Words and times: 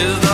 is 0.00 0.18
the 0.20 0.29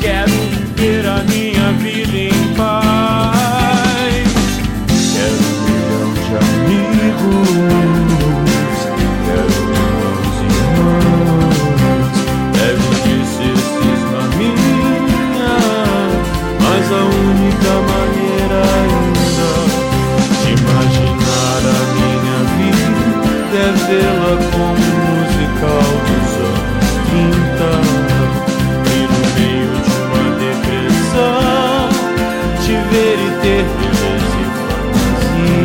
Quero 0.00 0.32
viver 0.32 1.04
a 1.06 1.22
minha 1.24 1.72
vida 1.72 2.16
em 2.16 2.54
paz. 2.54 4.26
Quero 5.12 5.36
um 5.36 5.60
milhão 5.68 6.10
de 6.14 6.32
amigos. 6.48 7.52
Quero 9.26 9.56
bons 9.68 10.36
irmãos. 10.48 11.56
Quero 12.54 12.84
desistir 13.04 13.98
na 14.10 14.24
minha, 14.38 15.56
mas 16.62 16.86
a 16.90 17.02
única 17.04 17.72
maneira 17.90 18.58
ainda 18.78 19.28
de 20.32 20.48
imaginar 20.58 21.60
a 21.60 21.80
minha 21.92 22.38
vida 22.56 23.58
é 23.58 23.68
vê-la. 23.86 24.27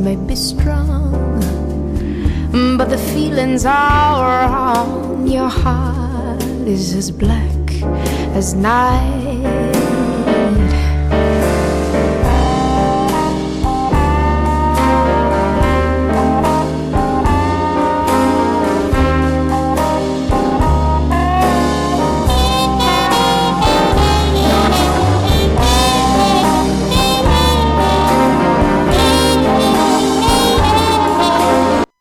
may 0.00 0.16
be 0.16 0.34
strong, 0.34 1.12
but 2.78 2.88
the 2.88 2.96
feelings 2.96 3.66
are 3.66 4.48
wrong. 4.48 5.26
Your 5.26 5.48
heart 5.48 6.42
is 6.66 6.94
as 6.94 7.10
black 7.10 7.72
as 8.34 8.54
night. 8.54 9.59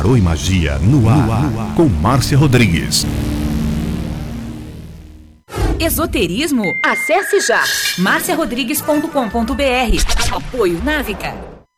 Tarô 0.00 0.16
e 0.16 0.20
Magia 0.22 0.78
no 0.78 1.06
ar, 1.10 1.26
no 1.26 1.60
ar, 1.60 1.74
com 1.74 1.86
Márcia 1.86 2.38
Rodrigues. 2.38 3.04
Esoterismo? 5.78 6.64
Acesse 6.82 7.46
já 7.46 7.62
marciarodrigues.com.br. 7.98 10.34
Apoio 10.34 10.82
Návica. 10.82 11.34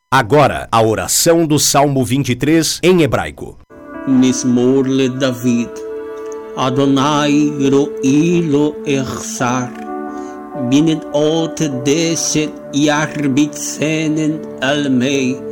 Agora, 0.09 0.69
a 0.71 0.81
oração 0.81 1.45
do 1.45 1.59
Salmo 1.59 2.05
23 2.05 2.79
em 2.85 3.03
hebraico. 3.03 3.59
Mismorle 4.07 5.09
David. 5.09 5.71
Adonai 6.57 7.53
ro'i 7.73 8.41
lo 8.41 8.77
echsar. 8.87 9.69
Binet 10.71 11.05
ot 11.13 11.69
deset 11.85 12.53
yarbitsenen 12.73 14.41
almei. 14.61 15.52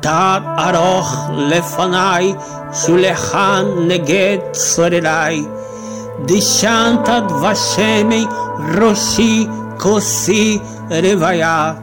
תת 0.00 0.42
ארוך 0.58 1.30
לפניי 1.36 2.34
שולחן 2.72 3.64
נגד 3.86 4.38
צורריי. 4.52 5.44
Dishantad 6.24 7.28
Vashemen 7.28 8.26
Roshi 8.76 9.46
Kosi 9.78 10.58
Revaya 10.88 11.76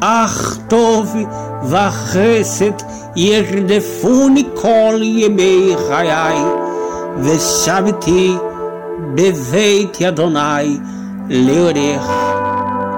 Achtov 0.00 1.08
Vacheset 1.70 2.80
Yerdefuni 3.14 4.44
Kol 4.56 5.00
Yemei 5.00 5.76
Chayai 5.76 6.40
Veshaviti 7.20 8.38
Beveit 9.14 10.00
Adonai 10.00 10.80
Leorech 11.28 12.08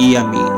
Yamin 0.01 0.52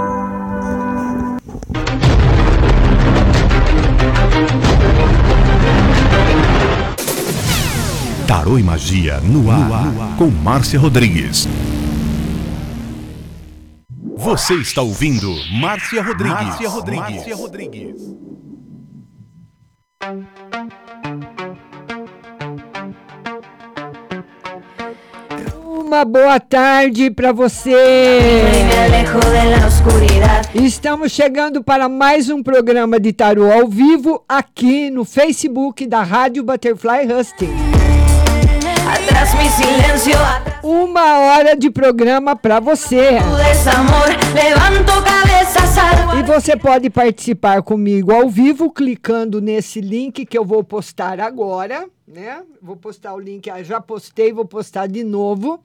Tarô 8.28 8.58
e 8.58 8.64
Magia 8.64 9.20
no 9.22 9.52
ar, 9.52 9.60
no 9.60 10.02
ar, 10.02 10.18
com 10.18 10.32
Márcia 10.32 10.80
Rodrigues. 10.80 11.48
Você 14.18 14.56
está 14.56 14.82
ouvindo 14.82 15.32
Márcia 15.60 16.02
Rodrigues. 16.02 16.48
Márcia 16.48 16.70
Rodrigues. 16.70 17.16
Márcia 17.16 17.36
Rodrigues. 17.36 18.02
Uma 25.64 26.04
boa 26.04 26.40
tarde 26.40 27.12
para 27.12 27.32
você. 27.32 27.76
Estamos 30.56 31.12
chegando 31.12 31.64
para 31.64 31.88
mais 31.88 32.32
um 32.32 32.42
programa 32.42 33.00
de 33.00 33.14
tarô 33.14 33.52
ao 33.52 33.68
vivo 33.68 34.26
aqui 34.28 34.90
no 34.90 35.06
Facebook 35.06 35.86
da 35.86 36.02
Rádio 36.02 36.44
Butterfly 36.44 37.14
Husting. 37.14 37.65
Uma 40.62 41.20
hora 41.20 41.56
de 41.56 41.70
programa 41.70 42.36
para 42.36 42.60
você. 42.60 43.20
E 46.18 46.24
você 46.24 46.56
pode 46.56 46.90
participar 46.90 47.62
comigo 47.62 48.14
ao 48.14 48.30
vivo 48.30 48.72
clicando 48.72 49.42
nesse 49.42 49.82
link 49.82 50.26
que 50.26 50.38
eu 50.38 50.46
vou 50.46 50.64
postar 50.64 51.20
agora, 51.20 51.90
né? 52.08 52.42
Vou 52.62 52.78
postar 52.78 53.14
o 53.14 53.20
link, 53.20 53.50
ah, 53.50 53.62
já 53.62 53.82
postei, 53.82 54.32
vou 54.32 54.46
postar 54.46 54.88
de 54.88 55.04
novo. 55.04 55.60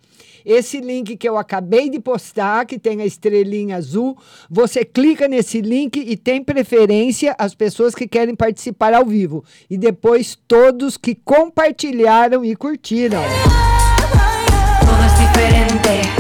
Esse 0.45 0.81
link 0.81 1.17
que 1.17 1.29
eu 1.29 1.39
acabei 1.39 1.89
de 1.89 2.01
postar, 2.01 2.67
que 2.67 2.79
tem 2.79 3.01
a 3.01 3.07
estrelinha 3.07 3.77
azul, 3.77 4.19
você 4.51 4.85
clica 4.85 5.29
nesse 5.29 5.61
link 5.61 5.97
e 5.97 6.17
tem 6.17 6.43
preferência 6.43 7.35
as 7.39 7.55
pessoas 7.55 7.95
que 7.95 8.09
querem 8.09 8.35
participar 8.35 8.93
ao 8.93 9.07
vivo 9.07 9.45
e 9.71 9.79
depois 9.79 10.37
todos 10.49 10.97
que 10.97 11.15
compartilharam 11.15 12.45
e 12.45 12.57
curtiram. 12.57 13.23
Todo 14.81 15.01
diferente. 15.21 15.71
Rompo 15.71 15.81
cadenas. 15.81 16.20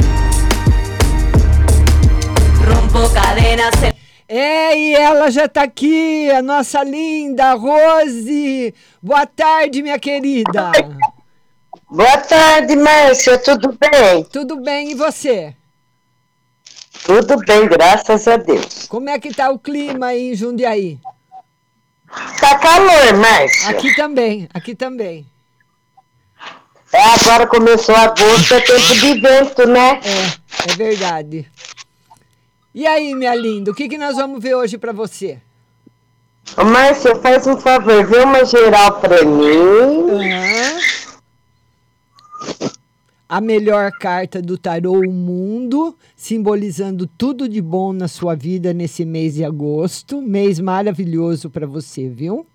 É, 4.26 4.78
e 4.78 4.94
ela 4.94 5.30
já 5.30 5.46
está 5.46 5.62
aqui, 5.62 6.30
a 6.30 6.40
nossa 6.40 6.84
linda 6.84 7.54
Rose. 7.54 8.74
Boa 9.02 9.26
tarde, 9.26 9.82
minha 9.82 9.98
querida. 9.98 10.70
Boa 11.88 12.18
tarde, 12.18 12.76
Márcia. 12.76 13.38
Tudo 13.38 13.76
bem? 13.78 14.24
Tudo 14.24 14.60
bem, 14.60 14.92
e 14.92 14.94
você? 14.94 15.54
Tudo 17.04 17.38
bem, 17.38 17.66
graças 17.68 18.28
a 18.28 18.36
Deus. 18.36 18.86
Como 18.88 19.08
é 19.08 19.18
que 19.18 19.34
tá 19.34 19.50
o 19.50 19.58
clima 19.58 20.06
aí 20.06 20.32
em 20.32 20.34
Jundiaí? 20.34 21.00
Tá 22.40 22.58
calor, 22.58 23.16
Márcia. 23.16 23.70
Aqui 23.70 23.94
também, 23.96 24.48
aqui 24.54 24.74
também. 24.74 25.26
É, 26.92 27.02
agora 27.02 27.46
começou 27.46 27.94
agosto, 27.94 28.54
é 28.54 28.60
tempo 28.60 28.94
de 28.94 29.20
vento, 29.20 29.66
né? 29.66 30.00
É, 30.04 30.72
é 30.72 30.76
verdade. 30.76 31.50
E 32.74 32.86
aí, 32.86 33.14
minha 33.14 33.34
linda, 33.34 33.72
o 33.72 33.74
que, 33.74 33.88
que 33.88 33.98
nós 33.98 34.16
vamos 34.16 34.40
ver 34.40 34.54
hoje 34.54 34.78
para 34.78 34.92
você? 34.92 35.38
Márcia, 36.56 37.16
faz 37.16 37.46
um 37.46 37.56
favor, 37.56 38.06
vê 38.06 38.20
uma 38.20 38.44
geral 38.44 39.00
para 39.00 39.24
mim. 39.24 39.56
Uhum. 39.56 40.80
A 43.28 43.40
melhor 43.40 43.92
carta 43.92 44.42
do 44.42 44.58
tarô 44.58 45.00
o 45.00 45.12
mundo, 45.12 45.96
simbolizando 46.16 47.06
tudo 47.06 47.48
de 47.48 47.60
bom 47.60 47.92
na 47.92 48.08
sua 48.08 48.34
vida 48.34 48.72
nesse 48.72 49.04
mês 49.04 49.34
de 49.34 49.44
agosto. 49.44 50.20
Mês 50.20 50.58
maravilhoso 50.58 51.48
para 51.48 51.66
você, 51.66 52.08
viu? 52.08 52.46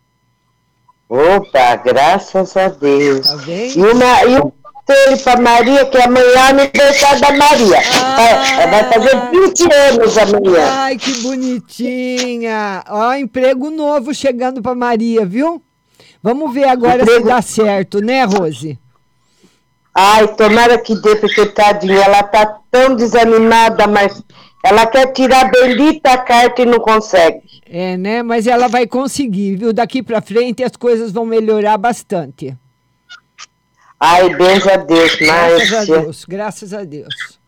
Opa, 1.08 1.76
graças 1.78 2.58
a 2.58 2.68
Deus. 2.70 3.28
Tá? 3.28 3.48
E, 3.48 3.80
uma, 3.80 4.26
e 4.26 4.65
ele 4.94 5.18
para 5.18 5.42
Maria, 5.42 5.86
que 5.86 5.98
amanhã 5.98 6.26
é 6.26 6.50
aniversário 6.50 7.22
da 7.22 7.32
Maria. 7.34 7.78
Ah, 8.04 8.62
é, 8.62 8.68
vai 8.68 8.94
fazer 8.94 9.32
20 9.32 9.74
anos 9.74 10.18
amanhã. 10.18 10.68
Ai, 10.70 10.98
que 10.98 11.12
bonitinha. 11.24 12.84
Ó, 12.90 13.14
emprego 13.14 13.72
novo 13.72 14.14
chegando 14.14 14.62
para 14.62 14.76
Maria, 14.76 15.26
viu? 15.26 15.62
Vamos 16.22 16.54
ver 16.54 16.68
agora 16.68 17.02
emprego... 17.02 17.24
se 17.24 17.28
dá 17.28 17.42
certo, 17.42 18.00
né, 18.00 18.24
Rose? 18.26 18.80
Ai, 19.94 20.28
tomara 20.36 20.78
que 20.78 20.94
dê, 20.96 21.16
porque 21.16 21.46
tadinha, 21.46 22.04
ela 22.04 22.22
tá 22.22 22.60
tão 22.70 22.96
desanimada, 22.96 23.88
mas 23.88 24.22
ela 24.64 24.86
quer 24.86 25.14
tirar 25.14 25.46
a 25.46 25.50
bendita 25.50 26.18
carta 26.18 26.62
e 26.62 26.66
não 26.66 26.80
consegue. 26.80 27.42
É, 27.66 27.96
né? 27.96 28.22
Mas 28.22 28.46
ela 28.46 28.68
vai 28.68 28.86
conseguir, 28.86 29.56
viu? 29.56 29.72
Daqui 29.72 30.04
para 30.04 30.22
frente 30.22 30.64
as 30.64 30.76
coisas 30.76 31.12
vão 31.12 31.26
melhorar 31.26 31.78
bastante. 31.78 32.56
Ai, 34.08 34.30
beijo 34.36 34.70
a 34.70 34.78
Deus, 34.78 35.20
Márcia. 35.20 35.26
Graças 35.26 35.74
a 35.74 35.84
Deus, 35.86 36.26
graças 36.26 36.74
a 36.74 36.84
Deus. 36.84 37.40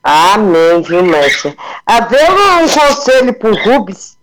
Amém, 0.00 0.80
viu, 0.86 1.04
Márcia? 1.04 1.56
Havia 1.84 2.30
um 2.62 2.68
conselho 2.68 3.34
pro 3.34 3.56
Rubens. 3.56 4.16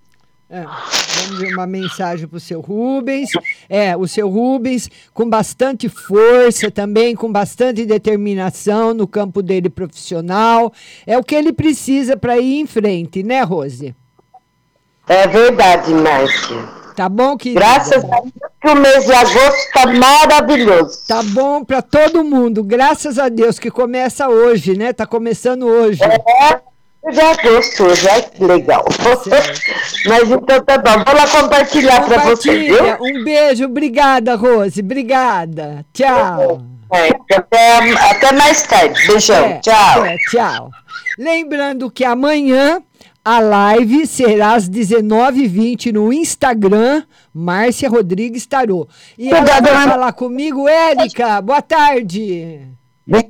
É, 0.49 0.63
vamos 0.63 1.39
ver 1.41 1.53
uma 1.53 1.67
mensagem 1.67 2.25
para 2.25 2.38
o 2.38 2.39
seu 2.39 2.62
Rubens. 2.62 3.32
É, 3.67 3.97
o 3.97 4.08
seu 4.08 4.30
Rubens, 4.30 4.89
com 5.13 5.30
bastante 5.30 5.89
força 5.89 6.71
também, 6.71 7.13
com 7.17 7.30
bastante 7.30 7.86
determinação 7.86 8.93
no 8.93 9.06
campo 9.06 9.41
dele 9.41 9.69
profissional. 9.69 10.71
É 11.06 11.17
o 11.17 11.23
que 11.23 11.36
ele 11.36 11.51
precisa 11.51 12.15
para 12.15 12.38
ir 12.38 12.62
em 12.62 12.65
frente, 12.65 13.21
né, 13.23 13.41
Rose? 13.41 13.93
É 15.06 15.27
verdade, 15.27 15.93
Márcia. 15.93 16.76
Tá 16.97 17.07
bom, 17.07 17.38
querida? 17.38 17.60
Graças 17.60 18.03
a 18.03 18.21
Deus 18.21 18.33
que 18.60 18.69
o 18.69 18.75
mês 18.75 19.05
de 19.05 19.13
agosto 19.13 19.67
está 19.67 19.86
maravilhoso. 19.86 20.97
Tá 21.07 21.21
bom 21.21 21.63
para 21.63 21.79
todo 21.79 22.23
mundo. 22.23 22.63
Graças 22.63 23.19
a 23.19 23.29
Deus 23.29 23.60
que 23.60 23.69
começa 23.69 24.27
hoje, 24.27 24.75
né? 24.75 24.91
Tá 24.93 25.05
começando 25.05 25.67
hoje. 25.67 26.01
É. 26.03 26.60
Já 27.12 27.36
gostou, 27.36 27.93
já 27.93 28.19
que 28.23 28.43
legal. 28.43 28.83
Mas 30.10 30.31
então 30.31 30.63
tá 30.63 30.77
bom, 30.79 31.03
vou 31.05 31.15
lá 31.15 31.27
compartilhar 31.27 32.03
para 32.03 32.17
você, 32.23 32.57
viu? 32.57 32.83
Um 32.99 33.23
beijo, 33.23 33.65
obrigada, 33.65 34.33
Rose, 34.33 34.81
obrigada. 34.81 35.86
Tchau. 35.93 36.63
É, 36.91 37.36
até, 37.36 37.93
até 38.10 38.31
mais 38.31 38.63
tarde. 38.63 39.05
Beijão, 39.05 39.45
é, 39.45 39.60
tchau. 39.60 40.03
É, 40.03 40.17
tchau. 40.31 40.71
Lembrando 41.17 41.91
que 41.91 42.03
amanhã 42.03 42.81
a 43.27 43.41
live 43.41 44.07
será 44.07 44.53
às 44.53 44.69
19h20 44.69 45.91
no 45.91 46.13
Instagram, 46.13 47.03
Márcia 47.33 47.89
Rodrigues 47.89 48.45
Tarô. 48.45 48.87
E 49.17 49.27
ela 49.29 49.59
vai 49.59 49.83
falar 49.85 50.13
comigo, 50.13 50.65
Érica. 50.65 51.41
Boa 51.41 51.61
tarde. 51.61 52.61
Boa 53.05 53.23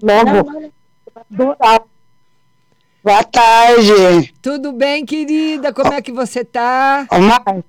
tarde. 3.23 4.31
Tudo 4.39 4.71
bem, 4.71 5.03
querida? 5.03 5.73
Como 5.73 5.91
é 5.91 5.99
que 5.99 6.11
você 6.11 6.45
tá? 6.45 7.07
Ô. 7.09 7.63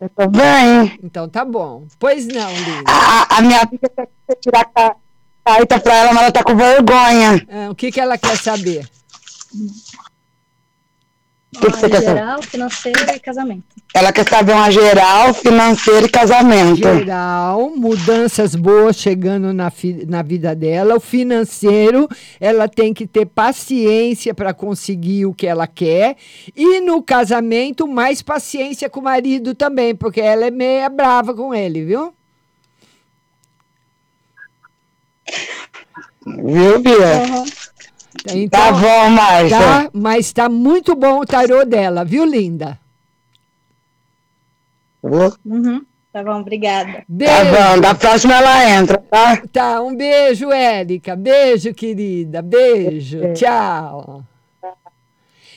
Eu 0.00 0.08
tô 0.10 0.28
bem. 0.28 0.96
Então 1.02 1.28
tá 1.28 1.44
bom. 1.44 1.88
Pois 1.98 2.24
não, 2.28 2.50
Lívia. 2.50 2.84
A, 2.86 3.38
a 3.38 3.42
minha 3.42 3.66
filha 3.66 3.90
quer 3.96 4.08
tirar 4.40 4.70
a 4.76 4.94
carta 5.44 5.80
pra 5.80 5.92
ela, 5.92 6.12
mas 6.12 6.22
ela 6.22 6.32
tá 6.32 6.44
com 6.44 6.54
vergonha. 6.54 7.44
Ah, 7.50 7.68
o 7.68 7.74
que, 7.74 7.90
que 7.90 8.00
ela 8.00 8.16
quer 8.16 8.36
saber? 8.36 8.88
Que 11.52 11.66
que 11.66 11.76
você 11.76 11.88
geral, 11.88 12.40
quer 12.40 12.48
financeiro 12.48 12.98
e 13.12 13.18
casamento. 13.18 13.64
Ela 13.92 14.12
quer 14.12 14.28
saber 14.28 14.52
uma 14.52 14.70
geral, 14.70 15.34
financeiro 15.34 16.06
e 16.06 16.08
casamento. 16.08 16.76
Geral, 16.76 17.72
mudanças 17.76 18.54
boas 18.54 18.96
chegando 18.96 19.52
na, 19.52 19.72
na 20.06 20.22
vida 20.22 20.54
dela. 20.54 20.94
O 20.94 21.00
financeiro, 21.00 22.08
ela 22.38 22.68
tem 22.68 22.94
que 22.94 23.04
ter 23.04 23.26
paciência 23.26 24.32
para 24.32 24.54
conseguir 24.54 25.26
o 25.26 25.34
que 25.34 25.44
ela 25.44 25.66
quer. 25.66 26.16
E 26.54 26.80
no 26.80 27.02
casamento, 27.02 27.88
mais 27.88 28.22
paciência 28.22 28.88
com 28.88 29.00
o 29.00 29.04
marido 29.04 29.52
também, 29.52 29.92
porque 29.92 30.20
ela 30.20 30.46
é 30.46 30.50
meia 30.52 30.88
brava 30.88 31.34
com 31.34 31.52
ele, 31.52 31.84
viu? 31.84 32.14
Viu, 36.24 36.78
Bia? 36.78 37.22
Uhum. 37.28 37.44
Então, 38.32 38.60
tá 38.60 38.72
bom, 38.72 39.10
Márcia. 39.10 39.58
Tá, 39.58 39.90
mas 39.92 40.26
está 40.26 40.48
muito 40.48 40.94
bom 40.94 41.20
o 41.20 41.26
tarô 41.26 41.64
dela, 41.64 42.04
viu, 42.04 42.24
linda? 42.24 42.78
Uhum. 45.02 45.84
Tá 46.12 46.24
bom, 46.24 46.40
obrigada. 46.40 47.04
Beijo. 47.08 47.32
Tá 47.32 47.44
bom, 47.44 47.80
da 47.80 47.94
próxima 47.94 48.34
ela 48.34 48.68
entra, 48.68 48.98
tá? 48.98 49.42
Tá, 49.52 49.80
um 49.80 49.94
beijo, 49.94 50.50
Érica. 50.50 51.14
Beijo, 51.14 51.72
querida. 51.72 52.42
Beijo. 52.42 53.32
Tchau. 53.34 54.24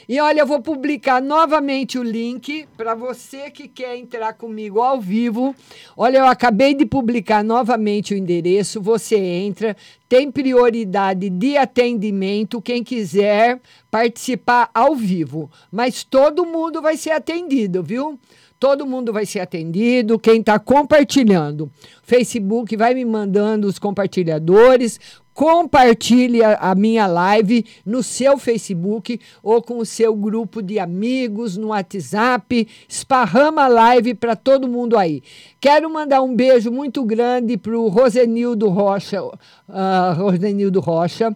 E 0.08 0.20
olha, 0.20 0.42
eu 0.42 0.48
vou 0.48 0.62
publicar 0.62 1.22
novamente 1.22 1.98
o 1.98 2.04
link 2.04 2.68
para 2.76 2.94
você 2.94 3.50
que 3.50 3.70
quer 3.70 3.96
entrar 3.96 4.34
comigo 4.34 4.82
ao 4.82 5.00
vivo. 5.00 5.56
Olha, 5.96 6.18
eu 6.18 6.26
acabei 6.26 6.74
de 6.74 6.86
publicar 6.86 7.44
novamente 7.44 8.14
o 8.14 8.18
endereço. 8.18 8.82
Você 8.82 9.16
entra, 9.16 9.78
tem 10.10 10.30
prioridade 10.30 11.30
de 11.30 11.56
atendimento. 11.56 12.62
Quem 12.62 12.84
quiser 12.84 13.62
participar 13.90 14.70
ao 14.74 14.94
vivo, 14.96 15.50
mas 15.72 16.04
todo 16.04 16.46
mundo 16.46 16.82
vai 16.82 16.98
ser 16.98 17.12
atendido, 17.12 17.82
viu? 17.82 18.20
Todo 18.60 18.86
mundo 18.86 19.12
vai 19.12 19.26
ser 19.26 19.42
atendido. 19.42 20.18
Quem 20.18 20.40
está 20.40 20.58
compartilhando, 20.58 21.70
Facebook 22.02 22.76
vai 22.78 22.94
me 22.94 23.04
mandando 23.04 23.68
os 23.68 23.78
compartilhadores. 23.78 25.00
Compartilhe 25.34 26.44
a, 26.44 26.76
minha 26.76 27.08
live 27.08 27.66
no 27.86 28.04
seu 28.04 28.38
Facebook 28.38 29.20
ou 29.42 29.62
com 29.62 29.80
o 29.80 29.86
seu 29.86 30.16
grupo 30.16 30.62
de 30.62 30.78
amigos 30.78 31.58
no 31.58 31.70
WhatsApp. 31.70 32.68
Esparrama 32.88 33.64
a 33.64 33.68
live 33.68 34.14
para 34.14 34.36
todo 34.36 34.68
mundo 34.68 34.98
aí. 34.98 35.24
Quero 35.60 35.90
mandar 35.90 36.22
um 36.22 36.36
beijo 36.36 36.72
muito 36.72 37.04
grande 37.04 37.58
para 37.58 37.78
o 37.78 37.88
Rosenildo 37.88 38.70
Rocha. 38.70 39.24
Uh, 39.24 39.32
Rosenildo 40.16 40.80
Rocha. 40.80 41.36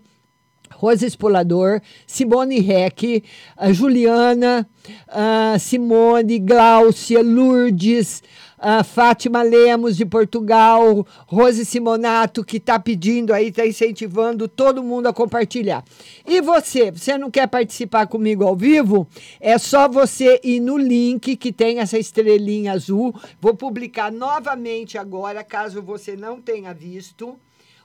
Rosa 0.77 1.07
Espolador, 1.07 1.81
Simone 2.05 2.59
Reck, 2.59 3.23
a 3.55 3.71
Juliana, 3.71 4.67
a 5.07 5.57
Simone, 5.57 6.37
Gláucia, 6.39 7.21
Lourdes, 7.21 8.21
a 8.57 8.83
Fátima 8.83 9.43
Lemos 9.43 9.95
de 9.95 10.05
Portugal, 10.05 11.05
Rose 11.27 11.63
Simonato, 11.63 12.43
que 12.43 12.57
está 12.57 12.79
pedindo 12.79 13.33
aí, 13.33 13.49
está 13.49 13.65
incentivando 13.65 14.47
todo 14.47 14.83
mundo 14.83 15.07
a 15.07 15.13
compartilhar. 15.13 15.83
E 16.25 16.41
você, 16.41 16.91
você 16.91 17.17
não 17.17 17.29
quer 17.29 17.47
participar 17.47 18.07
comigo 18.07 18.43
ao 18.43 18.55
vivo? 18.55 19.07
É 19.39 19.57
só 19.57 19.87
você 19.87 20.39
ir 20.43 20.59
no 20.59 20.77
link 20.77 21.35
que 21.35 21.53
tem 21.53 21.79
essa 21.79 21.99
estrelinha 21.99 22.73
azul. 22.73 23.13
Vou 23.39 23.53
publicar 23.53 24.11
novamente 24.11 24.97
agora, 24.97 25.43
caso 25.43 25.81
você 25.81 26.15
não 26.15 26.41
tenha 26.41 26.73
visto. 26.73 27.37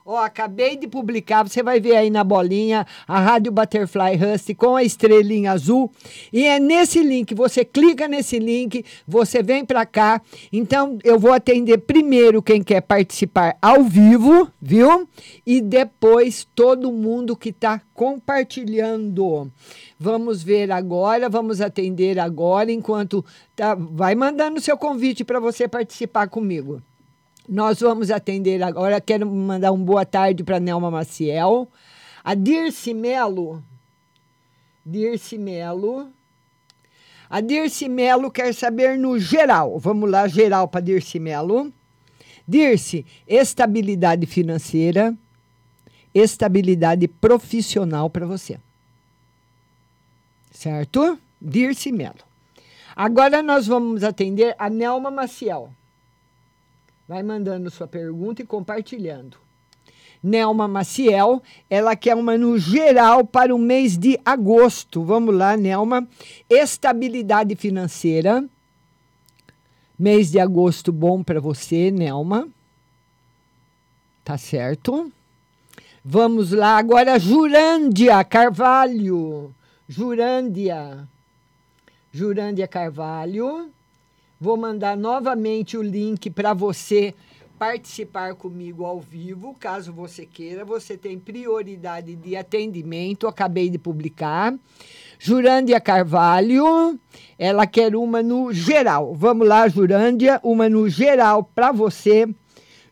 Ó, 0.04 0.16
acabei 0.16 0.76
de 0.76 0.88
publicar, 0.88 1.44
você 1.44 1.62
vai 1.62 1.78
ver 1.78 1.96
aí 1.96 2.10
na 2.10 2.24
bolinha 2.24 2.84
a 3.06 3.20
Rádio 3.20 3.52
Butterfly 3.52 4.16
Rust 4.16 4.52
com 4.56 4.74
a 4.74 4.82
estrelinha 4.82 5.52
azul. 5.52 5.92
E 6.32 6.44
é 6.44 6.58
nesse 6.58 7.00
link, 7.02 7.34
você 7.34 7.64
clica 7.64 8.08
nesse 8.08 8.38
link, 8.38 8.84
você 9.06 9.42
vem 9.42 9.64
para 9.64 9.86
cá. 9.86 10.20
Então, 10.52 10.98
eu 11.04 11.18
vou 11.18 11.32
atender 11.32 11.78
primeiro 11.78 12.42
quem 12.42 12.62
quer 12.62 12.80
participar 12.80 13.56
ao 13.62 13.84
vivo, 13.84 14.50
viu? 14.60 15.08
E 15.46 15.60
depois 15.60 16.48
todo 16.52 16.90
mundo 16.90 17.36
que 17.36 17.50
está 17.50 17.80
compartilhando. 17.94 19.52
Vamos 19.98 20.42
ver 20.42 20.72
agora, 20.72 21.28
vamos 21.28 21.60
atender 21.60 22.18
agora, 22.18 22.72
enquanto 22.72 23.24
tá, 23.54 23.76
vai 23.76 24.16
mandando 24.16 24.60
seu 24.60 24.76
convite 24.76 25.24
para 25.24 25.38
você 25.38 25.68
participar 25.68 26.28
comigo. 26.28 26.82
Nós 27.48 27.80
vamos 27.80 28.10
atender 28.10 28.62
agora. 28.62 29.00
Quero 29.00 29.26
mandar 29.26 29.72
um 29.72 29.82
boa 29.82 30.06
tarde 30.06 30.44
para 30.44 30.60
Nelma 30.60 30.90
Maciel. 30.90 31.68
A 32.22 32.34
Dirce 32.34 32.94
Melo. 32.94 33.62
Dirce 34.86 35.36
Melo. 35.36 36.08
A 37.28 37.40
Dirce 37.40 37.88
Melo 37.88 38.30
quer 38.30 38.54
saber 38.54 38.96
no 38.96 39.18
geral. 39.18 39.78
Vamos 39.78 40.08
lá, 40.10 40.28
geral 40.28 40.68
para 40.68 40.80
Dirce 40.82 41.18
Melo. 41.18 41.72
Dirce, 42.46 43.06
estabilidade 43.26 44.26
financeira, 44.26 45.16
estabilidade 46.14 47.08
profissional 47.08 48.10
para 48.10 48.26
você. 48.26 48.58
Certo? 50.50 51.18
Dirce 51.40 51.90
Melo. 51.90 52.20
Agora 52.94 53.42
nós 53.42 53.66
vamos 53.66 54.04
atender 54.04 54.54
a 54.58 54.68
Nelma 54.68 55.10
Maciel. 55.10 55.70
Vai 57.08 57.22
mandando 57.22 57.70
sua 57.70 57.86
pergunta 57.86 58.42
e 58.42 58.46
compartilhando. 58.46 59.36
Nelma 60.22 60.68
Maciel, 60.68 61.42
ela 61.68 61.96
quer 61.96 62.14
uma 62.14 62.38
no 62.38 62.56
geral 62.56 63.24
para 63.24 63.54
o 63.54 63.58
mês 63.58 63.98
de 63.98 64.18
agosto. 64.24 65.02
Vamos 65.02 65.34
lá, 65.34 65.56
Nelma. 65.56 66.06
Estabilidade 66.48 67.56
financeira. 67.56 68.44
Mês 69.98 70.30
de 70.30 70.38
agosto 70.38 70.92
bom 70.92 71.24
para 71.24 71.40
você, 71.40 71.90
Nelma. 71.90 72.48
Tá 74.24 74.38
certo? 74.38 75.10
Vamos 76.04 76.52
lá 76.52 76.76
agora, 76.76 77.18
Jurândia 77.18 78.22
Carvalho. 78.22 79.52
Jurândia. 79.88 81.08
Jurândia 82.12 82.68
Carvalho. 82.68 83.70
Vou 84.42 84.56
mandar 84.56 84.96
novamente 84.96 85.76
o 85.76 85.82
link 85.82 86.28
para 86.28 86.52
você 86.52 87.14
participar 87.56 88.34
comigo 88.34 88.84
ao 88.84 88.98
vivo, 88.98 89.54
caso 89.54 89.92
você 89.92 90.26
queira. 90.26 90.64
Você 90.64 90.96
tem 90.96 91.16
prioridade 91.16 92.16
de 92.16 92.34
atendimento, 92.34 93.28
acabei 93.28 93.70
de 93.70 93.78
publicar. 93.78 94.52
Jurândia 95.16 95.80
Carvalho, 95.80 96.98
ela 97.38 97.68
quer 97.68 97.94
uma 97.94 98.20
no 98.20 98.52
geral. 98.52 99.14
Vamos 99.14 99.46
lá, 99.46 99.68
Jurândia, 99.68 100.40
uma 100.42 100.68
no 100.68 100.88
geral 100.88 101.44
para 101.44 101.70
você. 101.70 102.26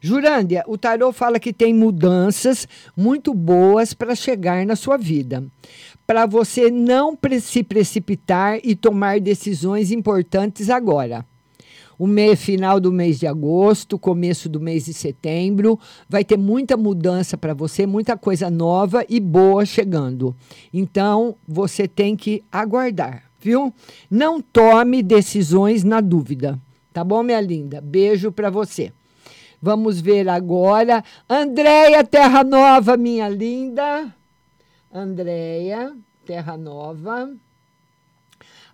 Jurândia, 0.01 0.63
o 0.69 0.79
tarô 0.79 1.13
fala 1.13 1.41
que 1.41 1.53
tem 1.53 1.75
mudanças 1.75 2.69
muito 2.97 3.35
boas 3.35 3.93
para 3.93 4.15
chegar 4.15 4.65
na 4.65 4.77
sua 4.77 4.97
vida. 4.97 5.45
Para 6.07 6.27
você 6.27 6.71
não 6.71 7.19
se 7.41 7.65
precipitar 7.65 8.61
e 8.63 8.77
tomar 8.77 9.19
decisões 9.19 9.91
importantes 9.91 10.71
agora 10.71 11.27
o 12.01 12.07
mês, 12.07 12.43
final 12.43 12.81
do 12.81 12.91
mês 12.91 13.19
de 13.19 13.27
agosto, 13.27 13.99
começo 13.99 14.49
do 14.49 14.59
mês 14.59 14.87
de 14.87 14.95
setembro. 14.95 15.79
Vai 16.09 16.25
ter 16.25 16.39
muita 16.39 16.75
mudança 16.75 17.37
para 17.37 17.53
você, 17.53 17.87
muita 17.87 18.17
coisa 18.17 18.49
nova 18.49 19.05
e 19.07 19.21
boa 19.21 19.67
chegando. 19.67 20.35
Então, 20.73 21.37
você 21.47 21.87
tem 21.87 22.17
que 22.17 22.43
aguardar, 22.51 23.25
viu? 23.39 23.71
Não 24.11 24.41
tome 24.41 25.03
decisões 25.03 25.85
na 25.85 26.01
dúvida. 26.01 26.59
Tá 26.91 27.05
bom, 27.05 27.23
minha 27.23 27.39
linda? 27.39 27.83
Beijo 27.83 28.33
para 28.33 28.49
você. 28.49 28.91
Vamos 29.61 30.01
ver 30.01 30.27
agora. 30.27 31.05
Andréia 31.29 32.03
Terra 32.03 32.43
Nova, 32.43 32.97
minha 32.97 33.29
linda. 33.29 34.11
Andréia 34.91 35.95
Terra 36.25 36.57
Nova. 36.57 37.31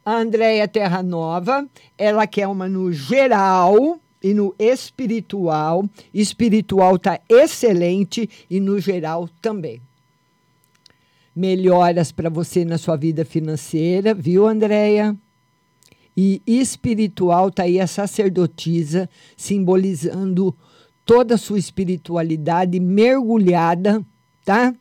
A 0.06 0.18
Andréia 0.18 0.68
Terra 0.68 1.02
Nova, 1.02 1.68
ela 1.98 2.28
quer 2.28 2.46
uma 2.46 2.68
no 2.68 2.92
geral 2.92 3.98
e 4.22 4.32
no 4.32 4.54
espiritual. 4.56 5.84
Espiritual 6.14 6.96
tá 6.96 7.18
excelente 7.28 8.30
e 8.48 8.60
no 8.60 8.78
geral 8.78 9.28
também. 9.42 9.82
Melhoras 11.34 12.12
para 12.12 12.30
você 12.30 12.64
na 12.64 12.78
sua 12.78 12.94
vida 12.94 13.24
financeira, 13.24 14.14
viu, 14.14 14.46
Andréia? 14.46 15.16
E 16.16 16.40
espiritual 16.46 17.50
tá 17.50 17.64
aí 17.64 17.80
a 17.80 17.88
sacerdotisa 17.88 19.10
simbolizando 19.36 20.56
toda 21.04 21.34
a 21.34 21.38
sua 21.38 21.58
espiritualidade 21.58 22.78
mergulhada, 22.78 24.06
tá? 24.44 24.72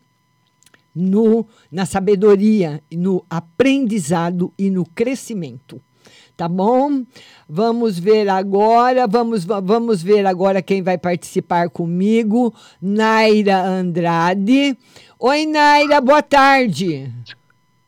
No, 0.95 1.45
na 1.69 1.85
sabedoria, 1.85 2.81
no 2.91 3.25
aprendizado 3.29 4.53
e 4.57 4.69
no 4.69 4.85
crescimento. 4.85 5.81
Tá 6.37 6.47
bom? 6.47 7.03
Vamos 7.47 7.97
ver 7.97 8.27
agora, 8.29 9.07
vamos, 9.07 9.45
vamos 9.45 10.03
ver 10.03 10.25
agora 10.25 10.61
quem 10.61 10.81
vai 10.81 10.97
participar 10.97 11.69
comigo. 11.69 12.53
Naira 12.81 13.61
Andrade. 13.61 14.77
Oi, 15.17 15.45
Naira, 15.45 16.01
boa 16.01 16.21
tarde. 16.21 17.11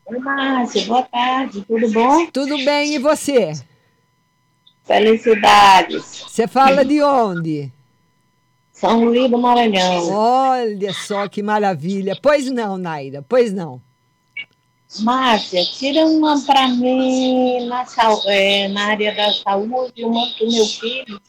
Oi, 0.06 0.18
Márcia, 0.18 0.86
boa 0.86 1.02
tarde, 1.02 1.62
tudo 1.68 1.90
bom? 1.90 2.26
Tudo 2.32 2.64
bem, 2.64 2.94
e 2.94 2.98
você? 2.98 3.52
Felicidades. 4.84 6.24
Você 6.26 6.48
fala 6.48 6.82
de 6.82 7.02
onde? 7.02 7.70
São 8.80 9.04
Luís 9.04 9.28
do 9.28 9.36
Maranhão. 9.36 10.08
Olha 10.12 10.92
só 10.92 11.26
que 11.26 11.42
maravilha. 11.42 12.16
Pois 12.22 12.48
não, 12.48 12.78
Naira, 12.78 13.24
pois 13.28 13.52
não. 13.52 13.82
Márcia, 15.00 15.64
tira 15.64 16.06
uma 16.06 16.40
para 16.46 16.68
mim 16.68 17.66
na, 17.66 17.84
é, 18.26 18.68
na 18.68 18.86
área 18.86 19.14
da 19.14 19.32
saúde, 19.32 20.04
uma 20.04 20.32
para 20.32 20.46
o 20.46 20.50
meu 20.50 20.64
filho. 20.64 21.20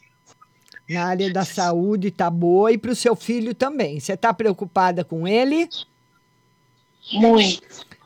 Na 0.88 1.06
área 1.06 1.32
da 1.32 1.44
saúde 1.44 2.10
tá 2.12 2.30
boa 2.30 2.70
e 2.70 2.78
para 2.78 2.92
o 2.92 2.96
seu 2.96 3.16
filho 3.16 3.52
também. 3.52 3.98
Você 3.98 4.12
está 4.12 4.32
preocupada 4.32 5.04
com 5.04 5.26
ele? 5.26 5.68
Muito. 7.12 7.62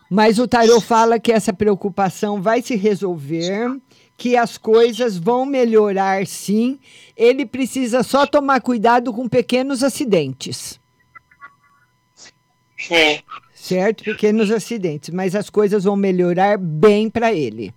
Mas 0.09 0.39
o 0.39 0.49
tarô 0.49 0.81
fala 0.81 1.19
que 1.19 1.33
essa 1.33 1.53
preocupação 1.53 2.41
vai 2.41 2.63
se 2.63 2.77
resolver, 2.77 3.79
que 4.17 4.37
as 4.37 4.57
coisas 4.57 5.17
vão 5.17 5.45
melhorar 5.45 6.27
sim. 6.27 6.79
Ele 7.17 7.45
precisa 7.45 8.03
só 8.03 8.27
tomar 8.27 8.61
cuidado 8.61 9.13
com 9.13 9.29
pequenos 9.29 9.83
acidentes. 9.83 10.81
É. 12.91 13.23
Certo? 13.55 14.05
Pequenos 14.05 14.51
acidentes. 14.51 15.11
Mas 15.11 15.35
as 15.35 15.49
coisas 15.49 15.85
vão 15.85 15.97
melhorar 15.97 16.59
bem 16.59 17.09
para 17.09 17.33
ele. 17.33 17.75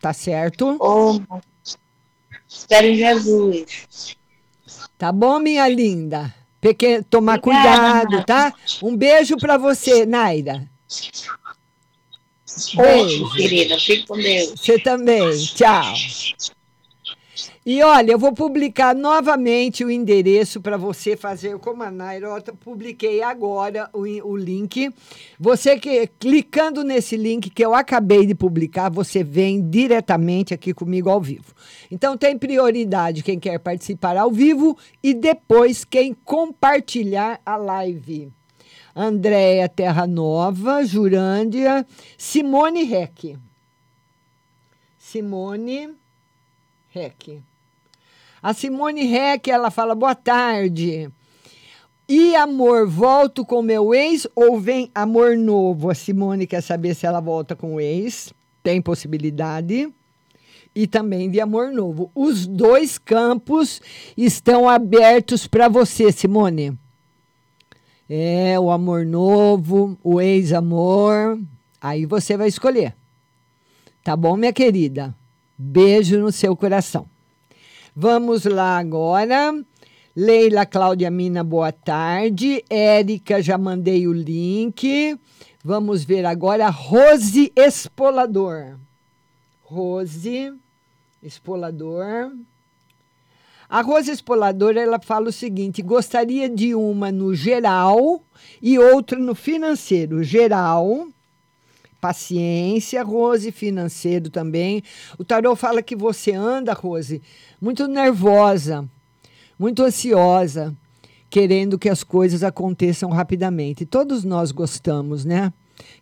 Tá 0.00 0.12
certo? 0.12 0.76
Oh, 0.80 1.20
espero 2.48 2.86
em 2.86 2.94
Jesus. 2.94 4.16
Tá 4.96 5.10
bom, 5.10 5.38
minha 5.38 5.68
linda? 5.68 6.34
Peque... 6.60 7.02
Tomar 7.02 7.38
Obrigada, 7.38 8.06
cuidado, 8.06 8.26
tá? 8.26 8.54
Um 8.82 8.96
beijo 8.96 9.36
para 9.36 9.56
você, 9.56 10.04
Naira. 10.04 10.68
Beijo, 12.76 13.30
querida. 13.34 13.78
Fique 13.78 14.06
com 14.06 14.16
Deus. 14.16 14.54
Você 14.56 14.78
também. 14.78 15.30
Tchau. 15.54 15.94
E 17.70 17.82
olha, 17.82 18.12
eu 18.12 18.18
vou 18.18 18.32
publicar 18.32 18.94
novamente 18.94 19.84
o 19.84 19.90
endereço 19.90 20.58
para 20.58 20.78
você 20.78 21.14
fazer 21.18 21.58
como 21.58 21.82
a 21.82 21.90
Nairota. 21.90 22.50
Publiquei 22.50 23.22
agora 23.22 23.90
o, 23.92 24.04
o 24.26 24.36
link. 24.38 24.90
Você 25.38 25.78
que 25.78 26.06
clicando 26.18 26.82
nesse 26.82 27.14
link 27.14 27.50
que 27.50 27.62
eu 27.62 27.74
acabei 27.74 28.24
de 28.24 28.34
publicar, 28.34 28.88
você 28.90 29.22
vem 29.22 29.68
diretamente 29.68 30.54
aqui 30.54 30.72
comigo 30.72 31.10
ao 31.10 31.20
vivo. 31.20 31.52
Então 31.90 32.16
tem 32.16 32.38
prioridade 32.38 33.22
quem 33.22 33.38
quer 33.38 33.58
participar 33.58 34.16
ao 34.16 34.30
vivo 34.30 34.74
e 35.02 35.12
depois 35.12 35.84
quem 35.84 36.14
compartilhar 36.24 37.38
a 37.44 37.58
live. 37.58 38.32
Andréia 39.00 39.68
Terra 39.68 40.08
Nova, 40.08 40.84
Jurândia, 40.84 41.86
Simone 42.16 42.82
Reck. 42.82 43.38
Simone 44.98 45.94
Reck. 46.88 47.40
A 48.42 48.52
Simone 48.52 49.04
Reck, 49.04 49.48
ela 49.52 49.70
fala, 49.70 49.94
boa 49.94 50.16
tarde. 50.16 51.08
E 52.08 52.34
amor, 52.34 52.88
volto 52.88 53.44
com 53.44 53.62
meu 53.62 53.94
ex 53.94 54.26
ou 54.34 54.58
vem 54.58 54.90
amor 54.92 55.36
novo? 55.36 55.90
A 55.90 55.94
Simone 55.94 56.44
quer 56.44 56.60
saber 56.60 56.96
se 56.96 57.06
ela 57.06 57.20
volta 57.20 57.54
com 57.54 57.76
o 57.76 57.80
ex. 57.80 58.34
Tem 58.64 58.82
possibilidade. 58.82 59.88
E 60.74 60.88
também 60.88 61.30
de 61.30 61.40
amor 61.40 61.70
novo. 61.70 62.10
Os 62.16 62.48
dois 62.48 62.98
campos 62.98 63.80
estão 64.16 64.68
abertos 64.68 65.46
para 65.46 65.68
você, 65.68 66.10
Simone. 66.10 66.76
É, 68.08 68.58
o 68.58 68.70
amor 68.70 69.04
novo, 69.04 69.98
o 70.02 70.20
ex-amor. 70.20 71.38
Aí 71.80 72.06
você 72.06 72.36
vai 72.36 72.48
escolher. 72.48 72.94
Tá 74.02 74.16
bom, 74.16 74.36
minha 74.36 74.52
querida? 74.52 75.14
Beijo 75.56 76.18
no 76.18 76.32
seu 76.32 76.56
coração. 76.56 77.06
Vamos 77.94 78.44
lá 78.44 78.78
agora. 78.78 79.52
Leila 80.16 80.64
Cláudia 80.64 81.10
Mina, 81.10 81.44
boa 81.44 81.70
tarde. 81.70 82.64
Érica, 82.70 83.42
já 83.42 83.58
mandei 83.58 84.08
o 84.08 84.12
link. 84.12 85.18
Vamos 85.62 86.02
ver 86.04 86.24
agora 86.24 86.70
Rose 86.70 87.52
Espolador. 87.54 88.78
Rose 89.62 90.54
Espolador. 91.22 92.32
A 93.68 93.82
Rose 93.82 94.10
Espoladora, 94.10 94.80
ela 94.80 94.98
fala 94.98 95.28
o 95.28 95.32
seguinte: 95.32 95.82
gostaria 95.82 96.48
de 96.48 96.74
uma 96.74 97.12
no 97.12 97.34
geral 97.34 98.22
e 98.62 98.78
outra 98.78 99.18
no 99.18 99.34
financeiro. 99.34 100.22
Geral, 100.22 101.06
paciência, 102.00 103.02
Rose, 103.02 103.52
financeiro 103.52 104.30
também. 104.30 104.82
O 105.18 105.24
tarô 105.24 105.54
fala 105.54 105.82
que 105.82 105.94
você 105.94 106.32
anda, 106.32 106.72
Rose, 106.72 107.20
muito 107.60 107.86
nervosa, 107.86 108.88
muito 109.58 109.82
ansiosa, 109.82 110.74
querendo 111.28 111.78
que 111.78 111.90
as 111.90 112.02
coisas 112.02 112.42
aconteçam 112.42 113.10
rapidamente. 113.10 113.84
Todos 113.84 114.24
nós 114.24 114.50
gostamos, 114.50 115.26
né? 115.26 115.52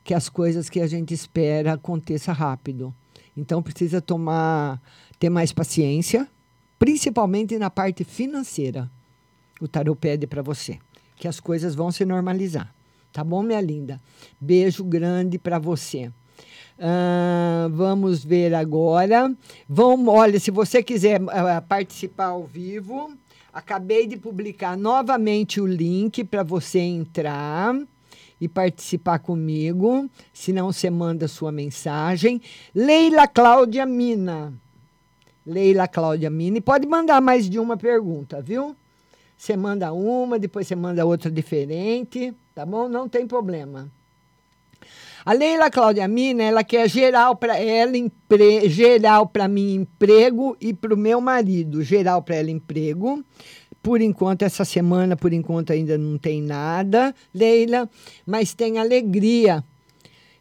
Que 0.05 0.15
as 0.15 0.29
coisas 0.29 0.71
que 0.71 0.81
a 0.81 0.87
gente 0.87 1.13
espera 1.13 1.73
aconteça 1.73 2.33
rápido. 2.33 2.95
Então 3.37 3.61
precisa 3.61 4.01
tomar, 4.01 4.81
ter 5.19 5.29
mais 5.29 5.53
paciência, 5.53 6.29
principalmente 6.79 7.59
na 7.59 7.71
parte 7.71 8.05
financeira. 8.05 8.91
O 9.61 9.67
tarô 9.67 9.97
pede 9.97 10.27
para 10.27 10.43
você 10.43 10.79
que 11.17 11.27
as 11.27 11.41
coisas 11.41 11.75
vão 11.75 11.91
se 11.91 12.05
normalizar. 12.05 12.73
Tá 13.13 13.25
bom, 13.25 13.43
minha 13.43 13.61
linda? 13.61 14.01
Beijo 14.39 14.85
grande 14.85 15.39
para 15.39 15.59
você. 15.59 16.11
Vamos 17.73 18.23
ver 18.23 18.55
agora. 18.55 19.35
Vamos, 19.67 20.15
olha, 20.15 20.39
se 20.39 20.51
você 20.51 20.83
quiser 20.83 21.21
ah, 21.31 21.63
participar 21.63 22.27
ao 22.27 22.45
vivo, 22.45 23.11
acabei 23.53 24.07
de 24.07 24.19
publicar 24.19 24.77
novamente 24.77 25.61
o 25.61 25.67
link 25.67 26.23
para 26.25 26.43
você 26.43 26.81
entrar 26.81 27.75
e 28.39 28.47
participar 28.47 29.19
comigo. 29.21 30.11
Se 30.35 30.53
não, 30.53 30.71
você 30.71 30.91
manda 30.91 31.27
sua 31.27 31.51
mensagem. 31.51 32.43
Leila 32.75 33.27
Cláudia 33.27 33.87
Mina. 33.87 34.53
Leila 35.47 35.87
Cláudia 35.87 36.29
Mina. 36.29 36.59
E 36.59 36.61
pode 36.61 36.87
mandar 36.87 37.21
mais 37.21 37.49
de 37.49 37.59
uma 37.59 37.77
pergunta, 37.77 38.43
viu? 38.43 38.75
Você 39.37 39.57
manda 39.57 39.93
uma, 39.93 40.39
depois 40.39 40.67
você 40.67 40.75
manda 40.75 41.05
outra 41.05 41.31
diferente, 41.31 42.35
tá 42.55 42.65
bom? 42.65 42.89
Não 42.89 43.09
tem 43.09 43.27
problema. 43.27 43.91
A 45.25 45.33
Leila 45.33 45.71
Cláudia 45.71 46.07
Mina, 46.07 46.43
ela 46.43 46.65
quer 46.65 46.89
geral 46.89 47.37
para 47.37 47.59
ela, 47.59 47.97
empre, 47.97 48.69
geral 48.69 49.27
para 49.27 49.49
mim 49.49 49.75
emprego 49.75 50.57
e 50.61 50.73
para 50.73 50.95
o 50.95 50.97
meu 50.97 51.21
marido, 51.21 51.83
geral 51.83 52.23
para 52.23 52.37
ela 52.37 52.51
emprego. 52.51 53.25
Por 53.83 54.01
enquanto, 54.01 54.43
essa 54.43 54.65
semana, 54.65 55.17
por 55.17 55.33
enquanto 55.33 55.73
ainda 55.73 55.99
não 55.99 56.17
tem 56.17 56.41
nada, 56.41 57.15
Leila, 57.35 57.91
mas 58.25 58.55
tem 58.55 58.79
alegria 58.79 59.65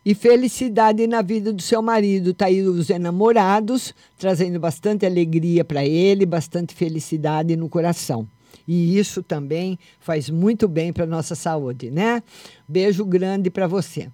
e 0.06 0.14
felicidade 0.14 1.08
na 1.08 1.24
vida 1.24 1.52
do 1.52 1.62
seu 1.62 1.82
marido. 1.82 2.30
Está 2.30 2.46
aí 2.46 2.62
os 2.62 2.92
enamorados, 2.92 3.94
trazendo 4.18 4.60
bastante 4.60 5.06
alegria 5.06 5.66
para 5.66 5.84
ele, 5.84 6.26
bastante 6.26 6.76
felicidade 6.76 7.56
no 7.56 7.68
coração. 7.68 8.28
E 8.68 8.98
isso 8.98 9.24
também 9.24 9.80
faz 10.00 10.30
muito 10.30 10.68
bem 10.68 10.94
para 10.94 11.06
nossa 11.06 11.34
saúde, 11.34 11.90
né? 11.90 12.22
Beijo 12.68 13.04
grande 13.04 13.50
para 13.50 13.68
você. 13.68 14.10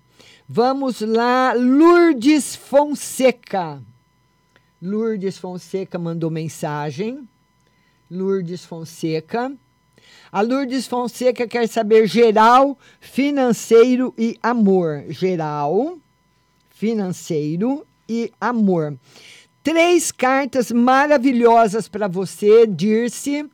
Vamos 0.48 1.02
lá, 1.02 1.54
Lourdes 1.54 2.56
Fonseca. 2.56 3.82
Lourdes 4.82 5.38
Fonseca 5.38 6.00
mandou 6.00 6.30
mensagem. 6.32 7.28
Lourdes 8.10 8.66
Fonseca. 8.66 9.54
A 10.32 10.40
Lourdes 10.40 10.88
Fonseca 10.88 11.46
quer 11.46 11.68
saber 11.68 12.08
geral, 12.08 12.80
financeiro 13.02 14.14
e 14.18 14.38
amor. 14.42 15.04
Geral, 15.10 15.98
financeiro 16.70 17.86
e 18.08 18.32
amor. 18.40 18.98
Três 19.62 20.10
cartas 20.10 20.72
maravilhosas 20.72 21.90
para 21.90 22.08
você, 22.08 22.66
Dirce. 22.66 23.46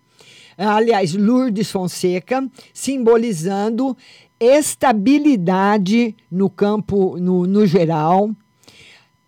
Aliás, 0.55 1.15
Lourdes 1.15 1.71
Fonseca, 1.71 2.47
simbolizando 2.71 3.97
estabilidade 4.39 6.15
no 6.31 6.47
campo, 6.47 7.17
no, 7.17 7.47
no 7.47 7.65
geral, 7.65 8.29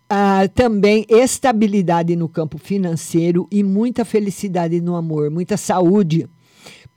ah, 0.08 0.48
também 0.54 1.04
estabilidade 1.08 2.14
no 2.14 2.28
campo 2.28 2.58
financeiro 2.58 3.48
e 3.50 3.64
muita 3.64 4.04
felicidade 4.04 4.80
no 4.80 4.94
amor, 4.94 5.30
muita 5.30 5.56
saúde, 5.56 6.28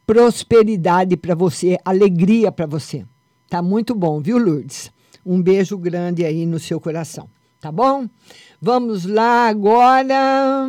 prosperidade 0.06 1.16
para 1.18 1.36
você, 1.36 1.78
alegria 1.84 2.52
para 2.52 2.66
você. 2.66 3.06
Tá 3.50 3.62
muito 3.62 3.96
bom, 3.96 4.20
viu, 4.20 4.38
Lourdes? 4.38 4.92
Um 5.26 5.42
beijo 5.42 5.78
grande 5.78 6.26
aí 6.26 6.46
no 6.46 6.60
seu 6.60 6.80
coração, 6.82 7.30
tá 7.60 7.72
bom? 7.72 8.10
Vamos 8.62 9.06
lá 9.06 9.48
agora. 9.48 10.68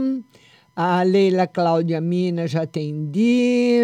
A 0.77 1.03
Leila 1.03 1.47
Cláudia 1.47 2.01
Mina 2.01 2.47
já 2.47 2.63
atendi. 2.63 3.79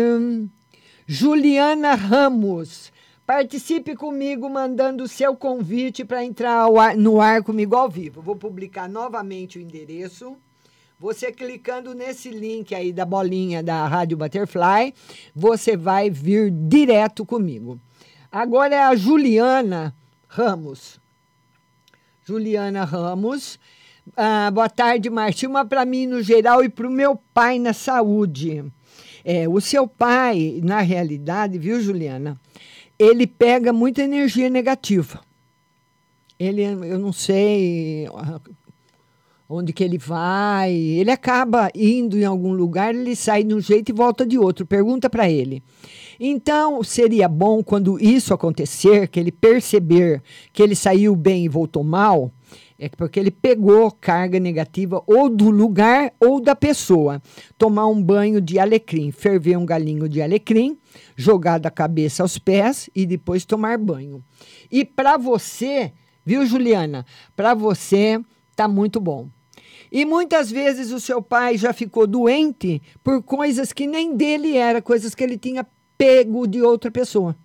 Juliana 1.07 1.95
Ramos. 1.95 2.93
Participe 3.27 3.95
comigo 3.95 4.51
mandando 4.51 5.05
o 5.05 5.09
seu 5.09 5.37
convite 5.37 6.05
para 6.05 6.25
entrar 6.25 6.69
ar, 6.77 6.97
no 6.97 7.21
ar 7.21 7.45
comigo 7.45 7.77
ao 7.77 7.89
vivo. 7.89 8.21
Vou 8.21 8.35
publicar 8.35 8.89
novamente 8.89 9.59
o 9.59 9.63
endereço. 9.63 10.37
Você 11.01 11.33
clicando 11.33 11.95
nesse 11.95 12.31
link 12.31 12.75
aí 12.75 12.93
da 12.93 13.05
bolinha 13.05 13.63
da 13.63 13.87
Rádio 13.89 14.17
Butterfly, 14.17 14.95
você 15.35 15.77
vai 15.77 16.11
vir 16.11 16.51
direto 16.51 17.27
comigo. 17.27 17.81
Agora 18.31 18.75
é 18.75 18.83
a 18.83 18.95
Juliana 18.95 19.93
Ramos. 20.29 21.01
Juliana 22.25 22.85
Ramos. 22.85 23.59
Ah, 24.17 24.51
boa 24.53 24.69
tarde, 24.69 25.11
Martim. 25.11 25.47
Uma 25.47 25.65
para 25.65 25.85
mim 25.85 26.07
no 26.07 26.23
geral 26.23 26.63
e 26.63 26.69
para 26.69 26.87
o 26.87 26.91
meu 26.91 27.17
pai 27.35 27.59
na 27.59 27.73
saúde. 27.73 28.63
É, 29.25 29.49
o 29.49 29.61
seu 29.61 29.89
pai, 29.89 30.61
na 30.63 30.81
realidade, 30.81 31.59
viu, 31.59 31.81
Juliana? 31.81 32.39
ele 33.01 33.27
pega 33.27 33.73
muita 33.73 34.03
energia 34.03 34.51
negativa. 34.51 35.23
Ele, 36.39 36.63
eu 36.63 36.99
não 36.99 37.15
sei 37.15 38.07
onde 39.51 39.73
que 39.73 39.83
ele 39.83 39.99
vai. 39.99 40.73
Ele 40.73 41.11
acaba 41.11 41.69
indo 41.75 42.17
em 42.17 42.25
algum 42.25 42.53
lugar, 42.53 42.95
ele 42.95 43.17
sai 43.17 43.43
de 43.43 43.53
um 43.53 43.61
jeito 43.61 43.89
e 43.89 43.93
volta 43.93 44.25
de 44.25 44.39
outro. 44.39 44.65
Pergunta 44.65 45.11
para 45.11 45.29
ele. 45.29 45.61
Então, 46.21 46.85
seria 46.85 47.29
bom 47.29 47.63
quando 47.63 47.99
isso 47.99 48.33
acontecer, 48.33 49.09
que 49.09 49.19
ele 49.19 49.33
perceber 49.33 50.23
que 50.53 50.63
ele 50.63 50.77
saiu 50.77 51.17
bem 51.17 51.47
e 51.47 51.49
voltou 51.49 51.83
mal, 51.83 52.31
é 52.79 52.89
porque 52.89 53.19
ele 53.19 53.31
pegou 53.31 53.91
carga 53.91 54.39
negativa 54.39 55.03
ou 55.07 55.29
do 55.29 55.51
lugar 55.51 56.13
ou 56.21 56.41
da 56.41 56.55
pessoa. 56.55 57.21
Tomar 57.59 57.89
um 57.89 58.01
banho 58.01 58.41
de 58.41 58.59
alecrim, 58.59 59.11
ferver 59.11 59.57
um 59.57 59.67
galinho 59.67 60.09
de 60.09 60.23
alecrim, 60.23 60.79
jogar 61.17 61.59
da 61.59 61.71
cabeça 61.71 62.23
aos 62.23 62.39
pés 62.39 62.89
e 62.95 63.05
depois 63.05 63.45
tomar 63.45 63.77
banho. 63.79 64.23
E 64.71 64.85
para 64.85 65.17
você, 65.17 65.93
viu, 66.25 66.47
Juliana? 66.47 67.05
Para 67.35 67.53
você 67.53 68.21
tá 68.55 68.69
muito 68.69 69.01
bom. 69.01 69.29
E 69.90 70.05
muitas 70.05 70.50
vezes 70.50 70.92
o 70.92 71.00
seu 71.00 71.20
pai 71.20 71.57
já 71.59 71.72
ficou 71.72 72.07
doente 72.07 72.81
por 73.03 73.22
coisas 73.22 73.72
que 73.72 73.87
nem 73.87 74.14
dele 74.16 74.57
era, 74.57 74.81
coisas 74.81 75.14
que 75.14 75.24
ele 75.24 75.37
tinha 75.37 75.66
pego 75.98 76.46
de 76.46 76.62
outra 76.62 76.90
pessoa. 76.90 77.37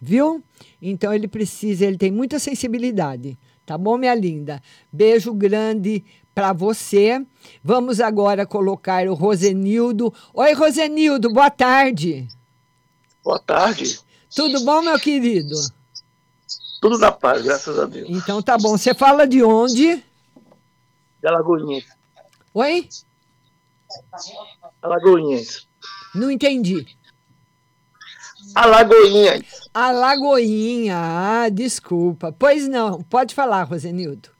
Viu? 0.00 0.42
Então 0.80 1.12
ele 1.12 1.28
precisa, 1.28 1.84
ele 1.86 1.98
tem 1.98 2.10
muita 2.10 2.38
sensibilidade. 2.38 3.38
Tá 3.64 3.78
bom, 3.78 3.96
minha 3.96 4.14
linda? 4.14 4.60
Beijo 4.92 5.32
grande 5.32 6.04
para 6.34 6.52
você. 6.52 7.24
Vamos 7.62 8.00
agora 8.00 8.44
colocar 8.44 9.06
o 9.06 9.14
Rosenildo. 9.14 10.12
Oi, 10.34 10.52
Rosenildo, 10.54 11.32
boa 11.32 11.50
tarde. 11.50 12.26
Boa 13.22 13.38
tarde. 13.38 14.00
Tudo 14.34 14.64
bom, 14.64 14.82
meu 14.82 14.98
querido? 14.98 15.54
Tudo 16.80 16.98
na 16.98 17.12
paz, 17.12 17.42
graças 17.42 17.78
a 17.78 17.84
Deus. 17.84 18.08
Então 18.08 18.40
tá 18.40 18.56
bom. 18.56 18.76
Você 18.76 18.94
fala 18.94 19.26
de 19.26 19.42
onde? 19.42 20.02
De 21.20 21.28
Alagoinhas. 21.28 21.84
Oi? 22.54 22.88
Alagoinhas. 24.82 25.66
Não 26.14 26.30
entendi. 26.30 26.86
Alagoinhas. 28.54 29.42
Alagoinha, 29.72 30.96
ah, 30.96 31.48
desculpa. 31.48 32.34
Pois 32.36 32.66
não, 32.66 33.02
pode 33.02 33.34
falar, 33.34 33.62
Rosenildo. 33.64 34.30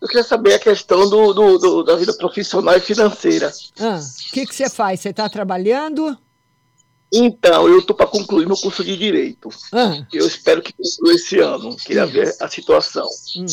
Eu 0.00 0.06
queria 0.06 0.22
saber 0.22 0.54
a 0.54 0.58
questão 0.60 1.10
do, 1.10 1.34
do- 1.34 1.58
do- 1.58 1.82
da 1.82 1.96
vida 1.96 2.14
profissional 2.16 2.76
e 2.76 2.80
financeira. 2.80 3.52
Ah, 3.80 3.98
O 3.98 4.32
que 4.32 4.46
que 4.46 4.54
você 4.54 4.70
faz? 4.70 5.00
Você 5.00 5.08
está 5.08 5.28
trabalhando? 5.28 6.16
Então, 7.12 7.66
eu 7.66 7.80
estou 7.80 7.96
para 7.96 8.06
concluir 8.06 8.46
meu 8.46 8.56
curso 8.56 8.84
de 8.84 8.96
Direito. 8.96 9.48
Ah. 9.72 10.06
Eu 10.12 10.26
espero 10.26 10.62
que 10.62 10.72
conclua 10.72 11.14
esse 11.14 11.40
ano. 11.40 11.74
Queria 11.76 12.06
ver 12.06 12.32
a 12.40 12.48
situação. 12.48 13.08
Hum. 13.36 13.46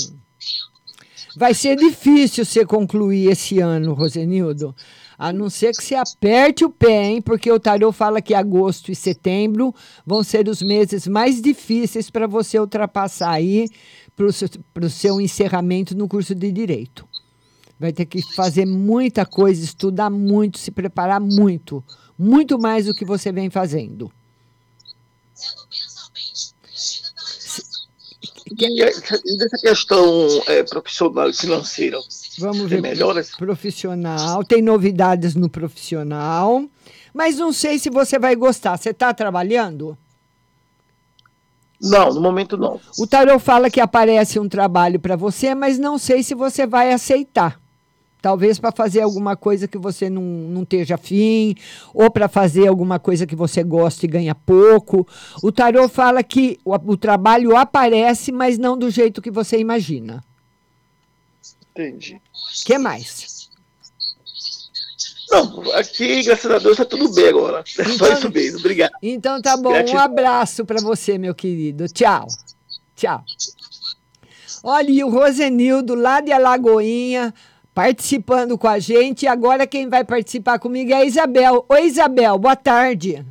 Vai 1.37 1.53
ser 1.53 1.75
difícil 1.75 2.45
você 2.45 2.65
concluir 2.65 3.29
esse 3.29 3.59
ano, 3.59 3.93
Rosenildo. 3.93 4.73
A 5.17 5.33
não 5.33 5.49
ser 5.49 5.71
que 5.71 5.83
você 5.83 5.95
aperte 5.95 6.63
o 6.63 6.69
pé, 6.69 7.05
hein? 7.05 7.21
Porque 7.21 7.51
o 7.51 7.59
tarô 7.59 7.91
fala 7.91 8.21
que 8.21 8.33
agosto 8.33 8.91
e 8.91 8.95
setembro 8.95 9.73
vão 10.05 10.23
ser 10.23 10.47
os 10.47 10.61
meses 10.61 11.07
mais 11.07 11.41
difíceis 11.41 12.09
para 12.09 12.27
você 12.27 12.59
ultrapassar 12.59 13.31
aí 13.31 13.67
para 14.15 14.85
o 14.85 14.89
seu 14.89 15.19
encerramento 15.19 15.95
no 15.95 16.07
curso 16.07 16.33
de 16.33 16.51
Direito. 16.51 17.05
Vai 17.77 17.91
ter 17.91 18.05
que 18.05 18.21
fazer 18.33 18.65
muita 18.65 19.25
coisa, 19.25 19.61
estudar 19.61 20.09
muito, 20.09 20.57
se 20.57 20.71
preparar 20.71 21.19
muito. 21.19 21.83
Muito 22.17 22.57
mais 22.57 22.85
do 22.85 22.93
que 22.93 23.03
você 23.03 23.31
vem 23.31 23.49
fazendo. 23.49 24.09
E, 28.57 28.83
a- 28.83 28.89
e 28.89 29.37
dessa 29.37 29.57
questão 29.57 30.27
é, 30.47 30.63
profissional 30.63 31.29
e 31.29 31.33
financeira? 31.33 31.99
Vamos 32.39 32.69
ver. 32.69 32.81
melhoras? 32.81 33.31
Profissional. 33.31 34.43
Tem 34.43 34.61
novidades 34.61 35.35
no 35.35 35.49
profissional. 35.49 36.63
Mas 37.13 37.37
não 37.37 37.51
sei 37.53 37.79
se 37.79 37.89
você 37.89 38.19
vai 38.19 38.35
gostar. 38.35 38.77
Você 38.77 38.89
está 38.89 39.13
trabalhando? 39.13 39.97
Não, 41.81 42.13
no 42.13 42.21
momento 42.21 42.57
não. 42.57 42.79
O 42.97 43.05
tarô 43.05 43.37
fala 43.39 43.69
que 43.69 43.79
aparece 43.81 44.39
um 44.39 44.47
trabalho 44.47 44.99
para 44.99 45.15
você, 45.15 45.53
mas 45.53 45.77
não 45.77 45.97
sei 45.97 46.23
se 46.23 46.33
você 46.33 46.65
vai 46.65 46.91
aceitar. 46.93 47.59
Talvez 48.25 48.57
para 48.57 48.71
fazer 48.71 49.01
alguma 49.01 49.35
coisa 49.35 49.67
que 49.67 49.77
você 49.77 50.09
não, 50.09 50.23
não 50.23 50.63
esteja 50.63 50.95
afim, 50.95 51.53
ou 51.93 52.09
para 52.09 52.27
fazer 52.27 52.67
alguma 52.67 52.97
coisa 52.97 53.27
que 53.27 53.35
você 53.35 53.63
gosta 53.63 54.03
e 54.03 54.09
ganha 54.09 54.33
pouco. 54.33 55.07
O 55.43 55.51
tarô 55.51 55.87
fala 55.87 56.23
que 56.23 56.57
o, 56.65 56.73
o 56.73 56.97
trabalho 56.97 57.55
aparece, 57.55 58.31
mas 58.31 58.57
não 58.57 58.75
do 58.75 58.89
jeito 58.89 59.21
que 59.21 59.29
você 59.29 59.59
imagina. 59.59 60.23
Entendi. 61.69 62.15
O 62.15 62.65
que 62.65 62.79
mais? 62.79 63.47
Não, 65.29 65.61
aqui, 65.73 66.23
graças 66.23 66.49
a 66.49 66.57
Deus, 66.57 66.79
está 66.79 66.85
tudo 66.85 67.13
bem 67.13 67.27
agora. 67.27 67.63
É 67.77 67.83
só 67.83 68.11
isso 68.11 68.31
mesmo. 68.31 68.57
Obrigado. 68.57 68.93
Então 69.03 69.39
tá 69.39 69.55
bom, 69.55 69.69
um 69.71 69.99
abraço 69.99 70.65
para 70.65 70.81
você, 70.81 71.19
meu 71.19 71.35
querido. 71.35 71.87
Tchau. 71.89 72.25
Tchau. 72.95 73.23
Olha, 74.63 74.89
e 74.89 75.03
o 75.03 75.11
Rosenildo, 75.11 75.93
lá 75.93 76.21
de 76.21 76.31
Alagoinha, 76.31 77.31
participando 77.75 78.57
com 78.57 78.69
a 78.69 78.79
gente. 78.79 79.27
Agora 79.27 79.67
quem 79.67 79.89
vai 79.89 80.05
participar 80.05 80.57
comigo 80.57 80.91
é 80.91 80.95
a 80.95 81.05
Isabel. 81.05 81.65
Oi, 81.67 81.83
Isabel, 81.83 82.39
boa 82.39 82.55
tarde. 82.55 83.23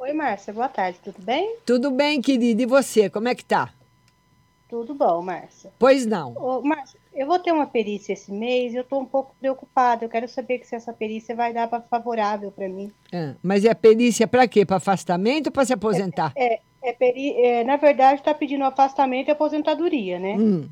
Oi, 0.00 0.12
Márcia, 0.12 0.52
boa 0.52 0.68
tarde, 0.68 0.98
tudo 1.02 1.22
bem? 1.22 1.56
Tudo 1.64 1.90
bem, 1.92 2.20
querida? 2.20 2.60
E 2.60 2.66
você, 2.66 3.08
como 3.08 3.28
é 3.28 3.34
que 3.34 3.44
tá? 3.44 3.72
Tudo 4.68 4.94
bom, 4.94 5.22
Márcia. 5.22 5.70
Pois 5.78 6.04
não. 6.04 6.34
Ô, 6.36 6.60
Márcia, 6.60 6.98
eu 7.14 7.26
vou 7.26 7.38
ter 7.38 7.52
uma 7.52 7.66
perícia 7.66 8.12
esse 8.12 8.32
mês 8.32 8.74
e 8.74 8.76
eu 8.76 8.84
tô 8.84 8.98
um 8.98 9.04
pouco 9.04 9.34
preocupada. 9.40 10.04
Eu 10.04 10.08
quero 10.08 10.28
saber 10.28 10.60
se 10.64 10.74
essa 10.74 10.92
perícia 10.92 11.34
vai 11.34 11.52
dar 11.52 11.68
pra 11.68 11.80
favorável 11.80 12.50
para 12.50 12.68
mim. 12.68 12.90
Ah, 13.12 13.34
mas 13.42 13.64
é 13.64 13.72
perícia 13.74 14.26
para 14.26 14.48
quê? 14.48 14.66
Para 14.66 14.76
afastamento 14.76 15.46
ou 15.46 15.52
para 15.52 15.64
se 15.64 15.72
aposentar? 15.72 16.32
É, 16.36 16.60
é, 16.82 16.92
peri... 16.92 17.32
é, 17.40 17.64
na 17.64 17.76
verdade, 17.76 18.22
tá 18.22 18.34
pedindo 18.34 18.64
afastamento 18.64 19.28
e 19.28 19.30
aposentadoria, 19.30 20.18
né? 20.18 20.36
Hum, 20.36 20.68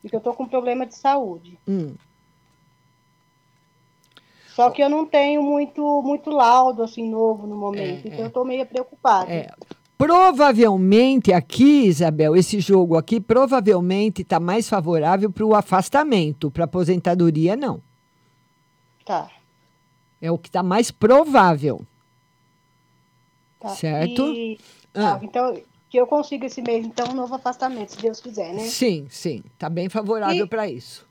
Porque 0.00 0.14
eu 0.16 0.20
tô 0.20 0.32
com 0.34 0.46
problema 0.46 0.86
de 0.86 0.94
saúde. 0.96 1.58
hum. 1.66 1.94
Só 4.54 4.70
que 4.70 4.82
eu 4.82 4.88
não 4.88 5.06
tenho 5.06 5.40
muito, 5.40 6.02
muito 6.02 6.30
laudo, 6.30 6.82
assim, 6.82 7.08
novo 7.08 7.46
no 7.46 7.56
momento. 7.56 8.06
É, 8.06 8.08
então 8.08 8.24
é. 8.24 8.26
eu 8.26 8.30
tô 8.30 8.44
meio 8.44 8.66
preocupada. 8.66 9.30
É. 9.32 9.48
Provavelmente 9.96 11.32
aqui, 11.32 11.86
Isabel, 11.86 12.34
esse 12.34 12.58
jogo 12.58 12.96
aqui 12.96 13.20
provavelmente 13.20 14.22
está 14.22 14.40
mais 14.40 14.68
favorável 14.68 15.30
para 15.30 15.44
o 15.44 15.54
afastamento, 15.54 16.50
para 16.50 16.64
aposentadoria 16.64 17.54
não. 17.56 17.80
Tá, 19.04 19.30
É 20.20 20.30
o 20.30 20.36
que 20.38 20.48
está 20.48 20.62
mais 20.62 20.90
provável. 20.90 21.80
tá. 23.60 23.68
Certo? 23.70 24.26
E- 24.32 24.58
Ah. 24.94 25.18
tá, 25.18 25.20
então, 25.22 25.62
que 25.88 25.96
eu 25.98 26.06
consiga 26.06 26.46
esse 26.46 26.60
mês, 26.62 26.84
então, 26.86 27.08
um 27.10 27.14
novo 27.14 27.34
afastamento, 27.34 27.90
se 27.92 27.98
Deus 27.98 28.20
quiser, 28.20 28.52
né? 28.52 28.60
Sim, 28.60 29.06
sim, 29.10 29.42
está 29.52 29.68
bem 29.70 29.88
favorável 29.88 30.44
E- 30.44 30.48
para 30.48 30.68
isso. 30.68 31.06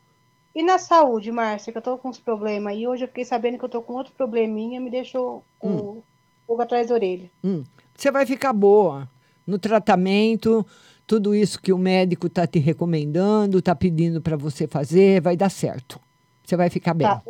E 0.55 0.63
na 0.63 0.79
saúde, 0.79 1.31
Márcia, 1.31 1.71
que 1.71 1.77
eu 1.77 1.81
tô 1.83 1.97
com 1.99 2.09
uns 2.09 2.19
problemas 2.19 2.73
aí. 2.73 2.87
Hoje 2.87 3.03
eu 3.03 3.07
fiquei 3.07 3.23
sabendo 3.25 3.59
que 3.59 3.65
eu 3.65 3.69
tô 3.69 3.79
com 3.81 3.93
outro 3.93 4.11
probleminha, 4.13 4.81
me 4.81 4.89
deixou 4.89 5.43
com 5.59 5.69
Hum. 5.69 5.77
o 5.77 6.03
fogo 6.47 6.61
atrás 6.63 6.87
da 6.87 6.95
orelha. 6.95 7.29
Hum. 7.43 7.63
Você 7.95 8.09
vai 8.11 8.25
ficar 8.25 8.53
boa 8.53 9.07
no 9.45 9.59
tratamento, 9.59 10.65
tudo 11.05 11.35
isso 11.35 11.61
que 11.61 11.71
o 11.71 11.77
médico 11.77 12.25
está 12.27 12.47
te 12.47 12.57
recomendando, 12.59 13.59
está 13.59 13.75
pedindo 13.75 14.19
para 14.21 14.35
você 14.35 14.67
fazer, 14.67 15.21
vai 15.21 15.37
dar 15.37 15.49
certo. 15.49 15.99
Você 16.43 16.57
vai 16.57 16.69
ficar 16.71 16.93
bem. 16.95 17.07
Tá, 17.07 17.21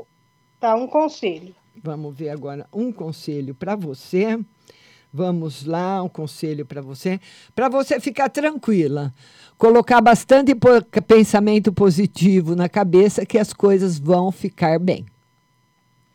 tá, 0.60 0.76
um 0.76 0.88
conselho. 0.88 1.54
Vamos 1.84 2.16
ver 2.16 2.30
agora 2.30 2.66
um 2.74 2.91
conselho 2.93 3.54
para 3.54 3.76
você. 3.76 4.39
Vamos 5.12 5.66
lá, 5.66 6.03
um 6.03 6.10
conselho 6.10 6.66
para 6.66 6.82
você. 6.82 7.20
Para 7.55 7.70
você 7.70 7.99
ficar 7.99 8.30
tranquila. 8.30 9.14
Colocar 9.58 10.01
bastante 10.01 10.53
pensamento 11.08 11.74
positivo 11.74 12.55
na 12.55 12.70
cabeça 12.70 13.26
que 13.26 13.38
as 13.38 13.51
coisas 13.53 13.97
vão 13.97 14.32
ficar 14.32 14.78
bem. 14.80 15.05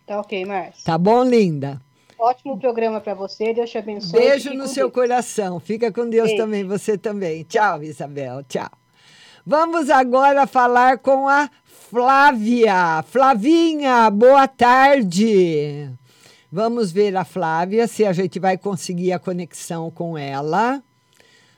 Tá 0.07 0.21
ok, 0.21 0.45
Márcia. 0.45 0.85
Tá 0.85 0.99
bom, 0.99 1.25
linda? 1.25 1.81
Ótimo 2.19 2.57
programa 2.59 3.01
pra 3.01 3.15
você. 3.15 3.53
Deus 3.53 3.71
te 3.71 3.79
abençoe. 3.79 4.21
Beijo 4.21 4.55
no 4.55 4.69
seu 4.69 4.87
Deus. 4.87 4.95
coração. 4.95 5.59
Fica 5.59 5.91
com 5.91 6.09
Deus 6.09 6.29
Beijo. 6.29 6.43
também, 6.43 6.65
você 6.65 6.97
também. 6.97 7.43
Tchau, 7.43 7.83
Isabel. 7.83 8.45
Tchau. 8.45 8.71
Vamos 9.45 9.91
agora 9.91 10.47
falar 10.47 10.99
com 10.99 11.29
a 11.29 11.51
Flávia. 11.65 13.03
Flavinha, 13.09 14.09
boa 14.09 14.47
tarde. 14.47 15.91
Vamos 16.55 16.93
ver 16.93 17.17
a 17.17 17.25
Flávia, 17.25 17.89
se 17.89 18.05
a 18.05 18.13
gente 18.13 18.39
vai 18.39 18.59
conseguir 18.59 19.11
a 19.11 19.19
conexão 19.19 19.91
com 19.91 20.19
ela. 20.19 20.83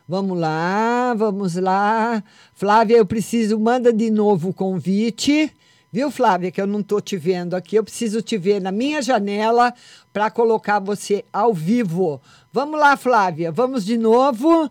Vamos 0.09 0.38
lá, 0.38 1.12
vamos 1.14 1.57
lá. 1.57 2.22
Flávia, 2.55 2.99
eu 2.99 3.05
preciso, 3.05 3.59
manda 3.59 3.92
de 3.92 4.09
novo 4.09 4.51
o 4.51 4.55
convite. 4.55 5.51
Viu, 5.90 6.12
Flávia, 6.12 6.53
que 6.53 6.61
eu 6.61 6.66
não 6.68 6.78
estou 6.78 7.01
te 7.01 7.16
vendo 7.16 7.57
aqui. 7.57 7.74
Eu 7.74 7.82
preciso 7.82 8.22
te 8.22 8.38
ver 8.38 8.61
na 8.61 8.70
minha 8.70 9.03
janela 9.03 9.74
para 10.12 10.30
colocar 10.30 10.78
você 10.78 11.24
ao 11.32 11.53
vivo. 11.53 12.20
Vamos 12.53 12.78
lá, 12.78 12.97
Flávia, 12.97 13.51
vamos 13.51 13.84
de 13.84 13.99
novo. 13.99 14.70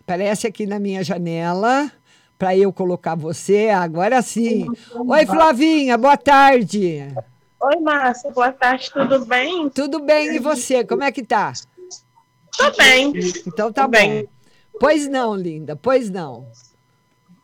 Aparece 0.00 0.46
aqui 0.46 0.64
na 0.64 0.78
minha 0.78 1.02
janela 1.02 1.90
para 2.38 2.56
eu 2.56 2.72
colocar 2.72 3.16
você. 3.16 3.70
Agora 3.70 4.22
sim. 4.22 4.64
Oi, 4.94 5.26
Flavinha, 5.26 5.98
boa 5.98 6.16
tarde. 6.16 7.02
Oi, 7.66 7.80
Márcia, 7.80 8.30
boa 8.30 8.52
tarde, 8.52 8.92
tudo 8.92 9.24
bem? 9.26 9.68
Tudo 9.70 9.98
bem, 9.98 10.36
e 10.36 10.38
você? 10.38 10.84
Como 10.84 11.02
é 11.02 11.10
que 11.10 11.24
tá? 11.24 11.52
Tô 12.56 12.70
bem. 12.76 13.12
Então 13.44 13.72
tá 13.72 13.82
Tô 13.82 13.88
bom. 13.88 13.90
bem. 13.90 14.28
Pois 14.78 15.08
não, 15.08 15.34
linda, 15.34 15.74
pois 15.74 16.08
não. 16.08 16.46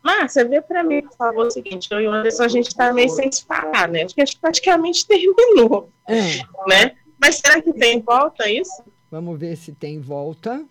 Márcia, 0.01 0.45
vê 0.45 0.61
pra 0.61 0.85
mim, 0.85 1.03
por 1.03 1.17
favor, 1.17 1.47
o 1.49 1.51
seguinte, 1.51 1.89
eu 1.91 2.01
e 2.01 2.07
o 2.07 2.13
Anderson, 2.13 2.45
a 2.45 2.49
gente 2.49 2.73
tá 2.73 2.93
meio 2.93 3.09
sem 3.09 3.33
se 3.33 3.45
falar, 3.45 3.89
né? 3.89 4.05
Acho 4.05 4.15
que 4.15 4.23
a 4.23 4.25
gente 4.25 4.39
praticamente 4.39 5.05
terminou, 5.09 5.91
né? 6.69 6.95
Mas 7.21 7.39
será 7.39 7.61
que 7.61 7.73
tem 7.73 8.01
volta 8.01 8.49
isso? 8.49 8.81
Vamos 9.11 9.37
ver 9.41 9.57
se 9.57 9.73
tem 9.73 9.99
volta. 9.99 10.65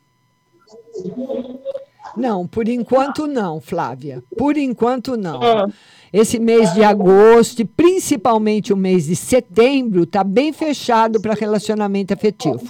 Não, 2.16 2.47
por 2.47 2.70
enquanto 2.70 3.28
não, 3.28 3.60
Flávia. 3.60 4.24
Por 4.38 4.56
enquanto 4.56 5.18
não. 5.18 5.41
Ah. 5.43 5.68
Esse 6.14 6.39
mês 6.39 6.74
de 6.74 6.84
agosto 6.84 7.62
e 7.62 7.66
principalmente 7.66 8.74
o 8.74 8.78
mês 8.78 9.05
de 9.05 9.16
setembro 9.16 10.05
tá 10.05 10.24
bem 10.24 10.51
fechado 10.51 11.22
para 11.22 11.34
relacionamento 11.34 12.14
afetivo. 12.14 12.62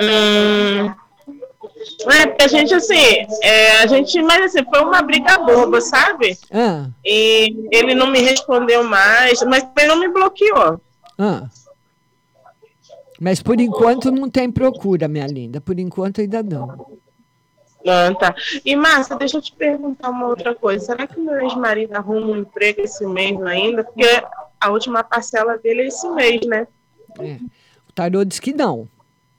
Hum, 0.00 0.90
é, 2.10 2.26
porque 2.26 2.42
a 2.44 2.48
gente, 2.48 2.74
assim, 2.74 3.26
é, 3.42 3.78
a 3.78 3.86
gente, 3.86 4.20
mas 4.22 4.46
assim, 4.46 4.64
foi 4.68 4.82
uma 4.82 5.02
briga 5.02 5.38
boba, 5.38 5.80
sabe? 5.80 6.36
Ah, 6.50 6.88
E 7.04 7.54
ele 7.70 7.94
não 7.94 8.06
me 8.10 8.18
respondeu 8.20 8.82
mais, 8.82 9.42
mas 9.42 9.62
também 9.64 9.86
não 9.86 9.98
me 10.00 10.08
bloqueou. 10.08 10.80
ah. 11.18 11.48
Mas 13.18 13.40
por 13.40 13.58
enquanto 13.58 14.10
não 14.10 14.28
tem 14.28 14.50
procura, 14.50 15.08
minha 15.08 15.26
linda. 15.26 15.58
Por 15.58 15.78
enquanto 15.78 16.20
ainda 16.20 16.42
não. 16.42 16.86
Ah, 17.86 18.14
tá. 18.14 18.34
E, 18.64 18.74
Márcia, 18.74 19.16
deixa 19.16 19.38
eu 19.38 19.42
te 19.42 19.52
perguntar 19.52 20.10
uma 20.10 20.26
outra 20.26 20.54
coisa. 20.54 20.84
Será 20.84 21.06
que 21.06 21.20
meu 21.20 21.40
ex-marido 21.40 21.94
arruma 21.94 22.26
um 22.26 22.36
emprego 22.38 22.80
esse 22.80 23.06
mês 23.06 23.40
ainda? 23.42 23.84
Porque 23.84 24.06
a 24.60 24.70
última 24.70 25.04
parcela 25.04 25.56
dele 25.58 25.82
é 25.82 25.86
esse 25.86 26.08
mês, 26.10 26.46
né? 26.46 26.66
É. 27.20 27.38
O 27.88 27.92
tarô 27.94 28.24
diz 28.24 28.40
que 28.40 28.52
não, 28.52 28.88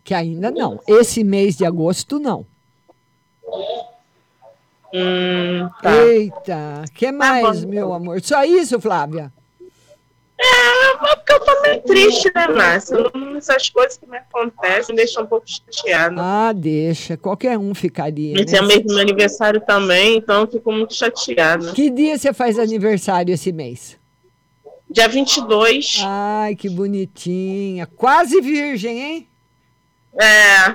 que 0.04 0.14
ainda 0.14 0.50
não. 0.50 0.80
Esse 0.88 1.24
mês 1.24 1.58
de 1.58 1.66
agosto 1.66 2.20
não. 2.20 2.46
Hum, 4.94 5.70
tá. 5.82 5.96
Eita, 5.98 6.86
que 6.94 7.12
mais, 7.12 7.66
meu 7.66 7.94
amor? 7.94 8.22
Só 8.22 8.44
isso, 8.44 8.80
Flávia? 8.80 9.32
É, 11.68 11.78
triste, 11.80 12.32
né, 12.34 12.48
Márcia? 12.48 12.98
Não- 13.14 13.38
Essas 13.38 13.70
coisas 13.70 13.98
que 13.98 14.10
me 14.10 14.18
acontecem 14.18 14.94
me 14.96 14.98
deixam 14.98 15.24
um 15.24 15.28
pouco 15.28 15.46
chateada. 15.48 16.16
Ah, 16.18 16.54
deixa. 16.54 17.18
Qualquer 17.18 17.58
um 17.58 17.74
ficaria. 17.76 18.42
Esse 18.42 18.56
é 18.56 18.62
né? 18.62 18.68
mês 18.68 18.82
do 18.84 18.94
meu 18.94 19.00
aniversário 19.00 19.62
também, 19.62 20.18
então 20.18 20.42
eu 20.42 20.48
fico 20.48 20.72
muito 20.72 20.94
chateada. 20.94 21.72
Que 21.74 21.90
dia 21.90 22.18
você 22.18 22.34
faz 22.34 22.58
aniversário 22.58 23.34
esse 23.34 23.52
mês? 23.52 23.98
Dia 24.90 25.08
22. 25.08 26.02
Ai, 26.04 26.56
que 26.56 26.70
bonitinha. 26.70 27.86
Quase 27.86 28.40
virgem, 28.42 29.02
hein? 29.02 29.28
É. 30.20 30.72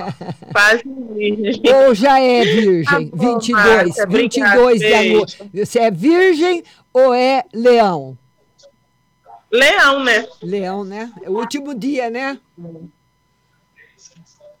Quase 0.52 0.82
virgem. 1.14 1.62
Ou 1.74 1.94
já 1.94 2.18
é 2.20 2.44
virgem? 2.44 2.84
Tá 2.84 3.16
bom, 3.16 3.38
22, 3.38 3.52
Márcia, 3.52 4.06
22 4.06 4.78
de 4.80 4.94
agosto. 4.94 5.50
Você 5.52 5.78
é 5.80 5.90
virgem 5.90 6.62
ou 6.92 7.12
é 7.12 7.42
leão? 7.52 8.16
Leão, 9.56 10.04
né? 10.04 10.26
Leão, 10.42 10.84
né? 10.84 11.10
É 11.22 11.30
o 11.30 11.38
último 11.38 11.74
dia, 11.74 12.10
né? 12.10 12.38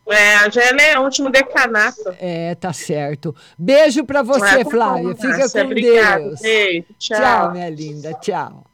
É, 0.08 0.50
já 0.50 0.62
é 0.62 0.72
leão, 0.72 1.04
último 1.04 1.30
decanato. 1.30 2.00
É, 2.20 2.54
tá 2.54 2.72
certo. 2.72 3.34
Beijo 3.58 4.04
pra 4.04 4.22
você, 4.22 4.64
tá 4.64 4.70
Flávia. 4.70 5.02
bom, 5.02 5.16
Fica 5.16 5.50
com 5.50 5.60
obrigada. 5.60 6.24
Deus. 6.24 6.40
Beijo, 6.40 6.84
tchau. 6.98 7.18
Tchau, 7.18 7.52
minha 7.52 7.70
linda. 7.70 8.14
Tchau. 8.14 8.64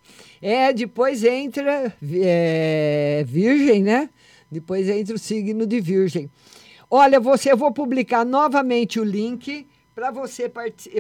É, 0.40 0.72
depois 0.72 1.24
entra 1.24 1.94
é, 2.20 3.24
Virgem, 3.26 3.82
né? 3.82 4.10
Depois 4.50 4.88
entra 4.88 5.14
o 5.14 5.18
signo 5.18 5.66
de 5.66 5.80
Virgem. 5.80 6.30
Olha, 6.90 7.18
você, 7.18 7.50
eu 7.50 7.56
vou 7.56 7.72
publicar 7.72 8.24
novamente 8.24 9.00
o 9.00 9.04
link 9.04 9.66
para 9.94 10.10
você 10.10 10.50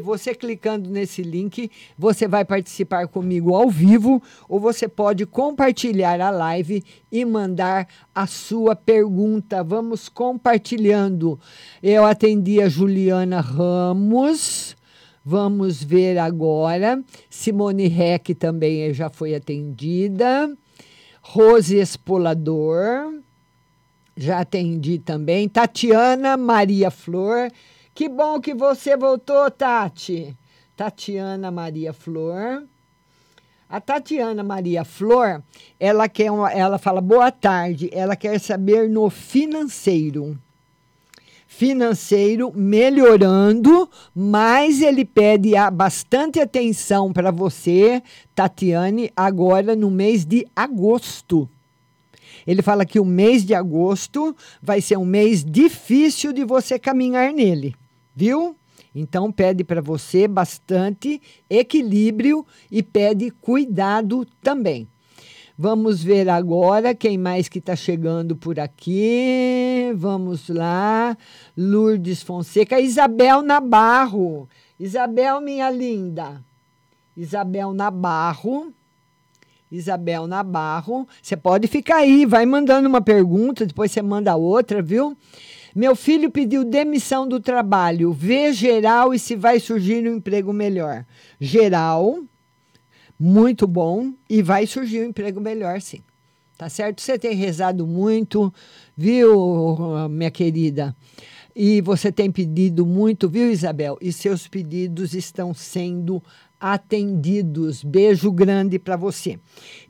você 0.02 0.34
clicando 0.34 0.90
nesse 0.90 1.22
link, 1.22 1.70
você 1.96 2.28
vai 2.28 2.44
participar 2.44 3.08
comigo 3.08 3.54
ao 3.54 3.70
vivo 3.70 4.22
ou 4.46 4.60
você 4.60 4.86
pode 4.86 5.24
compartilhar 5.24 6.20
a 6.20 6.30
live 6.30 6.84
e 7.10 7.24
mandar 7.24 7.88
a 8.14 8.26
sua 8.26 8.76
pergunta. 8.76 9.64
Vamos 9.64 10.10
compartilhando. 10.10 11.40
Eu 11.82 12.04
atendi 12.04 12.60
a 12.60 12.68
Juliana 12.68 13.40
Ramos. 13.40 14.76
Vamos 15.24 15.82
ver 15.82 16.18
agora. 16.18 17.02
Simone 17.30 17.88
Reck 17.88 18.34
também 18.34 18.92
já 18.92 19.08
foi 19.08 19.34
atendida. 19.34 20.52
Rose 21.22 21.78
Espolador. 21.78 23.14
Já 24.14 24.40
atendi 24.40 24.98
também. 24.98 25.48
Tatiana 25.48 26.36
Maria 26.36 26.90
Flor. 26.90 27.50
Que 27.94 28.08
bom 28.08 28.40
que 28.40 28.54
você 28.54 28.96
voltou, 28.96 29.50
Tati. 29.50 30.36
Tatiana 30.76 31.50
Maria 31.50 31.92
Flor. 31.92 32.64
A 33.68 33.80
Tatiana 33.80 34.42
Maria 34.42 34.84
Flor, 34.84 35.42
ela 35.78 36.08
quer 36.08 36.30
uma- 36.30 36.52
ela 36.52 36.78
fala 36.78 37.00
boa 37.00 37.30
tarde, 37.30 37.88
ela 37.92 38.16
quer 38.16 38.38
saber 38.38 38.88
no 38.88 39.08
financeiro. 39.08 40.38
Financeiro 41.46 42.50
melhorando, 42.54 43.88
mas 44.14 44.80
ele 44.80 45.04
pede 45.04 45.54
a- 45.54 45.70
bastante 45.70 46.40
atenção 46.40 47.12
para 47.12 47.30
você, 47.30 48.02
Tatiane, 48.34 49.10
agora 49.14 49.76
no 49.76 49.90
mês 49.90 50.24
de 50.24 50.46
agosto. 50.56 51.48
Ele 52.46 52.60
fala 52.62 52.84
que 52.84 52.98
o 52.98 53.04
mês 53.04 53.44
de 53.44 53.54
agosto 53.54 54.34
vai 54.62 54.80
ser 54.80 54.96
um 54.98 55.04
mês 55.04 55.44
difícil 55.44 56.32
de 56.32 56.44
você 56.44 56.78
caminhar 56.78 57.32
nele, 57.32 57.74
viu? 58.14 58.56
Então 58.94 59.32
pede 59.32 59.64
para 59.64 59.80
você 59.80 60.28
bastante 60.28 61.20
equilíbrio 61.48 62.46
e 62.70 62.82
pede 62.82 63.30
cuidado 63.30 64.26
também. 64.42 64.86
Vamos 65.56 66.02
ver 66.02 66.28
agora 66.28 66.94
quem 66.94 67.16
mais 67.16 67.48
que 67.48 67.58
está 67.58 67.76
chegando 67.76 68.34
por 68.34 68.58
aqui. 68.58 69.92
Vamos 69.94 70.48
lá. 70.48 71.16
Lourdes 71.56 72.22
Fonseca, 72.22 72.80
Isabel 72.80 73.42
Nabarro. 73.42 74.48
Isabel, 74.80 75.40
minha 75.40 75.70
linda. 75.70 76.42
Isabel 77.16 77.72
Nabarro. 77.72 78.72
Isabel 79.70 80.26
Nabarro. 80.26 81.06
Você 81.22 81.36
pode 81.36 81.68
ficar 81.68 81.96
aí, 81.96 82.26
vai 82.26 82.44
mandando 82.44 82.88
uma 82.88 83.00
pergunta, 83.00 83.64
depois 83.64 83.92
você 83.92 84.02
manda 84.02 84.34
outra, 84.34 84.82
viu? 84.82 85.16
Meu 85.74 85.96
filho 85.96 86.30
pediu 86.30 86.64
demissão 86.64 87.26
do 87.26 87.40
trabalho. 87.40 88.12
Vê 88.12 88.52
geral 88.52 89.14
e 89.14 89.18
se 89.18 89.34
vai 89.34 89.58
surgir 89.58 90.06
um 90.08 90.16
emprego 90.16 90.52
melhor. 90.52 91.06
Geral, 91.40 92.18
muito 93.18 93.66
bom, 93.66 94.12
e 94.28 94.42
vai 94.42 94.66
surgir 94.66 95.00
um 95.00 95.10
emprego 95.10 95.40
melhor, 95.40 95.80
sim. 95.80 96.02
Tá 96.58 96.68
certo? 96.68 97.00
Você 97.00 97.18
tem 97.18 97.34
rezado 97.34 97.86
muito, 97.86 98.52
viu, 98.96 100.08
minha 100.08 100.30
querida? 100.30 100.94
E 101.54 101.80
você 101.80 102.10
tem 102.10 102.30
pedido 102.30 102.86
muito, 102.86 103.28
viu, 103.28 103.50
Isabel? 103.50 103.98
E 104.00 104.12
seus 104.12 104.48
pedidos 104.48 105.14
estão 105.14 105.52
sendo 105.52 106.22
atendidos. 106.62 107.82
Beijo 107.82 108.30
grande 108.30 108.78
para 108.78 108.94
você. 108.94 109.36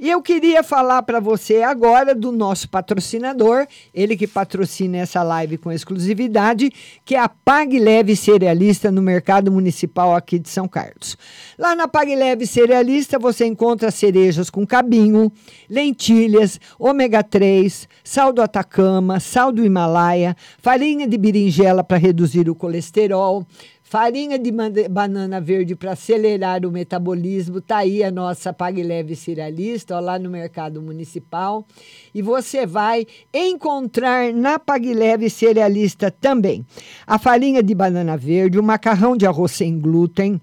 E 0.01 0.09
eu 0.09 0.23
queria 0.23 0.62
falar 0.62 1.03
para 1.03 1.20
você 1.20 1.62
agora 1.62 2.14
do 2.14 2.33
nosso 2.33 2.66
patrocinador, 2.70 3.66
ele 3.93 4.16
que 4.16 4.27
patrocina 4.27 4.97
essa 4.97 5.23
live 5.23 5.59
com 5.59 5.70
exclusividade, 5.70 6.73
que 7.05 7.14
é 7.14 7.18
a 7.18 7.29
Pag 7.29 7.79
Leve 7.79 8.16
Cerealista 8.16 8.91
no 8.91 9.03
Mercado 9.03 9.53
Municipal 9.53 10.16
aqui 10.16 10.39
de 10.39 10.49
São 10.49 10.66
Carlos. 10.66 11.18
Lá 11.59 11.77
na 11.77 11.87
Pag 11.87 12.16
Leve 12.16 12.47
Cerealista 12.47 13.18
você 13.18 13.45
encontra 13.45 13.91
cerejas 13.91 14.49
com 14.49 14.66
cabinho, 14.66 15.31
lentilhas, 15.68 16.59
ômega 16.79 17.23
3, 17.23 17.87
sal 18.03 18.33
do 18.33 18.41
Atacama, 18.41 19.20
sal 19.20 19.53
do 19.53 19.62
Himalaia, 19.62 20.35
farinha 20.59 21.07
de 21.07 21.18
berinjela 21.18 21.85
para 21.85 21.99
reduzir 21.99 22.49
o 22.49 22.55
colesterol, 22.55 23.47
Farinha 23.93 24.38
de 24.38 24.51
banana 24.88 25.38
verde 25.38 25.76
para 25.76 25.93
acelerar 25.93 26.64
o 26.64 26.72
metabolismo. 26.72 27.61
Tá 27.61 27.76
aí 27.76 28.03
a 28.03 28.11
nossa 28.11 28.51
Pague 28.51 28.82
Leve 28.82 29.14
Cerealista, 29.14 29.95
ó, 29.95 30.01
lá 30.01 30.18
no 30.18 30.30
Mercado 30.30 30.80
Municipal. 30.80 31.66
E 32.14 32.22
você 32.22 32.64
vai 32.64 33.07
encontrar 33.34 34.32
na 34.32 34.59
Pague 34.59 34.95
Leve 34.95 35.28
Cerealista 35.28 36.11
também 36.11 36.64
a 37.07 37.18
farinha 37.18 37.62
de 37.62 37.74
banana 37.74 38.16
verde, 38.16 38.59
o 38.59 38.62
macarrão 38.62 39.14
de 39.14 39.26
arroz 39.26 39.53
sem 39.53 39.78
glúten, 39.78 40.40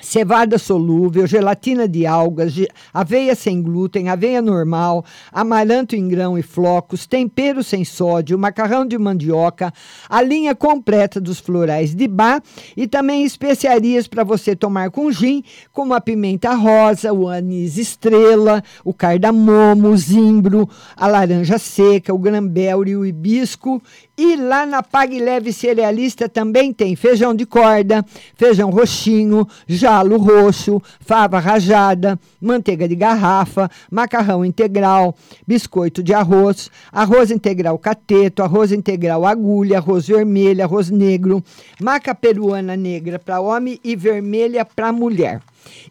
cevada 0.00 0.58
solúvel, 0.58 1.26
gelatina 1.26 1.88
de 1.88 2.06
algas, 2.06 2.54
aveia 2.92 3.34
sem 3.34 3.62
glúten, 3.62 4.10
aveia 4.10 4.42
normal, 4.42 5.04
amaranto 5.32 5.96
em 5.96 6.06
grão 6.06 6.38
e 6.38 6.42
flocos, 6.42 7.06
tempero 7.06 7.64
sem 7.64 7.82
sódio, 7.82 8.38
macarrão 8.38 8.86
de 8.86 8.98
mandioca, 8.98 9.72
a 10.08 10.20
linha 10.20 10.54
completa 10.54 11.18
dos 11.18 11.40
florais 11.40 11.94
de 11.94 12.06
bar 12.06 12.42
e 12.76 12.86
também 12.86 13.24
especiarias 13.24 14.06
para 14.06 14.22
você 14.22 14.54
tomar 14.54 14.90
com 14.90 15.10
gin, 15.10 15.42
como 15.72 15.94
a 15.94 16.00
pimenta 16.00 16.52
rosa, 16.54 17.12
o 17.12 17.26
anis 17.26 17.78
estrela, 17.78 18.62
o 18.84 18.92
cardamomo, 18.92 19.88
o 19.88 19.96
zimbro, 19.96 20.68
a 20.94 21.06
laranja 21.06 21.58
seca, 21.58 22.12
o 22.12 22.18
grambel 22.18 22.86
e 22.86 22.96
o 22.96 23.06
hibisco. 23.06 23.82
E 24.18 24.34
lá 24.34 24.64
na 24.64 24.82
Pague 24.82 25.18
Leve 25.20 25.52
Cerealista 25.52 26.26
também 26.26 26.72
tem 26.72 26.96
feijão 26.96 27.34
de 27.34 27.44
corda, 27.44 28.02
feijão 28.34 28.70
roxinho, 28.70 29.46
jalo 29.68 30.16
roxo, 30.16 30.80
fava 31.00 31.38
rajada, 31.38 32.18
manteiga 32.40 32.88
de 32.88 32.96
garrafa, 32.96 33.70
macarrão 33.90 34.42
integral, 34.42 35.14
biscoito 35.46 36.02
de 36.02 36.14
arroz, 36.14 36.70
arroz 36.90 37.30
integral 37.30 37.78
cateto, 37.78 38.42
arroz 38.42 38.72
integral 38.72 39.26
agulha, 39.26 39.76
arroz 39.76 40.06
vermelho, 40.06 40.64
arroz 40.64 40.88
negro, 40.88 41.44
maca 41.78 42.14
peruana 42.14 42.74
negra 42.74 43.18
para 43.18 43.38
homem 43.38 43.78
e 43.84 43.94
vermelha 43.94 44.64
para 44.64 44.92
mulher. 44.92 45.42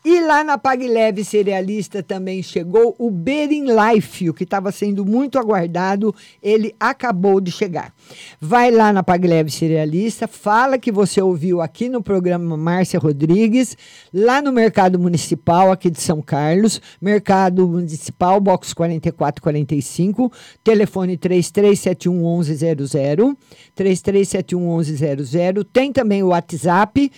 E 0.04 0.22
lá 0.22 0.44
na 0.44 0.58
Pague 0.58 0.88
Leve 0.88 1.24
Cerealista 1.24 2.04
também 2.04 2.42
chegou 2.44 2.96
o 2.98 3.10
Bering 3.10 3.66
Life, 3.66 4.30
o 4.30 4.34
que 4.34 4.44
estava 4.44 4.72
sendo 4.72 5.06
muito 5.06 5.40
aguardado, 5.40 6.14
ele 6.42 6.76
acabou 6.80 7.42
de 7.42 7.52
chegar. 7.52 7.94
Vai 8.40 8.72
lá 8.72 8.94
na 8.94 9.04
Pague 9.04 9.28
Leve 9.28 9.52
Cerealista, 9.52 10.28
fala 10.28 10.78
que 10.78 10.92
você 10.92 11.22
ouviu 11.22 11.62
aqui 11.62 11.90
no 11.90 12.02
programa 12.02 12.56
Márcia 12.56 13.00
Rodrigues, 13.00 13.78
lá 14.14 14.42
no 14.42 14.52
Mercado 14.52 15.00
Municipal 15.00 15.72
aqui 15.72 15.90
de 15.90 16.02
São 16.02 16.22
Carlos, 16.22 16.82
Mercado 17.02 17.68
Municipal, 17.68 18.40
box 18.40 18.74
4445, 18.74 20.32
telefone 20.64 21.18
3371 21.18 22.38
1100, 22.40 23.38
3371 23.76 24.78
1100. 24.78 25.64
Tem 25.72 25.92
também 25.92 26.24
o 26.24 26.28
WhatsApp, 26.28 27.12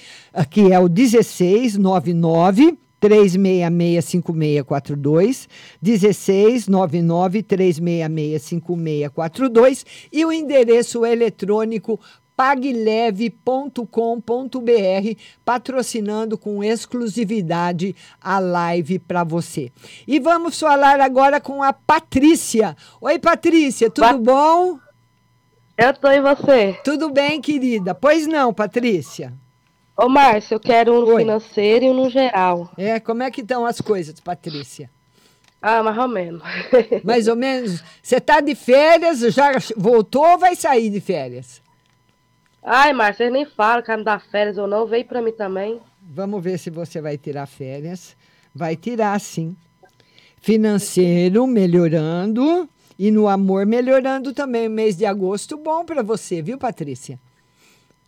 que 0.50 0.72
é 0.72 0.80
o 0.80 0.90
1699 0.90 2.08
3665642, 3.02 5.48
1699 5.82 7.44
3665642 7.44 9.86
e 10.12 10.26
o 10.26 10.32
endereço 10.32 11.06
eletrônico 11.06 12.00
pagleve.com.br, 12.38 15.20
patrocinando 15.44 16.38
com 16.38 16.64
exclusividade 16.64 17.96
a 18.22 18.38
live 18.38 19.00
para 19.00 19.24
você. 19.24 19.72
E 20.08 20.20
vamos 20.20 20.60
falar 20.60 21.02
agora 21.02 21.42
com 21.42 21.64
a 21.64 21.74
Patrícia. 21.74 22.78
Oi, 23.02 23.18
Patrícia, 23.18 23.90
tudo 23.90 24.20
bom? 24.20 24.78
Eu 25.76 25.94
tô 25.96 26.10
e 26.10 26.22
você? 26.22 26.80
Tudo 26.84 27.10
bem, 27.10 27.42
querida. 27.42 27.96
Pois 27.96 28.28
não, 28.28 28.54
Patrícia? 28.54 29.34
Ô, 29.98 30.08
Márcio, 30.08 30.54
eu 30.54 30.60
quero 30.60 30.94
um 30.94 31.02
no 31.02 31.18
financeiro 31.18 31.86
e 31.86 31.90
um 31.90 31.94
no 31.96 32.08
geral. 32.08 32.70
É, 32.78 33.00
como 33.00 33.24
é 33.24 33.32
que 33.32 33.42
estão 33.42 33.66
as 33.66 33.82
coisas, 33.82 34.20
Patrícia? 34.20 34.92
Ah, 35.60 35.82
mais 35.82 35.98
ou 35.98 36.08
menos. 36.08 36.44
Mais 37.04 37.28
ou 37.28 37.36
menos. 37.36 37.84
Você 38.02 38.22
tá 38.22 38.40
de 38.40 38.54
férias, 38.54 39.22
já 39.34 39.54
voltou 39.76 40.24
ou 40.24 40.38
vai 40.38 40.56
sair 40.56 40.92
de 40.92 41.02
férias? 41.02 41.64
Ai, 42.62 42.94
Márcio, 42.94 43.18
vocês 43.18 43.34
nem 43.34 43.44
falam 43.44 43.82
que 43.82 43.98
me 43.98 44.04
dar 44.04 44.22
férias 44.22 44.60
ou 44.60 44.68
não. 44.68 44.86
Veio 44.86 45.06
pra 45.06 45.20
mim 45.20 45.32
também. 45.32 45.82
Vamos 46.00 46.44
ver 46.44 46.60
se 46.60 46.70
você 46.70 47.02
vai 47.02 47.18
tirar 47.18 47.48
férias. 47.48 48.16
Vai 48.54 48.76
tirar, 48.76 49.20
sim. 49.20 49.58
Financeiro 50.40 51.48
melhorando 51.48 52.70
e 53.00 53.10
no 53.10 53.28
amor 53.28 53.66
melhorando 53.66 54.32
também. 54.32 54.70
Mês 54.70 54.96
de 54.96 55.08
agosto 55.08 55.58
bom 55.58 55.84
para 55.84 56.04
você, 56.04 56.40
viu, 56.40 56.60
Patrícia? 56.60 57.20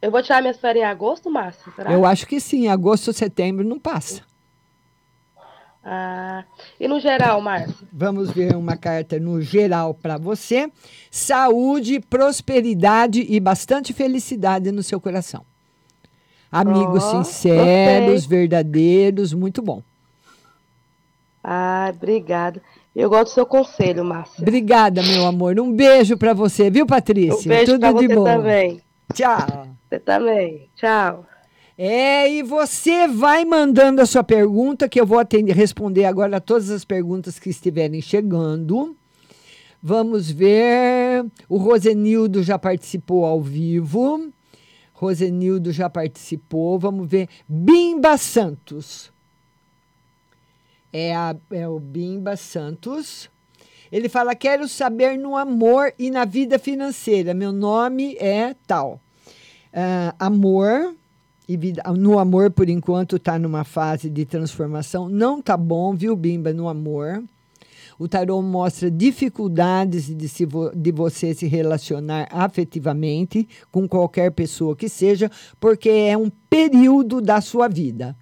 Eu 0.01 0.11
vou 0.11 0.23
tirar 0.23 0.41
minhas 0.41 0.57
férias 0.57 0.83
em 0.83 0.87
agosto, 0.87 1.29
Márcio? 1.29 1.71
Será? 1.75 1.91
Eu 1.91 2.05
acho 2.05 2.25
que 2.25 2.39
sim. 2.39 2.67
Agosto, 2.67 3.11
setembro 3.11 3.65
não 3.65 3.77
passa. 3.77 4.23
Ah, 5.83 6.43
e 6.79 6.87
no 6.87 6.99
geral, 6.99 7.41
Márcio? 7.41 7.87
Vamos 7.91 8.31
ver 8.31 8.55
uma 8.55 8.77
carta 8.77 9.19
no 9.19 9.41
geral 9.41 9.93
para 9.93 10.17
você. 10.17 10.71
Saúde, 11.09 11.99
prosperidade 11.99 13.25
e 13.27 13.39
bastante 13.39 13.93
felicidade 13.93 14.71
no 14.71 14.83
seu 14.83 15.01
coração. 15.01 15.43
Amigos 16.51 17.03
Ó, 17.03 17.23
sinceros, 17.23 18.25
verdadeiros, 18.25 19.33
muito 19.33 19.61
bom. 19.61 19.81
Ai, 21.43 21.91
obrigada. 21.91 22.61
Eu 22.95 23.09
gosto 23.09 23.31
do 23.31 23.33
seu 23.35 23.45
conselho, 23.45 24.03
Márcio. 24.03 24.41
Obrigada, 24.41 25.01
meu 25.01 25.25
amor. 25.25 25.59
Um 25.59 25.71
beijo 25.71 26.17
para 26.17 26.33
você, 26.33 26.69
viu, 26.69 26.85
Patrícia? 26.85 27.35
Um 27.35 27.43
beijo 27.43 27.73
Tudo 27.73 27.87
de 27.87 28.07
você 28.07 28.15
bom. 28.15 28.23
também. 28.23 28.81
Tchau. 29.13 29.78
Você 29.89 29.99
também. 29.99 30.69
Tchau. 30.75 31.25
É, 31.77 32.29
e 32.29 32.43
você 32.43 33.07
vai 33.07 33.45
mandando 33.45 34.01
a 34.01 34.05
sua 34.05 34.23
pergunta, 34.23 34.89
que 34.89 34.99
eu 34.99 35.05
vou 35.05 35.17
atender, 35.17 35.53
responder 35.55 36.05
agora 36.05 36.37
a 36.37 36.41
todas 36.41 36.69
as 36.69 36.83
perguntas 36.83 37.39
que 37.39 37.49
estiverem 37.49 38.01
chegando. 38.01 38.95
Vamos 39.81 40.29
ver. 40.29 41.25
O 41.47 41.57
Rosenildo 41.57 42.43
já 42.43 42.59
participou 42.59 43.25
ao 43.25 43.41
vivo. 43.41 44.29
Rosenildo 44.93 45.71
já 45.71 45.89
participou. 45.89 46.77
Vamos 46.77 47.07
ver. 47.09 47.29
Bimba 47.47 48.17
Santos. 48.17 49.09
É, 50.91 51.15
a- 51.15 51.35
é 51.51 51.65
o 51.67 51.79
Bimba 51.79 52.35
Santos. 52.35 53.29
Ele 53.89 54.09
fala: 54.09 54.35
Quero 54.35 54.67
saber 54.67 55.17
no 55.17 55.37
amor 55.37 55.93
e 55.97 56.11
na 56.11 56.25
vida 56.25 56.59
financeira. 56.59 57.33
Meu 57.33 57.53
nome 57.53 58.15
é 58.19 58.53
tal. 58.67 58.99
Ah, 59.73 60.15
amor 60.19 60.95
e 61.47 61.57
vida, 61.57 61.81
no 61.97 62.17
amor 62.19 62.51
por 62.51 62.69
enquanto 62.69 63.15
está 63.17 63.37
numa 63.39 63.63
fase 63.63 64.09
de 64.09 64.25
transformação. 64.25 65.09
Não 65.09 65.41
tá 65.41 65.55
bom, 65.57 65.93
viu, 65.93 66.15
Bimba, 66.15 66.53
no 66.53 66.67
amor. 66.67 67.23
O 67.97 68.07
tarô 68.07 68.41
mostra 68.41 68.89
dificuldades 68.89 70.15
de, 70.15 70.29
se 70.29 70.45
vo- 70.45 70.71
de 70.73 70.91
você 70.91 71.33
se 71.33 71.47
relacionar 71.47 72.27
afetivamente 72.31 73.47
com 73.71 73.87
qualquer 73.87 74.31
pessoa 74.31 74.75
que 74.75 74.87
seja, 74.87 75.29
porque 75.59 75.89
é 75.89 76.17
um 76.17 76.29
período 76.49 77.19
da 77.19 77.41
sua 77.41 77.67
vida, 77.67 78.15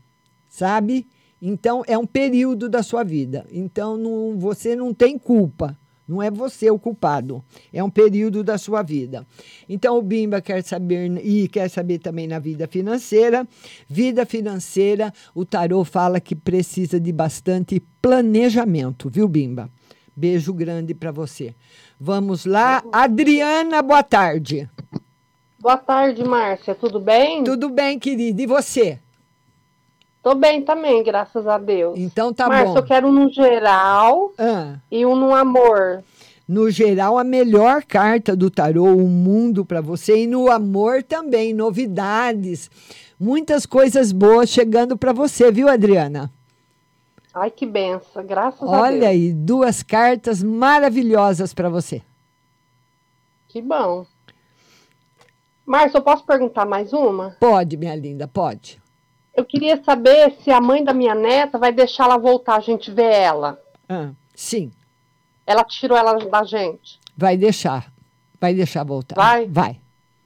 sabe? 0.49 1.05
Então, 1.39 1.83
é 1.85 1.95
um 1.95 2.07
período 2.07 2.67
da 2.67 2.81
sua 2.81 3.03
vida. 3.03 3.45
Então, 3.51 3.95
não, 3.95 4.35
você 4.39 4.75
não 4.75 4.91
tem 4.93 5.17
culpa. 5.19 5.77
Não 6.07 6.21
é 6.21 6.31
você 6.31 6.71
o 6.71 6.79
culpado. 6.79 7.43
É 7.73 7.83
um 7.83 7.89
período 7.89 8.43
da 8.43 8.57
sua 8.57 8.81
vida. 8.81 9.27
Então, 9.67 9.97
o 9.97 10.01
Bimba 10.01 10.39
quer 10.39 10.63
saber, 10.63 11.19
e 11.25 11.47
quer 11.47 11.69
saber 11.69 11.99
também 11.99 12.27
na 12.27 12.39
vida 12.39 12.67
financeira. 12.67 13.45
Vida 13.89 14.25
financeira, 14.25 15.13
o 15.35 15.43
tarô 15.43 15.83
fala 15.83 16.19
que 16.19 16.35
precisa 16.35 16.99
de 16.99 17.11
bastante 17.11 17.81
planejamento, 18.01 19.09
viu, 19.09 19.27
Bimba? 19.27 19.69
Beijo 20.15 20.53
grande 20.53 20.93
para 20.95 21.11
você. 21.11 21.53
Vamos 21.99 22.45
lá. 22.45 22.81
Adriana, 22.91 23.81
boa 23.81 24.01
tarde. 24.01 24.67
Boa 25.59 25.77
tarde, 25.77 26.23
Márcia. 26.23 26.73
Tudo 26.73 26.99
bem? 26.99 27.43
Tudo 27.43 27.69
bem, 27.69 27.99
querida. 27.99 28.41
E 28.41 28.45
você? 28.47 28.99
Tô 30.27 30.35
bem 30.35 30.61
também, 30.61 31.01
graças 31.03 31.47
a 31.47 31.57
Deus. 31.57 31.97
Então 31.97 32.33
tá 32.33 32.49
bom. 32.49 32.75
eu 32.75 32.83
quero 32.83 33.07
um 33.07 33.13
no 33.13 33.31
geral 33.31 34.33
Ah. 34.37 34.75
e 34.91 35.05
um 35.05 35.15
no 35.15 35.33
amor. 35.33 36.03
No 36.45 36.69
geral, 36.69 37.17
a 37.17 37.23
melhor 37.23 37.81
carta 37.83 38.35
do 38.35 38.49
tarô, 38.51 38.93
o 38.93 39.07
mundo 39.07 39.63
para 39.63 39.79
você. 39.79 40.23
E 40.23 40.27
no 40.27 40.51
amor 40.51 41.01
também, 41.01 41.53
novidades. 41.53 42.69
Muitas 43.17 43.65
coisas 43.65 44.11
boas 44.11 44.49
chegando 44.49 44.97
para 44.97 45.13
você, 45.13 45.49
viu, 45.49 45.69
Adriana? 45.69 46.29
Ai, 47.33 47.49
que 47.49 47.65
benção, 47.65 48.25
graças 48.25 48.61
a 48.63 48.65
Deus. 48.65 48.81
Olha 48.81 49.07
aí, 49.07 49.31
duas 49.31 49.81
cartas 49.81 50.43
maravilhosas 50.43 51.53
para 51.53 51.69
você. 51.69 52.01
Que 53.47 53.61
bom. 53.61 54.05
Márcia, 55.65 55.99
eu 55.99 56.01
posso 56.01 56.25
perguntar 56.25 56.65
mais 56.65 56.91
uma? 56.91 57.37
Pode, 57.39 57.77
minha 57.77 57.95
linda, 57.95 58.27
pode. 58.27 58.77
Eu 59.37 59.45
queria 59.45 59.81
saber 59.83 60.33
se 60.43 60.49
a 60.49 60.59
mãe 60.59 60.83
da 60.83 60.93
minha 60.93 61.13
neta 61.13 61.59
vai 61.59 61.71
deixar 61.71 62.05
ela 62.05 62.17
voltar, 62.17 62.55
a 62.55 62.59
gente 62.59 62.89
ver 62.91 63.13
ela. 63.13 63.61
Ah, 63.87 64.09
sim, 64.35 64.71
Ela 65.45 65.63
tirou 65.63 65.95
ela 65.97 66.13
da 66.15 66.43
gente. 66.43 66.99
vai 67.15 67.37
deixar. 67.37 67.89
Vai 68.41 68.53
deixar 68.53 68.83
voltar. 68.83 69.15
Vai? 69.15 69.45
Vai. 69.47 69.79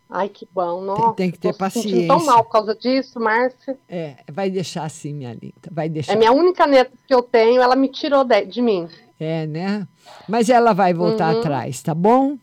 Ai, 0.09 0.27
que 0.29 0.47
bom. 0.53 0.81
Nossa, 0.81 1.13
tem 1.13 1.29
que 1.31 1.37
ter 1.39 1.53
sentindo 1.53 2.07
tão 2.07 2.17
paciência. 2.17 2.25
mal 2.25 2.43
por 2.43 2.51
causa 2.51 2.73
disso, 2.75 3.19
Márcia. 3.19 3.77
É, 3.87 4.15
vai 4.31 4.49
deixar 4.49 4.89
sim, 4.89 5.13
minha 5.13 5.31
linda. 5.33 5.69
Vai 5.71 5.87
deixar. 5.89 6.13
É 6.13 6.15
minha 6.15 6.31
única 6.31 6.65
neta 6.65 6.91
que 7.07 7.13
eu 7.13 7.21
tenho, 7.21 7.61
ela 7.61 7.75
me 7.75 7.87
tirou 7.89 8.23
de, 8.23 8.45
de 8.45 8.61
mim. 8.61 8.89
É, 9.19 9.45
né? 9.45 9.87
Mas 10.27 10.49
ela 10.49 10.73
vai 10.73 10.93
voltar 10.93 11.33
Uhum. 11.33 11.39
atrás, 11.39 11.81
tá 11.83 11.93
bom? 11.93 12.37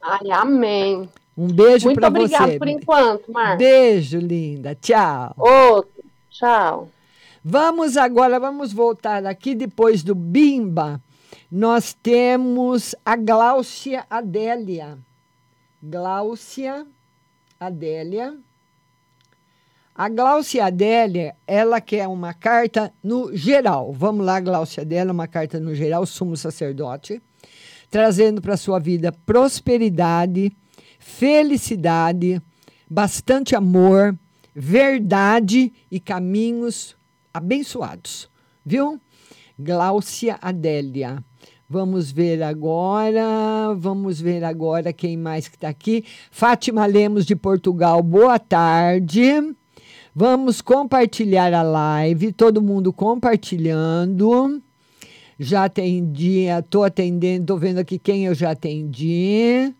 Ai, 0.00 0.30
amém. 0.30 1.08
Um 1.36 1.48
beijo 1.48 1.86
Muito 1.86 1.98
para 1.98 2.08
obrigada 2.08 2.52
você. 2.52 2.58
por 2.58 2.68
enquanto, 2.68 3.32
Márcia. 3.32 3.56
Beijo, 3.56 4.18
linda. 4.18 4.74
Tchau. 4.74 5.34
Outro. 5.36 6.01
Tchau. 6.32 6.88
Vamos 7.44 7.98
agora, 7.98 8.40
vamos 8.40 8.72
voltar 8.72 9.26
aqui 9.26 9.54
depois 9.54 10.02
do 10.02 10.14
Bimba. 10.14 10.98
Nós 11.50 11.92
temos 11.92 12.94
a 13.04 13.16
Gláucia 13.16 14.06
Adélia. 14.08 14.98
Gláucia 15.82 16.86
Adélia. 17.60 18.34
A 19.94 20.08
Gláucia 20.08 20.64
Adélia, 20.64 21.36
ela 21.46 21.82
quer 21.82 22.08
uma 22.08 22.32
carta 22.32 22.90
no 23.04 23.36
geral. 23.36 23.92
Vamos 23.92 24.24
lá, 24.24 24.40
Gláucia 24.40 24.82
Adélia, 24.82 25.12
uma 25.12 25.28
carta 25.28 25.60
no 25.60 25.74
geral, 25.74 26.06
sumo 26.06 26.34
sacerdote, 26.34 27.20
trazendo 27.90 28.40
para 28.40 28.56
sua 28.56 28.78
vida 28.78 29.12
prosperidade, 29.26 30.50
felicidade, 30.98 32.40
bastante 32.88 33.54
amor, 33.54 34.18
verdade 34.54 35.72
e 35.90 35.98
caminhos 35.98 36.96
abençoados. 37.32 38.30
Viu? 38.64 39.00
Gláucia 39.58 40.38
Adélia. 40.40 41.22
Vamos 41.68 42.12
ver 42.12 42.42
agora, 42.42 43.72
vamos 43.74 44.20
ver 44.20 44.44
agora 44.44 44.92
quem 44.92 45.16
mais 45.16 45.48
que 45.48 45.56
está 45.56 45.68
aqui. 45.68 46.04
Fátima 46.30 46.84
Lemos 46.84 47.24
de 47.24 47.34
Portugal, 47.34 48.02
boa 48.02 48.38
tarde. 48.38 49.22
Vamos 50.14 50.60
compartilhar 50.60 51.54
a 51.54 51.62
live, 51.62 52.32
todo 52.32 52.60
mundo 52.60 52.92
compartilhando. 52.92 54.62
Já 55.38 55.64
atendi, 55.64 56.44
estou 56.44 56.84
atendendo, 56.84 57.44
estou 57.44 57.58
vendo 57.58 57.78
aqui 57.78 57.98
quem 57.98 58.26
eu 58.26 58.34
já 58.34 58.50
atendi. 58.50 59.74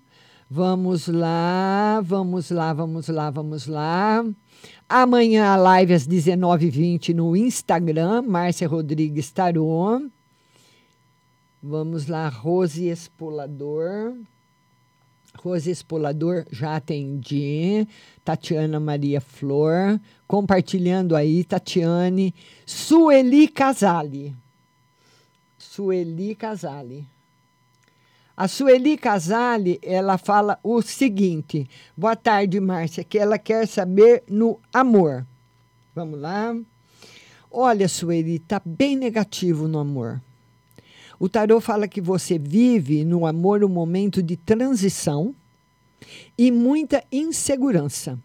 Vamos 0.55 1.09
lá, 1.09 2.03
vamos 2.05 2.51
lá, 2.51 2.75
vamos 2.75 3.09
lá, 3.09 3.31
vamos 3.31 3.67
lá. 3.67 4.23
Amanhã 4.87 5.47
a 5.47 5.57
live 5.57 5.95
às 5.95 6.07
19h20 6.07 7.15
no 7.15 7.35
Instagram, 7.35 8.21
Márcia 8.21 8.69
Rodrigues 8.69 9.33
Tarô. 9.33 10.11
Vamos 11.63 12.07
lá, 12.07 12.29
Rose 12.29 12.87
Espolador. 12.87 14.15
Rose 15.39 15.71
Espolador, 15.71 16.45
já 16.51 16.77
atendi. 16.77 17.89
Tatiana 18.23 18.79
Maria 18.79 19.23
Flor. 19.23 19.99
Compartilhando 20.27 21.17
aí, 21.17 21.45
Tatiane. 21.45 22.35
Sueli 22.67 23.49
Casale. 23.49 24.37
Sueli 25.57 26.35
Casale. 26.35 27.11
A 28.35 28.49
Sueli 28.49 28.97
Casale, 28.97 29.79
ela 29.83 30.17
fala 30.17 30.59
o 30.63 30.81
seguinte: 30.81 31.69
Boa 31.97 32.17
tarde, 32.17 32.59
Márcia, 32.61 33.05
que 33.05 33.19
ela 33.19 33.39
quer 33.39 33.67
saber 33.67 34.23
no 34.29 34.59
amor. 34.73 35.27
Vamos 35.95 36.19
lá. 36.19 36.57
Olha, 37.51 37.87
Sueli, 37.89 38.39
tá 38.39 38.61
bem 38.65 38.97
negativo 38.97 39.69
no 39.69 39.79
amor. 39.79 40.23
O 41.21 41.29
tarô 41.29 41.61
fala 41.61 41.87
que 41.87 42.01
você 42.01 42.39
vive 42.39 43.05
no 43.05 43.27
amor 43.27 43.63
um 43.63 43.69
momento 43.69 44.23
de 44.23 44.37
transição 44.37 45.35
e 46.37 46.51
muita 46.51 47.05
insegurança. 47.13 48.19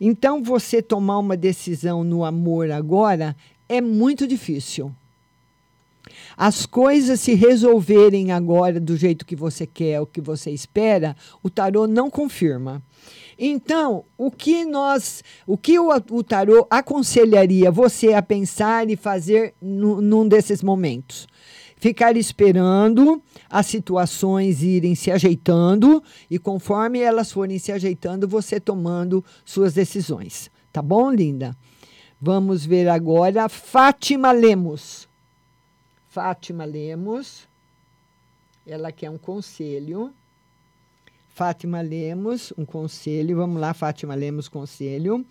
Então, 0.00 0.42
você 0.42 0.80
tomar 0.80 1.18
uma 1.18 1.36
decisão 1.36 2.02
no 2.02 2.24
amor 2.24 2.70
agora 2.70 3.36
é 3.68 3.80
muito 3.80 4.26
difícil. 4.26 4.92
As 6.44 6.66
coisas 6.66 7.20
se 7.20 7.34
resolverem 7.34 8.32
agora 8.32 8.80
do 8.80 8.96
jeito 8.96 9.24
que 9.24 9.36
você 9.36 9.64
quer, 9.64 10.00
o 10.00 10.06
que 10.06 10.20
você 10.20 10.50
espera, 10.50 11.14
o 11.40 11.48
tarô 11.48 11.86
não 11.86 12.10
confirma. 12.10 12.82
Então, 13.38 14.04
o 14.18 14.28
que 14.28 14.64
nós, 14.64 15.22
o 15.46 15.56
que 15.56 15.78
o, 15.78 15.90
o 16.10 16.24
tarô 16.24 16.66
aconselharia 16.68 17.70
você 17.70 18.14
a 18.14 18.20
pensar 18.20 18.90
e 18.90 18.96
fazer 18.96 19.54
no, 19.62 20.02
num 20.02 20.26
desses 20.26 20.64
momentos? 20.64 21.28
ficar 21.76 22.16
esperando 22.16 23.22
as 23.48 23.66
situações 23.66 24.64
irem 24.64 24.96
se 24.96 25.12
ajeitando 25.12 26.02
e 26.28 26.40
conforme 26.40 26.98
elas 26.98 27.30
forem 27.30 27.60
se 27.60 27.70
ajeitando, 27.70 28.26
você 28.26 28.58
tomando 28.58 29.24
suas 29.44 29.74
decisões. 29.74 30.50
Tá 30.72 30.82
bom, 30.82 31.08
linda? 31.08 31.56
Vamos 32.20 32.66
ver 32.66 32.88
agora 32.88 33.48
Fátima 33.48 34.32
Lemos. 34.32 35.11
Fátima 36.12 36.66
Lemos. 36.66 37.48
Ela 38.66 38.92
quer 38.92 39.08
um 39.08 39.16
conselho. 39.16 40.12
Fátima 41.34 41.80
Lemos, 41.80 42.52
um 42.58 42.66
conselho. 42.66 43.38
Vamos 43.38 43.58
lá, 43.58 43.72
Fátima 43.72 44.14
Lemos, 44.14 44.46
conselho. 44.46 45.24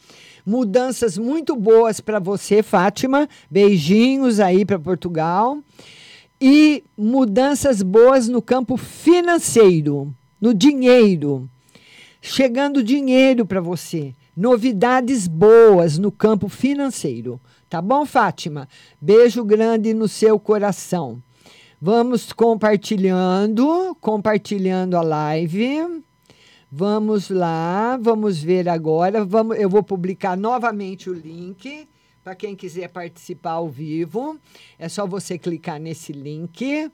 Mudanças 0.43 1.19
muito 1.19 1.55
boas 1.55 1.99
para 1.99 2.17
você, 2.17 2.63
Fátima. 2.63 3.29
Beijinhos 3.47 4.39
aí 4.39 4.65
para 4.65 4.79
Portugal 4.79 5.59
e 6.41 6.83
mudanças 6.97 7.83
boas 7.83 8.27
no 8.27 8.41
campo 8.41 8.75
financeiro, 8.75 10.11
no 10.41 10.51
dinheiro. 10.51 11.47
Chegando 12.19 12.83
dinheiro 12.83 13.45
para 13.45 13.61
você. 13.61 14.15
Novidades 14.35 15.27
boas 15.27 15.99
no 15.99 16.11
campo 16.11 16.49
financeiro. 16.49 17.39
Tá 17.71 17.81
bom, 17.81 18.05
Fátima? 18.05 18.67
Beijo 18.99 19.45
grande 19.45 19.93
no 19.93 20.05
seu 20.05 20.37
coração. 20.37 21.23
Vamos 21.79 22.33
compartilhando, 22.33 23.95
compartilhando 24.01 24.97
a 24.97 25.01
live. 25.01 26.03
Vamos 26.69 27.29
lá, 27.29 27.95
vamos 27.95 28.43
ver 28.43 28.67
agora. 28.67 29.23
Vamos, 29.23 29.57
eu 29.57 29.69
vou 29.69 29.81
publicar 29.81 30.35
novamente 30.35 31.09
o 31.09 31.13
link 31.13 31.87
para 32.21 32.35
quem 32.35 32.57
quiser 32.57 32.89
participar 32.89 33.51
ao 33.51 33.69
vivo, 33.69 34.37
é 34.77 34.89
só 34.89 35.07
você 35.07 35.37
clicar 35.37 35.79
nesse 35.79 36.11
link. 36.11 36.91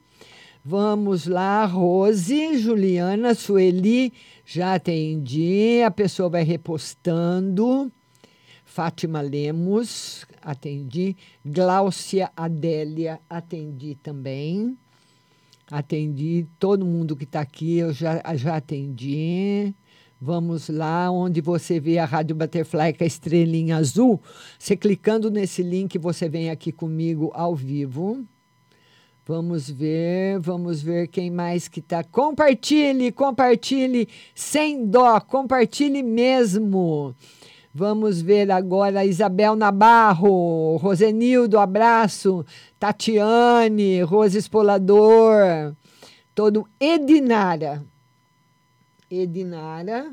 Vamos 0.64 1.26
lá, 1.26 1.64
Rose, 1.64 2.56
Juliana, 2.56 3.34
Sueli, 3.34 4.12
já 4.46 4.74
atendi. 4.74 5.82
A 5.84 5.90
pessoa 5.90 6.28
vai 6.28 6.44
repostando. 6.44 7.90
Fátima 8.78 9.20
Lemos, 9.20 10.24
atendi. 10.40 11.16
Gláucia 11.44 12.30
Adélia, 12.36 13.18
atendi 13.28 13.96
também. 14.00 14.78
Atendi. 15.68 16.46
Todo 16.60 16.86
mundo 16.86 17.16
que 17.16 17.24
está 17.24 17.40
aqui, 17.40 17.78
eu 17.78 17.92
já, 17.92 18.22
já 18.36 18.54
atendi. 18.54 19.74
Vamos 20.20 20.68
lá, 20.68 21.10
onde 21.10 21.40
você 21.40 21.80
vê 21.80 21.98
a 21.98 22.04
Rádio 22.04 22.36
Butterfly 22.36 22.92
com 22.92 23.02
a 23.02 23.06
estrelinha 23.08 23.78
azul. 23.78 24.22
Você 24.56 24.76
clicando 24.76 25.28
nesse 25.28 25.60
link, 25.60 25.98
você 25.98 26.28
vem 26.28 26.48
aqui 26.48 26.70
comigo 26.70 27.32
ao 27.34 27.56
vivo. 27.56 28.24
Vamos 29.26 29.68
ver, 29.68 30.38
vamos 30.38 30.80
ver 30.80 31.08
quem 31.08 31.32
mais 31.32 31.66
que 31.66 31.82
tá. 31.82 32.04
Compartilhe, 32.04 33.10
compartilhe 33.10 34.08
sem 34.36 34.86
dó, 34.86 35.18
compartilhe 35.18 36.00
mesmo. 36.00 37.12
Vamos 37.78 38.20
ver 38.20 38.50
agora 38.50 39.04
Isabel 39.04 39.54
Nabarro, 39.54 40.78
Rosenildo, 40.78 41.60
abraço. 41.60 42.44
Tatiane, 42.76 44.02
Rose 44.02 44.36
Espolador, 44.36 45.76
todo 46.34 46.68
Edinara. 46.80 47.84
Edinara. 49.08 50.12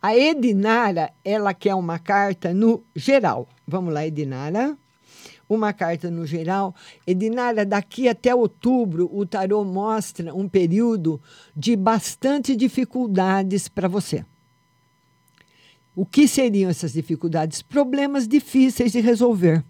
A 0.00 0.16
Edinara, 0.16 1.10
ela 1.24 1.52
quer 1.52 1.74
uma 1.74 1.98
carta 1.98 2.54
no 2.54 2.84
geral. 2.94 3.48
Vamos 3.66 3.92
lá, 3.92 4.06
Edinara. 4.06 4.78
Uma 5.48 5.72
carta 5.72 6.12
no 6.12 6.24
geral. 6.24 6.76
Edinara, 7.04 7.66
daqui 7.66 8.08
até 8.08 8.32
outubro, 8.32 9.10
o 9.12 9.26
tarô 9.26 9.64
mostra 9.64 10.32
um 10.32 10.48
período 10.48 11.20
de 11.56 11.74
bastante 11.74 12.54
dificuldades 12.54 13.66
para 13.66 13.88
você. 13.88 14.24
O 15.94 16.04
que 16.04 16.26
seriam 16.26 16.70
essas 16.70 16.92
dificuldades? 16.92 17.62
Problemas 17.62 18.26
difíceis 18.26 18.92
de 18.92 19.00
resolver. 19.00 19.64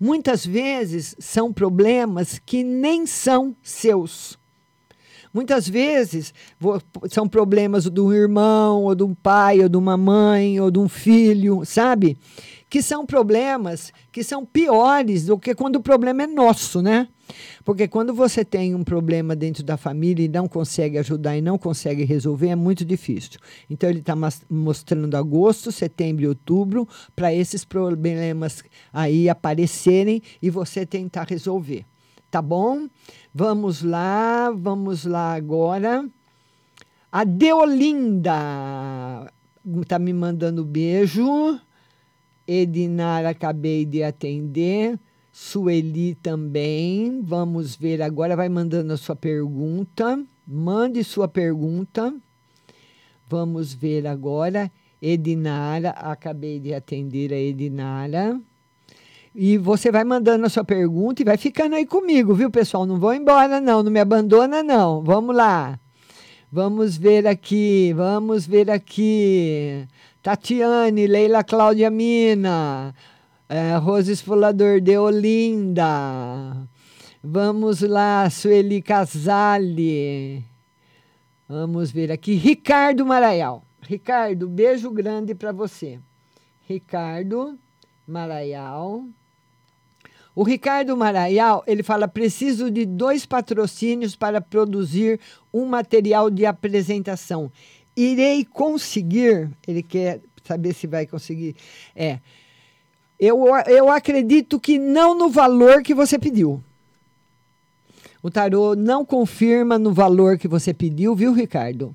Muitas 0.00 0.44
vezes 0.44 1.14
são 1.18 1.52
problemas 1.52 2.40
que 2.44 2.64
nem 2.64 3.06
são 3.06 3.54
seus 3.62 4.38
Muitas 5.34 5.68
vezes 5.68 6.32
são 7.10 7.28
problemas 7.28 7.90
de 7.90 8.00
um 8.00 8.12
irmão, 8.12 8.84
ou 8.84 8.94
de 8.94 9.02
um 9.02 9.12
pai, 9.12 9.60
ou 9.60 9.68
de 9.68 9.76
uma 9.76 9.96
mãe, 9.96 10.60
ou 10.60 10.70
de 10.70 10.78
um 10.78 10.88
filho, 10.88 11.64
sabe? 11.64 12.16
Que 12.70 12.80
são 12.80 13.04
problemas 13.04 13.92
que 14.12 14.22
são 14.22 14.46
piores 14.46 15.26
do 15.26 15.36
que 15.36 15.52
quando 15.52 15.76
o 15.76 15.82
problema 15.82 16.22
é 16.22 16.26
nosso, 16.28 16.80
né? 16.80 17.08
Porque 17.64 17.88
quando 17.88 18.12
você 18.12 18.44
tem 18.44 18.74
um 18.74 18.84
problema 18.84 19.34
dentro 19.34 19.62
da 19.62 19.76
família 19.76 20.24
e 20.24 20.28
não 20.28 20.46
consegue 20.46 20.98
ajudar 20.98 21.36
e 21.36 21.42
não 21.42 21.56
consegue 21.58 22.04
resolver, 22.04 22.48
é 22.48 22.56
muito 22.56 22.84
difícil. 22.84 23.40
Então, 23.68 23.88
ele 23.88 24.00
está 24.00 24.14
mostrando 24.50 25.16
agosto, 25.16 25.72
setembro 25.72 26.24
e 26.24 26.28
outubro 26.28 26.88
para 27.14 27.32
esses 27.32 27.64
problemas 27.64 28.62
aí 28.92 29.28
aparecerem 29.28 30.22
e 30.42 30.50
você 30.50 30.84
tentar 30.84 31.26
resolver. 31.28 31.84
Tá 32.30 32.42
bom? 32.42 32.88
Vamos 33.32 33.82
lá, 33.82 34.50
vamos 34.50 35.04
lá 35.04 35.34
agora. 35.34 36.04
A 37.10 37.22
Deolinda 37.22 38.32
está 39.80 40.00
me 40.00 40.12
mandando 40.12 40.64
beijo. 40.64 41.60
Edinara, 42.46 43.30
acabei 43.30 43.84
de 43.84 44.02
atender. 44.02 44.98
Sueli 45.36 46.14
também. 46.14 47.20
Vamos 47.20 47.74
ver 47.74 48.00
agora. 48.00 48.36
Vai 48.36 48.48
mandando 48.48 48.92
a 48.92 48.96
sua 48.96 49.16
pergunta. 49.16 50.22
Mande 50.46 51.02
sua 51.02 51.26
pergunta. 51.26 52.14
Vamos 53.28 53.74
ver 53.74 54.06
agora. 54.06 54.70
Edinara, 55.02 55.90
acabei 55.90 56.60
de 56.60 56.72
atender 56.72 57.32
a 57.32 57.36
Edinara. 57.36 58.40
E 59.34 59.58
você 59.58 59.90
vai 59.90 60.04
mandando 60.04 60.46
a 60.46 60.48
sua 60.48 60.62
pergunta 60.62 61.20
e 61.20 61.24
vai 61.24 61.36
ficando 61.36 61.74
aí 61.74 61.84
comigo, 61.84 62.32
viu, 62.32 62.48
pessoal? 62.48 62.86
Não 62.86 63.00
vou 63.00 63.12
embora, 63.12 63.60
não. 63.60 63.82
Não 63.82 63.90
me 63.90 63.98
abandona, 63.98 64.62
não. 64.62 65.02
Vamos 65.02 65.34
lá. 65.34 65.80
Vamos 66.50 66.96
ver 66.96 67.26
aqui. 67.26 67.92
Vamos 67.96 68.46
ver 68.46 68.70
aqui. 68.70 69.84
Tatiane, 70.22 71.08
Leila 71.08 71.42
Cláudia 71.42 71.90
Mina, 71.90 72.94
é, 73.54 73.76
Rose 73.76 74.10
Esfolador 74.10 74.80
de 74.80 74.98
Olinda. 74.98 75.86
Vamos 77.22 77.82
lá, 77.82 78.28
Sueli 78.28 78.82
Casale. 78.82 80.44
Vamos 81.48 81.92
ver 81.92 82.10
aqui. 82.10 82.34
Ricardo 82.34 83.06
Maraial. 83.06 83.64
Ricardo, 83.80 84.48
beijo 84.48 84.90
grande 84.90 85.36
para 85.36 85.52
você. 85.52 86.00
Ricardo 86.68 87.56
Maraial. 88.04 89.04
O 90.34 90.42
Ricardo 90.42 90.96
Maraial, 90.96 91.62
ele 91.64 91.84
fala: 91.84 92.08
preciso 92.08 92.72
de 92.72 92.84
dois 92.84 93.24
patrocínios 93.24 94.16
para 94.16 94.40
produzir 94.40 95.20
um 95.52 95.64
material 95.64 96.28
de 96.28 96.44
apresentação. 96.44 97.52
Irei 97.96 98.44
conseguir, 98.44 99.48
ele 99.64 99.84
quer 99.84 100.22
saber 100.42 100.74
se 100.74 100.88
vai 100.88 101.06
conseguir. 101.06 101.54
É. 101.94 102.18
Eu, 103.24 103.46
eu 103.66 103.90
acredito 103.90 104.60
que 104.60 104.78
não 104.78 105.16
no 105.16 105.30
valor 105.30 105.82
que 105.82 105.94
você 105.94 106.18
pediu. 106.18 106.62
O 108.22 108.30
tarô 108.30 108.74
não 108.74 109.02
confirma 109.02 109.78
no 109.78 109.94
valor 109.94 110.36
que 110.36 110.46
você 110.46 110.74
pediu, 110.74 111.14
viu, 111.14 111.32
Ricardo? 111.32 111.94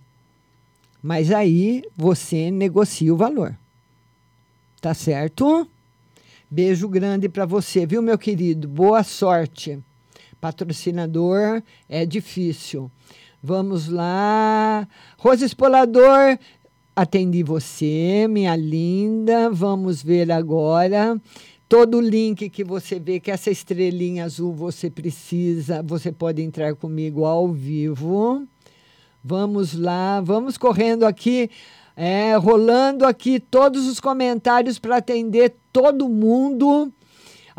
Mas 1.03 1.32
aí 1.32 1.84
você 1.95 2.49
negocia 2.49 3.13
o 3.13 3.17
valor. 3.17 3.55
Tá 4.82 4.95
certo? 4.95 5.67
Beijo 6.49 6.89
grande 6.89 7.30
para 7.30 7.45
você, 7.45 7.86
viu, 7.86 8.01
meu 8.01 8.17
querido? 8.17 8.67
Boa 8.67 9.03
sorte. 9.03 9.77
Patrocinador 10.41 11.61
é 11.88 12.07
difícil. 12.07 12.89
Vamos 13.41 13.88
lá. 13.88 14.88
Rosa 15.17 15.45
Espolador, 15.45 16.39
atendi 17.01 17.43
você, 17.43 18.27
minha 18.29 18.55
linda. 18.55 19.49
Vamos 19.49 20.03
ver 20.03 20.29
agora. 20.31 21.19
Todo 21.67 21.97
o 21.97 22.01
link 22.01 22.49
que 22.49 22.63
você 22.63 22.99
vê 22.99 23.19
que 23.19 23.31
essa 23.31 23.49
estrelinha 23.49 24.25
azul 24.25 24.53
você 24.53 24.89
precisa, 24.89 25.81
você 25.81 26.11
pode 26.11 26.41
entrar 26.41 26.75
comigo 26.75 27.25
ao 27.25 27.47
vivo. 27.47 28.45
Vamos 29.23 29.73
lá, 29.73 30.19
vamos 30.19 30.57
correndo 30.57 31.05
aqui, 31.05 31.49
é, 31.95 32.35
rolando 32.35 33.05
aqui 33.05 33.39
todos 33.39 33.87
os 33.87 33.99
comentários 33.99 34.79
para 34.79 34.97
atender 34.97 35.55
todo 35.71 36.09
mundo. 36.09 36.91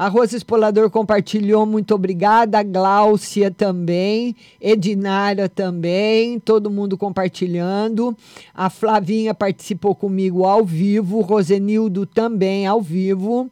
A 0.01 0.09
Rosa 0.09 0.35
Espolador 0.35 0.89
compartilhou, 0.89 1.67
muito 1.67 1.95
obrigada. 1.95 2.63
Gláucia 2.63 3.51
também. 3.51 4.35
Edinara 4.59 5.47
também. 5.47 6.41
Todo 6.41 6.71
mundo 6.71 6.97
compartilhando. 6.97 8.17
A 8.55 8.71
Flavinha 8.71 9.35
participou 9.35 9.95
comigo 9.95 10.47
ao 10.47 10.65
vivo. 10.65 11.21
Rosenildo 11.21 12.07
também 12.07 12.67
ao 12.67 12.81
vivo. 12.81 13.51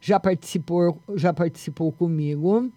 Já 0.00 0.20
participou, 0.20 1.02
já 1.16 1.32
participou 1.32 1.90
comigo. 1.90 2.70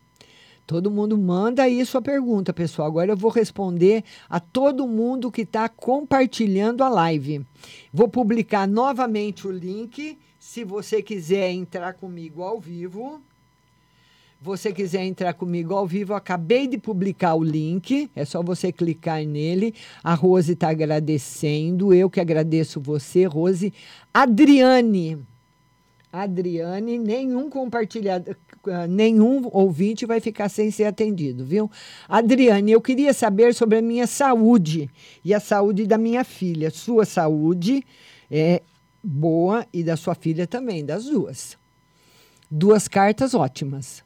Todo 0.66 0.90
mundo 0.90 1.16
manda 1.16 1.62
aí 1.62 1.86
sua 1.86 2.02
pergunta, 2.02 2.52
pessoal. 2.52 2.88
Agora 2.88 3.12
eu 3.12 3.18
vou 3.18 3.30
responder 3.30 4.04
a 4.28 4.40
todo 4.40 4.88
mundo 4.88 5.32
que 5.32 5.42
está 5.42 5.70
compartilhando 5.70 6.84
a 6.84 6.90
live. 6.90 7.46
Vou 7.94 8.08
publicar 8.08 8.68
novamente 8.68 9.48
o 9.48 9.52
link 9.52 10.18
se 10.52 10.66
você 10.66 11.02
quiser 11.02 11.50
entrar 11.50 11.94
comigo 11.94 12.44
ao 12.44 12.60
vivo, 12.60 13.22
você 14.42 14.74
quiser 14.74 15.06
entrar 15.06 15.34
comigo 15.34 15.74
ao 15.74 15.88
vivo, 15.88 16.14
acabei 16.14 16.68
de 16.68 16.78
publicar 16.78 17.36
o 17.36 17.42
link, 17.42 18.12
é 18.14 18.26
só 18.26 18.44
você 18.44 18.70
clicar 18.70 19.24
nele. 19.24 19.74
A 20.04 20.14
Rose 20.14 20.52
está 20.52 20.68
agradecendo, 20.68 21.94
eu 21.94 22.10
que 22.10 22.20
agradeço 22.20 22.82
você, 22.82 23.24
Rose. 23.24 23.74
Adriane, 24.14 25.20
Adriane, 26.12 26.98
nenhum 26.98 27.50
compartilhado, 27.50 28.36
nenhum 28.90 29.48
ouvinte 29.54 30.06
vai 30.06 30.20
ficar 30.20 30.50
sem 30.50 30.70
ser 30.70 30.84
atendido, 30.84 31.46
viu? 31.46 31.72
Adriane, 32.10 32.74
eu 32.74 32.82
queria 32.82 33.14
saber 33.14 33.54
sobre 33.54 33.78
a 33.78 33.82
minha 33.82 34.06
saúde 34.06 34.90
e 35.24 35.34
a 35.34 35.40
saúde 35.40 35.88
da 35.88 35.98
minha 35.98 36.26
filha. 36.26 36.70
Sua 36.70 37.06
saúde 37.06 37.86
é 38.30 38.62
boa 39.04 39.66
e 39.74 39.84
da 39.84 39.98
sua 39.98 40.16
filha 40.16 40.46
também, 40.46 40.86
das 40.86 41.06
duas. 41.06 41.58
Duas 42.50 42.88
cartas 42.88 43.34
ótimas. 43.34 44.04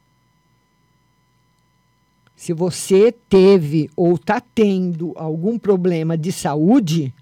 Se 2.36 2.52
você 2.52 3.10
teve 3.10 3.90
ou 3.96 4.14
está 4.14 4.40
tendo 4.40 5.12
algum 5.16 5.58
problema 5.58 6.16
de 6.18 6.30
saúde, 6.30 7.12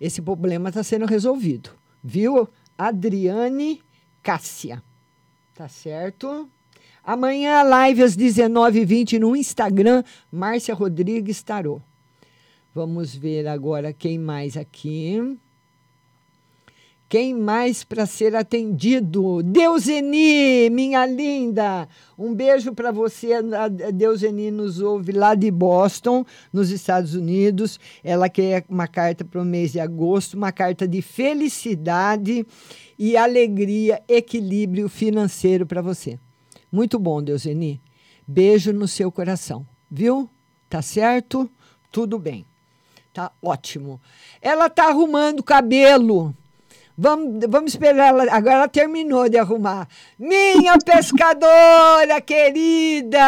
esse 0.00 0.20
problema 0.20 0.68
está 0.68 0.82
sendo 0.82 1.06
resolvido. 1.06 1.70
Viu? 2.04 2.48
Adriane 2.76 3.82
Cássia. 4.22 4.82
Tá 5.54 5.68
certo? 5.68 6.48
Amanhã, 7.02 7.62
live 7.62 8.02
às 8.02 8.16
19h20 8.16 9.18
no 9.18 9.34
Instagram, 9.34 10.04
Márcia 10.30 10.74
Rodrigues 10.74 11.42
Tarô. 11.42 11.80
Vamos 12.74 13.14
ver 13.14 13.48
agora 13.48 13.92
quem 13.92 14.18
mais 14.18 14.56
aqui. 14.56 15.38
Quem 17.10 17.34
mais 17.34 17.82
para 17.82 18.06
ser 18.06 18.36
atendido? 18.36 19.42
Deuseni, 19.42 20.70
minha 20.70 21.04
linda. 21.04 21.88
Um 22.16 22.32
beijo 22.32 22.72
para 22.72 22.92
você. 22.92 23.32
A 23.32 23.66
Deuseni 23.68 24.52
nos 24.52 24.80
ouve 24.80 25.10
lá 25.10 25.34
de 25.34 25.50
Boston, 25.50 26.24
nos 26.52 26.70
Estados 26.70 27.16
Unidos. 27.16 27.80
Ela 28.04 28.28
quer 28.28 28.64
uma 28.68 28.86
carta 28.86 29.24
para 29.24 29.42
o 29.42 29.44
mês 29.44 29.72
de 29.72 29.80
agosto, 29.80 30.34
uma 30.34 30.52
carta 30.52 30.86
de 30.86 31.02
felicidade 31.02 32.46
e 32.96 33.16
alegria, 33.16 34.00
equilíbrio 34.06 34.88
financeiro 34.88 35.66
para 35.66 35.82
você. 35.82 36.16
Muito 36.70 36.96
bom, 36.96 37.20
Deuseni. 37.20 37.82
Beijo 38.24 38.72
no 38.72 38.86
seu 38.86 39.10
coração, 39.10 39.66
viu? 39.90 40.30
Tá 40.68 40.80
certo? 40.80 41.50
Tudo 41.90 42.20
bem. 42.20 42.46
Tá 43.12 43.32
ótimo. 43.42 44.00
Ela 44.40 44.70
tá 44.70 44.90
arrumando 44.90 45.40
o 45.40 45.42
cabelo. 45.42 46.32
Vamos, 47.02 47.40
vamos 47.48 47.72
esperar 47.72 48.08
ela. 48.08 48.26
Agora 48.30 48.56
ela 48.56 48.68
terminou 48.68 49.26
de 49.26 49.38
arrumar. 49.38 49.88
Minha 50.18 50.76
pescadora 50.76 52.20
querida! 52.20 53.16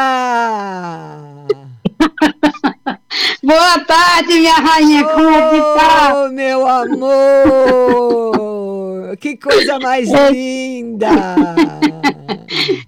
Boa 3.42 3.78
tarde, 3.86 4.34
minha 4.34 4.56
rainha. 4.56 5.04
Como 5.04 5.30
é 5.30 5.50
que 5.50 5.56
tá? 5.56 6.12
Oh, 6.14 6.28
meu 6.28 6.68
amor! 6.68 7.16
Que 9.16 9.38
coisa 9.38 9.78
mais 9.78 10.10
linda! 10.30 11.08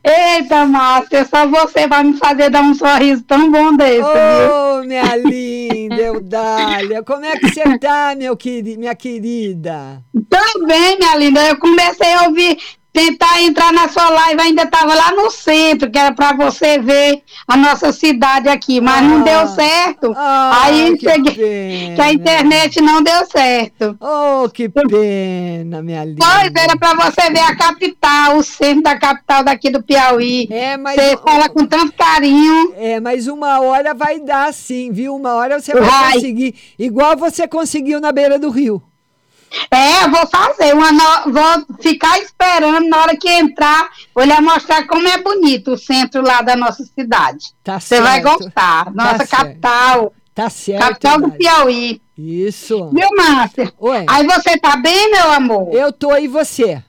Eita, 0.04 0.66
Márcia, 0.66 1.24
só 1.24 1.46
você 1.46 1.86
vai 1.86 2.04
me 2.04 2.14
fazer 2.14 2.50
dar 2.50 2.62
um 2.62 2.74
sorriso 2.74 3.22
tão 3.24 3.50
bom 3.50 3.76
desse, 3.76 4.02
oh, 4.02 4.80
viu? 4.80 4.88
minha 4.88 5.16
linda 5.16 5.96
Eudália, 5.96 7.02
como 7.02 7.24
é 7.24 7.36
que 7.36 7.48
você 7.48 7.78
tá, 7.78 8.14
meu 8.16 8.36
queri 8.36 8.76
minha 8.76 8.94
querida? 8.94 10.02
Tô 10.28 10.66
bem, 10.66 10.98
minha 10.98 11.16
linda, 11.16 11.48
eu 11.48 11.58
comecei 11.58 12.12
a 12.12 12.22
ouvir 12.24 12.58
tentar 12.94 13.42
entrar 13.42 13.72
na 13.72 13.88
sua 13.88 14.08
live, 14.08 14.40
ainda 14.40 14.62
estava 14.62 14.94
lá 14.94 15.10
no 15.10 15.28
centro, 15.28 15.90
que 15.90 15.98
era 15.98 16.14
para 16.14 16.32
você 16.32 16.78
ver 16.78 17.22
a 17.46 17.56
nossa 17.56 17.92
cidade 17.92 18.48
aqui, 18.48 18.80
mas 18.80 18.98
ah, 18.98 19.02
não 19.02 19.22
deu 19.22 19.48
certo. 19.48 20.14
Ah, 20.16 20.62
Aí 20.62 20.96
que 20.96 21.10
cheguei, 21.10 21.92
que 21.96 22.00
a 22.00 22.12
internet 22.12 22.80
não 22.80 23.02
deu 23.02 23.26
certo. 23.26 23.98
Oh, 24.00 24.48
que 24.48 24.68
pena, 24.68 25.82
minha 25.82 26.04
linda. 26.04 26.24
Pois 26.24 26.52
era 26.54 26.78
para 26.78 26.94
você 26.94 27.30
ver 27.30 27.40
a 27.40 27.56
capital, 27.56 28.36
o 28.36 28.44
centro 28.44 28.84
da 28.84 28.96
capital 28.96 29.42
daqui 29.42 29.70
do 29.70 29.82
Piauí. 29.82 30.46
É, 30.48 30.76
mas 30.76 30.94
você 30.94 31.16
fala 31.16 31.48
com 31.48 31.66
tanto 31.66 31.94
carinho. 31.94 32.74
É, 32.76 33.00
mas 33.00 33.26
uma 33.26 33.60
hora 33.60 33.92
vai 33.92 34.20
dar 34.20 34.54
sim, 34.54 34.92
viu? 34.92 35.16
Uma 35.16 35.34
hora 35.34 35.58
você 35.58 35.72
vai, 35.72 35.82
vai. 35.82 36.12
conseguir, 36.12 36.54
igual 36.78 37.16
você 37.16 37.48
conseguiu 37.48 38.00
na 38.00 38.12
beira 38.12 38.38
do 38.38 38.50
rio. 38.50 38.80
É, 39.70 40.08
vou 40.08 40.26
fazer 40.26 40.74
uma 40.74 40.92
no... 40.92 41.32
vou 41.32 41.76
ficar 41.80 42.18
esperando 42.18 42.88
na 42.88 43.02
hora 43.02 43.16
que 43.16 43.28
entrar, 43.28 43.90
vou 44.14 44.24
lhe 44.24 44.40
mostrar 44.40 44.86
como 44.86 45.06
é 45.08 45.18
bonito 45.18 45.72
o 45.72 45.78
centro 45.78 46.22
lá 46.22 46.42
da 46.42 46.56
nossa 46.56 46.84
cidade. 46.84 47.54
Tá 47.62 47.80
Você 47.80 48.00
vai 48.00 48.20
gostar. 48.20 48.86
Tá 48.86 48.90
nossa 48.90 49.18
tá 49.18 49.26
capital. 49.26 50.00
Certo. 50.00 50.24
Tá 50.34 50.50
certo. 50.50 50.80
Capital 50.80 51.20
do 51.20 51.30
Piauí. 51.32 52.02
Isso. 52.18 52.90
Viu, 52.90 53.08
Márcia? 53.16 53.72
Oi. 53.78 54.04
Aí 54.08 54.26
você 54.26 54.58
tá 54.58 54.76
bem, 54.76 55.10
meu 55.10 55.30
amor? 55.32 55.74
Eu 55.74 55.92
tô 55.92 56.16
e 56.16 56.26
você? 56.26 56.82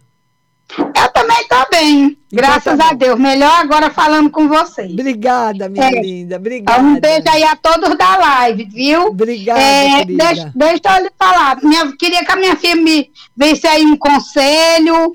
Eu 0.78 1.10
também 1.14 1.48
tô 1.48 1.56
bem, 1.72 2.18
graças 2.34 2.78
tá 2.78 2.90
a 2.90 2.94
Deus. 2.94 3.20
Melhor 3.20 3.52
agora 3.62 3.90
falando 3.92 4.30
com 4.30 4.48
vocês. 4.48 4.92
Obrigada, 4.92 5.70
minha 5.70 5.86
É. 5.88 6.02
linda. 6.02 6.36
Obrigada. 6.38 6.82
Um 6.82 7.00
beijo 7.00 7.24
aí 7.30 7.44
a 7.44 7.56
todos 7.56 7.96
da 7.98 8.18
live, 8.18 8.66
viu? 8.66 9.08
Obrigada, 9.08 9.60
É, 9.62 10.04
deixa, 10.04 10.52
deixa 10.56 10.98
eu 10.98 11.04
lhe 11.04 11.12
falar. 11.18 11.58
Minha, 11.64 11.96
queria 11.96 12.26
que 12.26 12.32
a 12.32 12.36
minha 12.36 12.56
filha 12.56 12.76
me 12.76 13.10
desse 13.38 13.68
aí 13.68 13.86
um 13.86 13.96
conselho. 13.96 15.14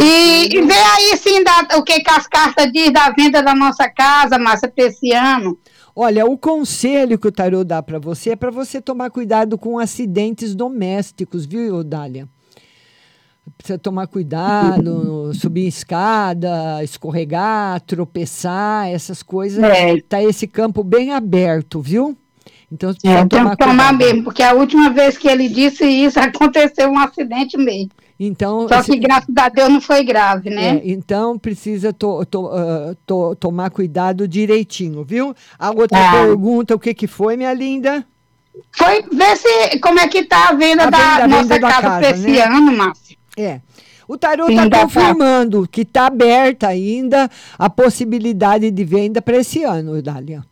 E, 0.00 0.56
e 0.56 0.62
vê 0.62 0.74
aí, 0.74 1.16
sim, 1.18 1.42
da- 1.44 1.76
o 1.76 1.82
que, 1.82 2.00
que 2.00 2.10
as 2.10 2.26
cartas 2.26 2.70
diz 2.72 2.90
da 2.92 3.10
venda 3.10 3.42
da 3.42 3.54
nossa 3.54 3.88
casa, 3.90 4.38
Márcia, 4.38 4.72
esse 4.76 5.12
ano. 5.12 5.58
Olha, 5.94 6.24
o 6.26 6.36
conselho 6.36 7.18
que 7.18 7.28
o 7.28 7.32
tarô 7.32 7.64
dá 7.64 7.82
para 7.82 7.98
você 7.98 8.30
é 8.30 8.36
para 8.36 8.50
você 8.50 8.80
tomar 8.80 9.10
cuidado 9.10 9.56
com 9.58 9.78
acidentes 9.78 10.54
domésticos, 10.54 11.44
viu, 11.46 11.82
Dália? 11.82 12.28
Precisa 13.56 13.78
tomar 13.78 14.06
cuidado, 14.08 15.32
subir 15.34 15.66
escada, 15.66 16.82
escorregar, 16.82 17.80
tropeçar, 17.82 18.88
essas 18.88 19.22
coisas. 19.22 19.62
É. 19.62 20.00
Tá 20.08 20.22
esse 20.22 20.46
campo 20.46 20.82
bem 20.82 21.12
aberto, 21.12 21.80
viu? 21.80 22.16
Então 22.70 22.92
você 22.92 22.98
É, 23.06 23.10
precisa 23.10 23.28
tem 23.28 23.38
tomar 23.38 23.50
que 23.56 23.64
tomar 23.64 23.88
cuidado. 23.90 23.98
mesmo, 23.98 24.24
porque 24.24 24.42
a 24.42 24.52
última 24.52 24.90
vez 24.90 25.16
que 25.16 25.28
ele 25.28 25.48
disse 25.48 25.84
isso, 25.86 26.18
aconteceu 26.20 26.88
um 26.90 26.98
acidente 26.98 27.56
mesmo. 27.56 27.90
Então, 28.18 28.66
Só 28.66 28.82
que, 28.82 28.92
esse- 28.92 28.98
graças 29.00 29.28
a 29.36 29.48
Deus, 29.50 29.68
não 29.68 29.80
foi 29.80 30.02
grave, 30.02 30.48
né? 30.50 30.78
É, 30.78 30.82
então 30.84 31.38
precisa 31.38 31.92
to- 31.92 32.24
to- 32.24 32.48
ah, 32.50 32.94
to- 33.06 33.36
tomar 33.36 33.70
cuidado 33.70 34.26
direitinho, 34.26 35.04
viu? 35.04 35.34
A 35.58 35.68
outra 35.70 35.98
Tá. 35.98 36.12
pergunta, 36.12 36.74
o 36.74 36.78
que 36.78 36.94
que 36.94 37.06
foi, 37.06 37.36
minha 37.36 37.52
linda? 37.52 38.04
Foi 38.74 39.02
ver 39.12 39.36
se 39.36 39.78
como 39.80 40.00
é 40.00 40.08
que 40.08 40.24
tá 40.24 40.48
a 40.48 40.54
venda 40.54 40.84
A 40.84 40.90
da 40.90 40.98
venda- 40.98 41.28
nossa 41.28 41.42
venda 41.42 41.58
da 41.60 41.68
casa, 41.68 41.82
casa, 41.82 41.98
pra 42.00 42.10
esse 42.10 42.26
né? 42.30 42.40
ano, 42.40 42.72
Márcia. 42.76 43.16
É. 43.36 43.60
O 44.08 44.16
tarô 44.16 44.48
está 44.48 44.68
pra- 44.68 44.80
confirmando 44.82 45.68
que 45.68 45.82
está 45.82 46.06
aberta 46.06 46.68
ainda 46.68 47.28
a 47.58 47.68
possibilidade 47.68 48.70
de 48.70 48.84
venda 48.84 49.20
para 49.20 49.36
esse 49.36 49.62
ano, 49.64 50.00
Dália. 50.00 50.44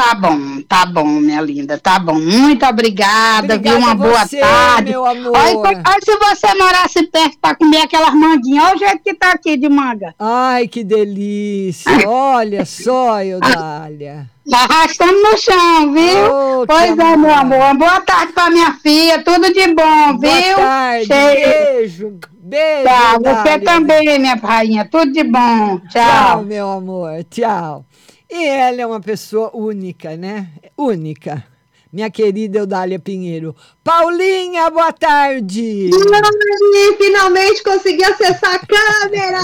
Tá 0.00 0.14
bom, 0.14 0.62
tá 0.66 0.86
bom, 0.86 1.04
minha 1.04 1.42
linda, 1.42 1.76
tá 1.78 1.98
bom. 1.98 2.14
Muito 2.18 2.64
obrigada, 2.64 3.54
Obrigada 3.54 3.76
viu? 3.76 3.86
Uma 3.86 3.94
boa 3.94 4.26
você, 4.26 4.40
tarde. 4.40 4.90
meu 4.92 5.04
amor. 5.04 5.32
Olha, 5.36 5.82
olha 5.86 6.00
se 6.02 6.16
você 6.16 6.54
morasse 6.54 7.02
perto 7.08 7.36
para 7.38 7.54
comer 7.54 7.82
aquelas 7.82 8.14
manguinhas. 8.14 8.64
Olha 8.64 8.76
o 8.76 8.78
jeito 8.78 9.02
que 9.04 9.12
tá 9.12 9.32
aqui 9.32 9.58
de 9.58 9.68
manga. 9.68 10.14
Ai, 10.18 10.68
que 10.68 10.82
delícia! 10.82 11.90
Olha 12.08 12.64
só, 12.64 13.22
Eudália. 13.22 14.26
Tá 14.50 14.64
arrastando 14.68 15.12
no 15.22 15.36
chão, 15.36 15.92
viu? 15.92 16.32
Oh, 16.62 16.66
pois 16.66 16.98
é, 16.98 17.02
amor. 17.02 17.18
meu 17.18 17.34
amor. 17.34 17.74
Boa 17.76 18.00
tarde 18.00 18.32
pra 18.32 18.48
minha 18.50 18.72
filha. 18.82 19.22
Tudo 19.22 19.52
de 19.52 19.66
bom, 19.74 20.16
Boa 20.16 20.18
viu? 20.18 20.56
tarde, 20.56 21.08
beijo, 21.08 22.18
beijo, 22.40 22.84
Tá, 22.84 23.18
você 23.18 23.58
também, 23.60 24.18
minha 24.18 24.34
rainha. 24.34 24.84
Tudo 24.90 25.12
de 25.12 25.22
bom. 25.22 25.78
Tchau, 25.90 26.02
Tchau. 26.02 26.42
meu 26.42 26.70
amor, 26.70 27.22
tchau. 27.30 27.84
E 28.30 28.44
ela 28.46 28.80
é 28.80 28.86
uma 28.86 29.00
pessoa 29.00 29.50
única, 29.52 30.16
né? 30.16 30.48
Única. 30.76 31.44
Minha 31.92 32.08
querida 32.08 32.58
Eudália 32.58 33.00
Pinheiro. 33.00 33.56
Paulinha, 33.82 34.70
boa 34.70 34.92
tarde! 34.92 35.90
Ai, 35.92 36.96
finalmente 36.96 37.64
consegui 37.64 38.04
acessar 38.04 38.54
a 38.54 38.58
câmera! 38.60 39.40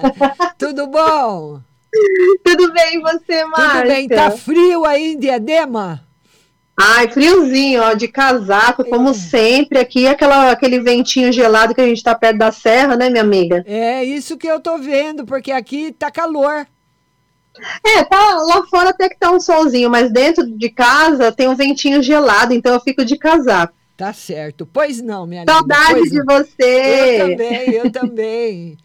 Tudo 0.56 0.86
bom? 0.86 1.60
Tudo 2.42 2.72
bem, 2.72 3.02
você, 3.02 3.44
Márcia? 3.44 3.80
Tudo 3.82 3.88
bem, 3.88 4.08
tá 4.08 4.30
frio 4.30 4.86
aí 4.86 5.12
em 5.12 5.18
Diadema? 5.18 6.02
Ai, 6.80 7.08
friozinho, 7.08 7.82
ó, 7.82 7.92
de 7.92 8.08
casaco, 8.08 8.84
como 8.86 9.12
sempre. 9.12 9.78
Aqui, 9.78 10.06
aquela, 10.06 10.50
aquele 10.50 10.80
ventinho 10.80 11.30
gelado 11.30 11.74
que 11.74 11.80
a 11.82 11.86
gente 11.86 12.02
tá 12.02 12.14
perto 12.14 12.38
da 12.38 12.50
serra, 12.50 12.96
né, 12.96 13.10
minha 13.10 13.22
amiga? 13.22 13.62
É 13.66 14.02
isso 14.02 14.38
que 14.38 14.46
eu 14.46 14.58
tô 14.58 14.78
vendo, 14.78 15.26
porque 15.26 15.52
aqui 15.52 15.92
tá 15.92 16.10
calor. 16.10 16.66
É, 17.84 18.04
tá, 18.04 18.34
lá 18.36 18.64
fora 18.66 18.90
até 18.90 19.08
que 19.08 19.18
tá 19.18 19.30
um 19.30 19.40
solzinho, 19.40 19.90
mas 19.90 20.10
dentro 20.10 20.46
de 20.56 20.70
casa 20.70 21.30
tem 21.30 21.48
um 21.48 21.54
ventinho 21.54 22.02
gelado, 22.02 22.54
então 22.54 22.72
eu 22.72 22.80
fico 22.80 23.04
de 23.04 23.16
casaco. 23.16 23.74
Tá 23.96 24.12
certo. 24.12 24.66
Pois 24.66 25.00
não, 25.00 25.26
minha 25.26 25.44
Saudade 25.48 25.94
linda. 25.94 25.98
pois 25.98 26.10
de 26.10 26.18
não. 26.18 26.26
você! 26.26 27.20
Eu 27.20 27.28
também, 27.28 27.70
eu 27.70 27.92
também. 27.92 28.78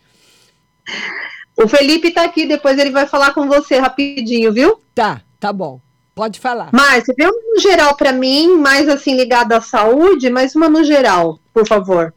O 1.55 1.68
Felipe 1.68 2.11
tá 2.11 2.24
aqui, 2.24 2.45
depois 2.45 2.78
ele 2.78 2.91
vai 2.91 3.07
falar 3.07 3.34
com 3.34 3.47
você 3.47 3.78
rapidinho, 3.78 4.53
viu? 4.53 4.80
Tá, 4.93 5.22
tá 5.39 5.51
bom. 5.51 5.82
Pode 6.13 6.39
falar. 6.39 6.70
Márcia, 6.74 7.13
vê 7.18 7.26
uma 7.26 7.53
no 7.53 7.59
geral 7.59 7.95
pra 7.95 8.11
mim, 8.11 8.57
mais 8.57 8.89
assim 8.89 9.15
ligada 9.15 9.57
à 9.57 9.61
saúde, 9.61 10.30
mas 10.30 10.55
uma 10.55 10.68
no 10.68 10.84
geral, 10.84 11.39
por 11.53 11.68
favor. 11.68 12.13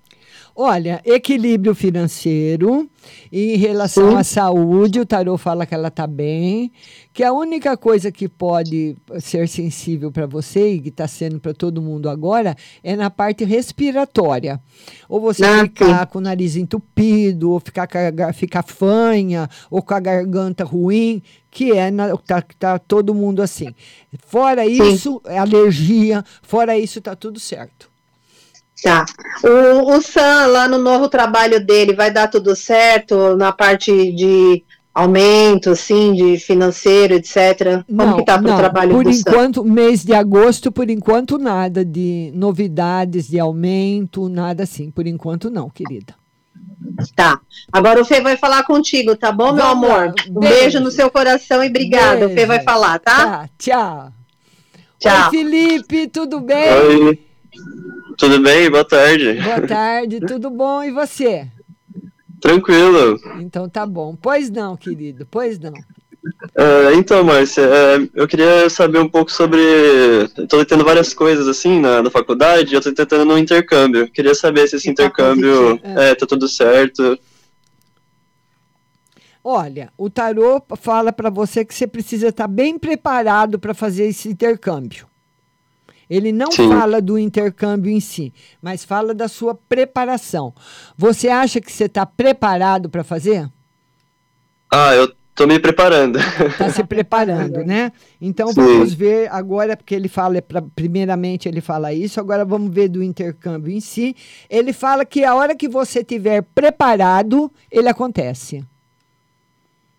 Olha, 0.62 1.00
equilíbrio 1.06 1.74
financeiro. 1.74 2.86
Em 3.32 3.56
relação 3.56 4.14
à 4.18 4.22
saúde, 4.22 5.00
o 5.00 5.06
tarô 5.06 5.38
fala 5.38 5.64
que 5.64 5.72
ela 5.74 5.88
está 5.88 6.06
bem, 6.06 6.70
que 7.14 7.24
a 7.24 7.32
única 7.32 7.78
coisa 7.78 8.12
que 8.12 8.28
pode 8.28 8.94
ser 9.20 9.48
sensível 9.48 10.12
para 10.12 10.26
você 10.26 10.72
e 10.72 10.80
que 10.80 10.90
está 10.90 11.08
sendo 11.08 11.40
para 11.40 11.54
todo 11.54 11.80
mundo 11.80 12.10
agora 12.10 12.54
é 12.84 12.94
na 12.94 13.08
parte 13.08 13.42
respiratória. 13.42 14.60
Ou 15.08 15.18
você 15.18 15.46
Ah, 15.46 15.62
ficar 15.62 16.00
sim. 16.00 16.12
com 16.12 16.18
o 16.18 16.20
nariz 16.20 16.56
entupido, 16.56 17.52
ou 17.52 17.58
ficar, 17.58 17.88
ficar 18.34 18.62
fanha, 18.62 19.48
ou 19.70 19.80
com 19.80 19.94
a 19.94 20.00
garganta 20.00 20.62
ruim, 20.62 21.22
que 21.50 21.72
é 21.72 21.90
na, 21.90 22.14
tá, 22.18 22.42
tá 22.58 22.78
todo 22.78 23.14
mundo 23.14 23.40
assim. 23.40 23.74
Fora 24.26 24.66
isso, 24.66 25.22
é 25.24 25.38
alergia, 25.38 26.22
fora 26.42 26.76
isso, 26.78 27.00
tá 27.00 27.16
tudo 27.16 27.40
certo. 27.40 27.89
Tá. 28.82 29.04
O, 29.44 29.96
o 29.96 30.00
Sam, 30.00 30.46
lá 30.46 30.66
no 30.68 30.78
novo 30.78 31.08
trabalho 31.08 31.64
dele, 31.64 31.94
vai 31.94 32.10
dar 32.10 32.28
tudo 32.28 32.56
certo 32.56 33.36
na 33.36 33.52
parte 33.52 34.12
de 34.12 34.64
aumento, 34.94 35.70
assim, 35.70 36.14
de 36.14 36.38
financeiro, 36.38 37.14
etc. 37.14 37.84
Como 37.86 38.16
que 38.16 38.24
tá 38.24 38.38
pro 38.38 38.48
não, 38.48 38.56
trabalho 38.56 38.92
por 38.92 39.04
do 39.04 39.12
Sam? 39.12 39.20
enquanto, 39.20 39.64
mês 39.64 40.04
de 40.04 40.14
agosto, 40.14 40.72
por 40.72 40.88
enquanto 40.90 41.38
nada 41.38 41.84
de 41.84 42.32
novidades 42.34 43.28
de 43.28 43.38
aumento, 43.38 44.28
nada 44.28 44.62
assim. 44.64 44.90
Por 44.90 45.06
enquanto 45.06 45.50
não, 45.50 45.68
querida. 45.68 46.14
Tá. 47.14 47.40
Agora 47.70 48.00
o 48.00 48.04
Fê 48.04 48.20
vai 48.20 48.36
falar 48.36 48.64
contigo, 48.64 49.14
tá 49.16 49.30
bom, 49.30 49.52
meu 49.52 49.64
Vamos 49.64 49.88
lá. 49.88 49.94
amor? 49.96 50.14
Um 50.30 50.40
Beijo. 50.40 50.58
beijo. 50.58 50.80
no 50.80 50.90
seu 50.90 51.10
coração 51.10 51.62
e 51.62 51.68
obrigada. 51.68 52.26
O 52.26 52.30
Fê 52.30 52.46
vai 52.46 52.62
falar, 52.62 52.98
tá? 52.98 53.26
Tá, 53.26 53.48
tchau. 53.58 54.12
Tchau. 54.98 55.24
Oi, 55.26 55.30
Felipe, 55.30 56.08
tudo 56.08 56.40
bem? 56.40 56.72
Oi, 56.72 57.18
tudo 58.20 58.38
bem? 58.38 58.70
Boa 58.70 58.84
tarde. 58.84 59.40
Boa 59.40 59.66
tarde, 59.66 60.20
tudo 60.28 60.50
bom? 60.50 60.84
E 60.84 60.90
você? 60.90 61.48
Tranquilo. 62.38 63.18
Então 63.40 63.66
tá 63.66 63.86
bom. 63.86 64.14
Pois 64.14 64.50
não, 64.50 64.76
querido, 64.76 65.26
pois 65.30 65.58
não. 65.58 65.72
É, 66.54 66.94
então, 66.94 67.24
Márcia, 67.24 67.62
é, 67.62 68.08
eu 68.14 68.28
queria 68.28 68.68
saber 68.68 68.98
um 68.98 69.08
pouco 69.08 69.32
sobre. 69.32 69.58
Estou 70.36 70.62
tendo 70.66 70.84
várias 70.84 71.14
coisas 71.14 71.48
assim 71.48 71.80
na, 71.80 72.02
na 72.02 72.10
faculdade, 72.10 72.74
eu 72.74 72.78
estou 72.78 72.92
tentando 72.94 73.32
um 73.32 73.38
intercâmbio. 73.38 74.10
Queria 74.10 74.34
saber 74.34 74.68
se 74.68 74.76
esse 74.76 74.90
intercâmbio 74.90 75.78
positivo, 75.78 75.98
é. 75.98 76.10
é, 76.10 76.14
tá 76.14 76.26
tudo 76.26 76.46
certo. 76.46 77.18
Olha, 79.42 79.90
o 79.96 80.10
tarô 80.10 80.62
fala 80.76 81.10
para 81.10 81.30
você 81.30 81.64
que 81.64 81.74
você 81.74 81.86
precisa 81.86 82.28
estar 82.28 82.46
bem 82.46 82.78
preparado 82.78 83.58
para 83.58 83.72
fazer 83.72 84.04
esse 84.04 84.28
intercâmbio. 84.28 85.09
Ele 86.10 86.32
não 86.32 86.50
Sim. 86.50 86.68
fala 86.68 87.00
do 87.00 87.16
intercâmbio 87.16 87.92
em 87.92 88.00
si, 88.00 88.34
mas 88.60 88.84
fala 88.84 89.14
da 89.14 89.28
sua 89.28 89.54
preparação. 89.54 90.52
Você 90.96 91.28
acha 91.28 91.60
que 91.60 91.70
você 91.70 91.84
está 91.84 92.04
preparado 92.04 92.90
para 92.90 93.04
fazer? 93.04 93.48
Ah, 94.72 94.92
eu 94.94 95.12
tô 95.36 95.46
me 95.46 95.58
preparando. 95.60 96.18
Está 96.18 96.68
se 96.70 96.82
preparando, 96.82 97.64
né? 97.64 97.92
Então 98.20 98.48
Sim. 98.48 98.54
vamos 98.54 98.92
ver 98.92 99.30
agora, 99.32 99.76
porque 99.76 99.94
ele 99.94 100.08
fala, 100.08 100.38
é 100.38 100.42
primeiramente 100.74 101.48
ele 101.48 101.60
fala 101.60 101.92
isso, 101.94 102.18
agora 102.18 102.44
vamos 102.44 102.74
ver 102.74 102.88
do 102.88 103.02
intercâmbio 103.04 103.72
em 103.72 103.80
si. 103.80 104.16
Ele 104.50 104.72
fala 104.72 105.04
que 105.04 105.24
a 105.24 105.34
hora 105.36 105.54
que 105.54 105.68
você 105.68 106.00
estiver 106.00 106.42
preparado, 106.42 107.50
ele 107.70 107.88
acontece. 107.88 108.64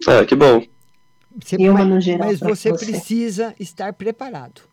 Ah, 0.07 0.25
que 0.25 0.35
bom. 0.35 0.61
Você- 1.41 1.55
E 1.57 1.69
mas- 1.69 1.87
no 1.87 2.01
geral 2.01 2.27
mas 2.27 2.39
você 2.39 2.69
você. 2.71 2.85
precisa 2.85 3.55
estar 3.57 3.93
preparado. 3.93 4.69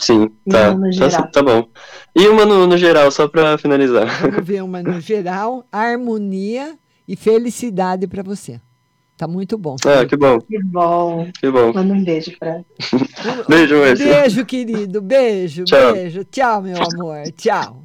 Sim, 0.00 0.28
tá. 0.50 0.70
uma 0.72 0.88
no 0.88 0.98
Tá, 0.98 1.08
geral. 1.08 1.30
tá 1.30 1.42
bom. 1.42 1.68
E 2.16 2.26
uma 2.28 2.44
no, 2.44 2.66
no 2.66 2.76
geral, 2.76 3.10
só 3.10 3.28
pra 3.28 3.56
finalizar. 3.58 4.06
Vamos 4.20 4.44
ver 4.44 4.62
uma 4.62 4.82
no 4.82 5.00
geral, 5.00 5.64
harmonia 5.70 6.76
e 7.06 7.14
felicidade 7.16 8.06
para 8.06 8.22
você. 8.22 8.60
Tá 9.16 9.28
muito 9.28 9.56
bom. 9.56 9.76
Ah, 9.86 10.04
que 10.04 10.16
bom. 10.16 10.40
Que 10.40 10.60
bom. 10.64 11.28
Que 11.40 11.48
bom. 11.50 11.72
Manda 11.72 11.94
um 11.94 12.02
beijo 12.02 12.36
pra 12.36 12.60
Beijo, 13.48 13.78
Márcia. 13.78 14.06
Beijo, 14.22 14.44
querido. 14.44 15.00
Beijo, 15.00 15.62
Tchau. 15.64 15.92
beijo. 15.92 16.24
Tchau, 16.24 16.62
meu 16.62 16.76
amor. 16.76 17.22
Tchau. 17.36 17.84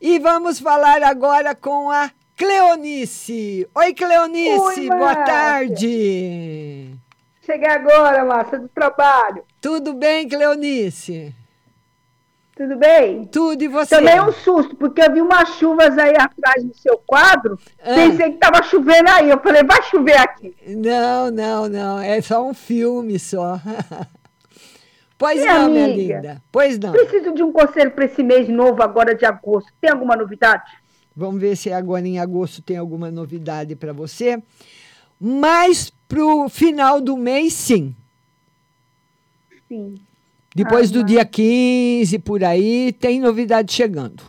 E 0.00 0.18
vamos 0.18 0.60
falar 0.60 1.02
agora 1.02 1.54
com 1.54 1.90
a 1.90 2.10
Cleonice. 2.36 3.66
Oi, 3.74 3.94
Cleonice. 3.94 4.60
Oi, 4.60 4.88
boa 4.90 5.16
tarde. 5.16 6.90
Cheguei 7.46 7.68
agora, 7.68 8.24
Márcia, 8.26 8.58
do 8.58 8.68
trabalho. 8.68 9.42
Tudo 9.62 9.94
bem, 9.94 10.28
Cleonice? 10.28 11.34
Tudo 12.56 12.74
bem? 12.76 13.26
Tudo, 13.26 13.62
e 13.62 13.68
você? 13.68 13.96
Tomei 13.96 14.18
um 14.18 14.32
susto, 14.32 14.74
porque 14.76 15.02
eu 15.02 15.12
vi 15.12 15.20
umas 15.20 15.46
chuvas 15.56 15.98
aí 15.98 16.14
atrás 16.16 16.64
no 16.64 16.74
seu 16.74 16.96
quadro. 16.96 17.58
Ah. 17.78 17.94
Pensei 17.94 18.32
que 18.32 18.38
tava 18.38 18.62
chovendo 18.62 19.10
aí. 19.10 19.28
Eu 19.28 19.38
falei, 19.40 19.62
vai 19.62 19.82
chover 19.82 20.16
aqui. 20.16 20.56
Não, 20.66 21.30
não, 21.30 21.68
não. 21.68 21.98
É 21.98 22.18
só 22.22 22.42
um 22.48 22.54
filme 22.54 23.18
só. 23.18 23.60
pois 25.18 25.38
Minha 25.38 25.58
não, 25.58 25.70
minha 25.70 25.84
amiga, 25.84 26.14
linda. 26.14 26.42
Pois 26.50 26.78
não. 26.78 26.92
Preciso 26.92 27.34
de 27.34 27.42
um 27.42 27.52
conselho 27.52 27.90
para 27.90 28.06
esse 28.06 28.22
mês 28.22 28.48
novo, 28.48 28.82
agora 28.82 29.14
de 29.14 29.26
agosto. 29.26 29.70
Tem 29.78 29.90
alguma 29.90 30.16
novidade? 30.16 30.64
Vamos 31.14 31.38
ver 31.38 31.56
se 31.56 31.70
agora 31.70 32.08
em 32.08 32.18
agosto 32.18 32.62
tem 32.62 32.78
alguma 32.78 33.10
novidade 33.10 33.76
para 33.76 33.92
você. 33.92 34.42
Mas 35.20 35.92
pro 36.08 36.48
final 36.48 37.02
do 37.02 37.18
mês, 37.18 37.52
sim. 37.52 37.94
Sim. 39.68 39.96
Depois 40.56 40.90
do 40.90 41.04
dia 41.04 41.22
15, 41.24 42.18
por 42.20 42.42
aí, 42.42 42.90
tem 42.92 43.20
novidade 43.20 43.72
chegando. 43.74 44.22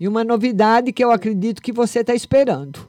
E 0.00 0.08
uma 0.08 0.24
novidade 0.24 0.90
que 0.90 1.04
eu 1.04 1.10
acredito 1.10 1.60
que 1.60 1.70
você 1.70 2.00
está 2.00 2.14
esperando. 2.14 2.88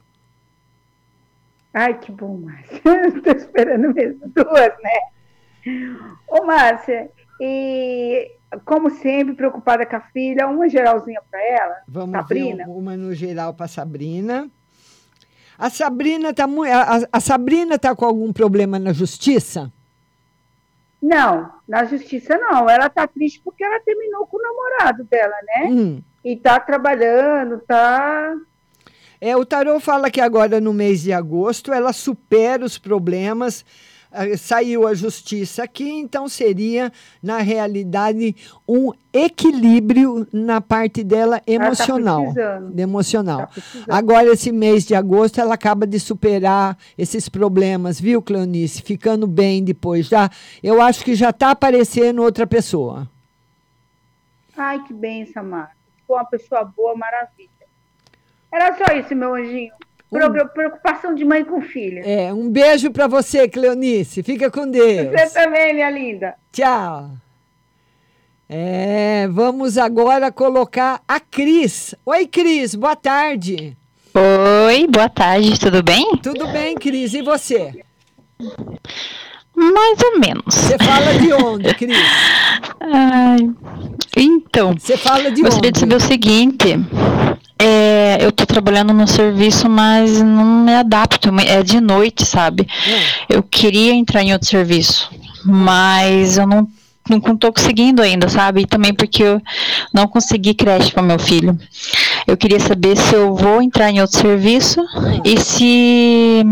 Ai, 1.74 1.98
que 1.98 2.10
bom, 2.10 2.38
Márcia. 2.38 2.80
Estou 3.14 3.32
esperando 3.34 3.92
mesmo 3.94 4.20
duas, 4.34 4.72
né? 4.82 6.00
Ô, 6.28 6.44
Márcia, 6.46 7.10
e 7.38 8.30
como 8.64 8.88
sempre, 8.90 9.34
preocupada 9.34 9.84
com 9.84 9.96
a 9.96 10.00
filha, 10.00 10.48
uma 10.48 10.66
geralzinha 10.68 11.20
para 11.30 11.40
ela, 11.44 11.76
Vamos 11.86 12.12
Sabrina. 12.12 12.64
ver 12.64 12.70
um- 12.70 12.76
uma 12.78 12.96
no 12.96 13.14
geral 13.14 13.52
para 13.52 13.68
Sabrina. 13.68 14.50
A 15.58 15.68
Sabrina 15.68 16.32
tá 16.32 16.46
muito. 16.46 16.72
A, 16.72 17.00
a 17.12 17.20
Sabrina 17.20 17.78
tá 17.78 17.94
com 17.94 18.06
algum 18.06 18.32
problema 18.32 18.78
na 18.78 18.94
justiça? 18.94 19.70
Não, 21.02 21.50
na 21.70 21.84
justiça 21.84 22.36
não. 22.36 22.68
Ela 22.68 22.90
tá 22.90 23.06
triste 23.06 23.40
porque 23.44 23.62
ela 23.62 23.78
terminou 23.80 24.26
com 24.26 24.36
o 24.36 24.42
namorado 24.42 25.04
dela, 25.04 25.34
né? 25.46 25.68
Hum. 25.70 26.02
E 26.24 26.36
tá 26.36 26.58
trabalhando, 26.58 27.60
tá. 27.60 28.34
É, 29.20 29.36
o 29.36 29.46
Tarô 29.46 29.78
fala 29.78 30.10
que 30.10 30.20
agora 30.20 30.60
no 30.60 30.72
mês 30.72 31.02
de 31.02 31.12
agosto 31.12 31.72
ela 31.72 31.92
supera 31.92 32.64
os 32.64 32.76
problemas. 32.76 33.64
Ah, 34.12 34.36
Saiu 34.36 34.86
a 34.86 34.94
justiça 34.94 35.62
aqui, 35.62 35.88
então 35.88 36.28
seria, 36.28 36.92
na 37.22 37.38
realidade, 37.38 38.34
um 38.66 38.92
equilíbrio 39.12 40.26
na 40.32 40.60
parte 40.60 41.02
dela 41.04 41.40
Ela 41.46 41.60
tá 41.60 41.66
emocional. 41.66 42.22
precisando. 42.22 42.78
emocional. 42.78 43.38
Tá. 43.46 43.62
Agora, 43.88 44.32
esse 44.32 44.50
mês 44.52 44.84
de 44.84 44.94
agosto, 44.94 45.40
ela 45.40 45.54
acaba 45.54 45.86
de 45.86 45.98
superar 46.00 46.76
esses 46.98 47.28
problemas, 47.28 48.00
viu, 48.00 48.20
Cleonice? 48.20 48.82
Ficando 48.82 49.26
bem 49.26 49.62
depois. 49.62 50.06
Já, 50.06 50.30
eu 50.62 50.80
acho 50.82 51.04
que 51.04 51.14
já 51.14 51.30
está 51.30 51.50
aparecendo 51.50 52.22
outra 52.22 52.46
pessoa. 52.46 53.08
Ai, 54.56 54.82
que 54.84 54.92
benção, 54.92 55.44
Márcia. 55.44 55.76
Ficou 55.96 56.16
uma 56.16 56.24
pessoa 56.24 56.64
boa, 56.64 56.94
maravilha. 56.96 57.48
Era 58.52 58.76
só 58.76 58.94
isso, 58.94 59.14
meu 59.14 59.34
anjinho. 59.34 59.72
Pro- 60.10 60.48
Preocupação 60.48 61.14
de 61.14 61.24
mãe 61.24 61.44
com 61.44 61.60
filha. 61.62 62.00
É, 62.04 62.32
um 62.34 62.50
beijo 62.50 62.90
para 62.90 63.06
você, 63.06 63.48
Cleonice. 63.48 64.22
Fica 64.22 64.50
com 64.50 64.68
Deus. 64.68 65.08
Você 65.12 65.40
também, 65.44 65.72
minha 65.74 65.90
linda. 65.90 66.34
Tchau. 66.52 67.10
É, 68.48 69.28
vamos 69.30 69.78
agora 69.78 70.32
colocar 70.32 71.00
a 71.06 71.20
Cris. 71.20 71.94
Oi, 72.04 72.26
Cris, 72.26 72.74
boa 72.74 72.96
tarde. 72.96 73.76
Oi, 74.66 74.86
boa 74.88 75.08
tarde, 75.08 75.58
tudo 75.60 75.82
bem? 75.84 76.16
Tudo 76.20 76.48
bem, 76.48 76.74
Cris, 76.74 77.14
e 77.14 77.22
você? 77.22 77.84
Mais 79.54 79.98
ou 80.02 80.18
menos. 80.18 80.52
Você 80.52 80.76
fala 80.78 81.14
de 81.18 81.32
onde, 81.32 81.72
Cris? 81.74 81.96
Ai, 82.80 83.38
então, 84.16 84.74
Você 84.76 84.96
fala 84.96 85.30
de 85.30 85.42
gostaria 85.42 85.68
onde? 85.68 85.72
de 85.72 85.78
saber 85.78 85.94
o 85.94 86.00
seguinte. 86.00 86.66
É, 87.60 88.18
eu 88.20 88.32
tô 88.32 88.46
trabalhando 88.46 88.94
no 88.94 89.06
serviço, 89.06 89.68
mas 89.68 90.22
não 90.22 90.64
me 90.64 90.74
adapto. 90.74 91.28
É 91.46 91.62
de 91.62 91.80
noite, 91.80 92.24
sabe? 92.24 92.66
Eu 93.28 93.42
queria 93.42 93.92
entrar 93.92 94.22
em 94.22 94.32
outro 94.32 94.48
serviço, 94.48 95.10
mas 95.44 96.38
eu 96.38 96.46
não 96.46 96.66
não 97.08 97.36
tô 97.36 97.52
conseguindo 97.52 98.02
ainda, 98.02 98.28
sabe? 98.28 98.60
E 98.60 98.66
também 98.66 98.94
porque 98.94 99.22
eu 99.22 99.42
não 99.92 100.06
consegui 100.06 100.54
creche 100.54 100.92
para 100.92 101.02
meu 101.02 101.18
filho. 101.18 101.58
Eu 102.26 102.36
queria 102.36 102.60
saber 102.60 102.96
se 102.96 103.14
eu 103.14 103.34
vou 103.34 103.60
entrar 103.60 103.90
em 103.90 104.00
outro 104.00 104.16
serviço 104.16 104.80
e 105.24 105.40
se 105.40 106.44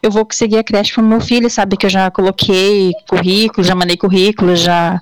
eu 0.00 0.10
vou 0.10 0.24
conseguir 0.24 0.58
a 0.58 0.62
creche 0.62 0.92
para 0.92 1.02
meu 1.02 1.20
filho, 1.20 1.50
sabe? 1.50 1.76
Que 1.76 1.86
eu 1.86 1.90
já 1.90 2.10
coloquei 2.10 2.92
currículo, 3.08 3.66
já 3.66 3.74
mandei 3.74 3.96
currículo, 3.96 4.54
já 4.54 5.00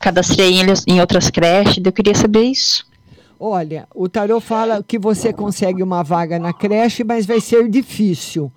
cadastrei 0.00 0.58
ele 0.58 0.72
em 0.88 1.00
outras 1.00 1.30
creches. 1.30 1.82
Eu 1.84 1.92
queria 1.92 2.14
saber 2.14 2.42
isso. 2.42 2.84
Olha, 3.44 3.88
o 3.92 4.08
Tarô 4.08 4.40
fala 4.40 4.84
que 4.84 4.96
você 4.96 5.32
consegue 5.32 5.82
uma 5.82 6.04
vaga 6.04 6.38
na 6.38 6.52
creche, 6.52 7.02
mas 7.02 7.26
vai 7.26 7.40
ser 7.40 7.68
difícil. 7.68 8.52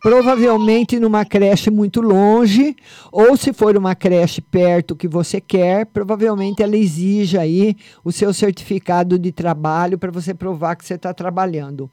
Provavelmente 0.00 1.00
numa 1.00 1.24
creche 1.24 1.70
muito 1.70 2.00
longe, 2.00 2.76
ou 3.10 3.36
se 3.36 3.52
for 3.52 3.76
uma 3.76 3.94
creche 3.94 4.40
perto 4.40 4.94
que 4.94 5.08
você 5.08 5.40
quer, 5.40 5.86
provavelmente 5.86 6.62
ela 6.62 6.76
exija 6.76 7.40
aí 7.40 7.76
o 8.04 8.12
seu 8.12 8.32
certificado 8.32 9.18
de 9.18 9.32
trabalho 9.32 9.98
para 9.98 10.10
você 10.10 10.34
provar 10.34 10.76
que 10.76 10.84
você 10.84 10.94
está 10.94 11.14
trabalhando. 11.14 11.90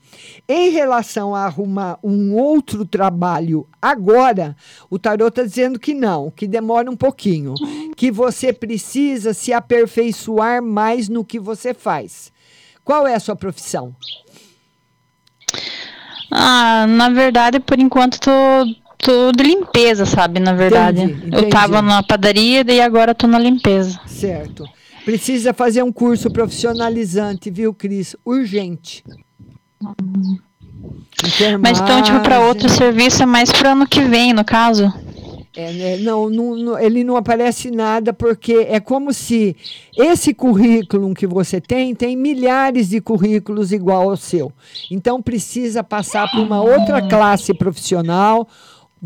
Em 0.47 0.69
relação 0.69 1.33
a 1.33 1.45
arrumar 1.45 1.97
um 2.03 2.35
outro 2.35 2.85
trabalho 2.85 3.67
agora, 3.81 4.55
o 4.89 4.99
Tarô 4.99 5.27
está 5.27 5.43
dizendo 5.43 5.79
que 5.79 5.93
não, 5.93 6.29
que 6.29 6.47
demora 6.47 6.91
um 6.91 6.97
pouquinho, 6.97 7.53
que 7.95 8.11
você 8.11 8.51
precisa 8.51 9.33
se 9.33 9.53
aperfeiçoar 9.53 10.61
mais 10.61 11.07
no 11.07 11.23
que 11.23 11.39
você 11.39 11.73
faz. 11.73 12.31
Qual 12.83 13.07
é 13.07 13.15
a 13.15 13.19
sua 13.19 13.35
profissão? 13.35 13.95
Ah, 16.35 16.85
na 16.87 17.09
verdade, 17.09 17.59
por 17.59 17.79
enquanto, 17.79 18.19
tô, 18.19 18.31
tô 18.97 19.31
de 19.31 19.43
limpeza, 19.43 20.05
sabe? 20.05 20.39
Na 20.39 20.53
verdade. 20.53 21.01
Entendi, 21.03 21.29
Eu 21.35 21.49
tava 21.49 21.77
entendi. 21.77 21.87
na 21.93 22.01
padaria 22.03 22.65
e 22.67 22.81
agora 22.81 23.13
tô 23.13 23.27
na 23.27 23.37
limpeza. 23.37 23.99
Certo. 24.07 24.65
Precisa 25.05 25.53
fazer 25.53 25.83
um 25.83 25.91
curso 25.91 26.31
profissionalizante, 26.31 27.51
viu, 27.51 27.73
Cris? 27.73 28.15
Urgente. 28.25 29.03
Mas 31.61 31.79
então, 31.79 32.01
tipo, 32.01 32.19
para 32.21 32.39
outro 32.39 32.67
serviço 32.69 33.21
é 33.21 33.25
mais 33.25 33.51
pro 33.51 33.69
ano 33.69 33.87
que 33.87 34.01
vem, 34.01 34.33
no 34.33 34.43
caso. 34.43 34.91
É, 35.55 35.71
né, 35.71 35.97
não, 35.97 36.29
não- 36.29 36.79
ele 36.79 37.03
não 37.03 37.15
aparece 37.15 37.69
nada 37.69 38.11
porque 38.11 38.53
é 38.69 38.79
como 38.79 39.13
se 39.13 39.55
esse 39.95 40.33
currículo 40.33 41.13
que 41.13 41.27
você 41.27 41.61
tem 41.61 41.93
tem 41.93 42.15
milhares 42.15 42.89
de 42.89 42.99
currículos 42.99 43.71
igual 43.71 44.09
ao 44.09 44.17
seu. 44.17 44.51
Então 44.89 45.21
precisa 45.21 45.83
passar 45.83 46.29
por 46.31 46.39
uma 46.39 46.61
outra 46.61 47.07
classe 47.07 47.53
profissional. 47.53 48.47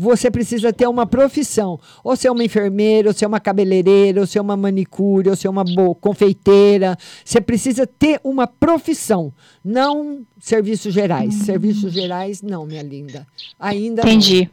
Você 0.00 0.30
precisa 0.30 0.72
ter 0.72 0.86
uma 0.86 1.04
profissão, 1.06 1.76
ou 2.04 2.14
ser 2.14 2.30
uma 2.30 2.44
enfermeira, 2.44 3.08
ou 3.08 3.12
ser 3.12 3.26
uma 3.26 3.40
cabeleireira, 3.40 4.20
ou 4.20 4.26
ser 4.28 4.38
uma 4.38 4.56
manicure, 4.56 5.28
ou 5.28 5.34
ser 5.34 5.48
uma 5.48 5.64
confeiteira. 6.00 6.96
Você 7.24 7.40
precisa 7.40 7.84
ter 7.84 8.20
uma 8.22 8.46
profissão, 8.46 9.32
não 9.64 10.20
serviços 10.38 10.94
gerais. 10.94 11.34
Serviços 11.34 11.92
gerais, 11.92 12.42
não, 12.42 12.64
minha 12.64 12.82
linda. 12.82 13.26
Ainda 13.58 14.02
não. 14.44 14.50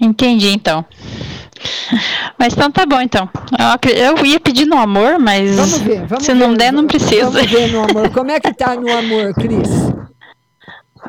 Entendi. 0.00 0.48
Então. 0.50 0.84
Mas 2.38 2.52
então 2.54 2.70
tá 2.70 2.84
bom, 2.84 3.00
então. 3.00 3.28
Eu, 3.94 4.24
ia 4.26 4.40
pedir 4.40 4.64
no 4.66 4.76
amor, 4.76 5.18
mas 5.18 5.54
Vamos 5.54 5.78
ver, 5.78 6.06
vamos 6.06 6.24
se 6.24 6.34
não 6.34 6.50
ver, 6.50 6.56
der, 6.58 6.72
não 6.72 6.86
precisa. 6.86 7.30
Vamos 7.30 7.50
ver 7.50 7.70
no 7.70 7.82
amor. 7.84 8.10
Como 8.10 8.30
é 8.30 8.40
que 8.40 8.52
tá 8.52 8.74
no 8.74 8.90
amor, 8.90 9.32
Cris? 9.34 9.68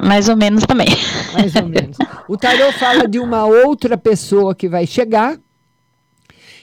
Mais 0.02 0.28
ou 0.30 0.36
menos 0.36 0.64
também. 0.66 0.88
Mais 1.34 1.56
ou 1.56 1.66
menos. 1.66 1.98
O 2.28 2.38
tarô 2.38 2.72
fala 2.74 3.08
de 3.08 3.20
uma 3.20 3.46
outra 3.46 3.98
pessoa 3.98 4.54
que 4.54 4.68
vai 4.68 4.86
chegar. 4.86 5.38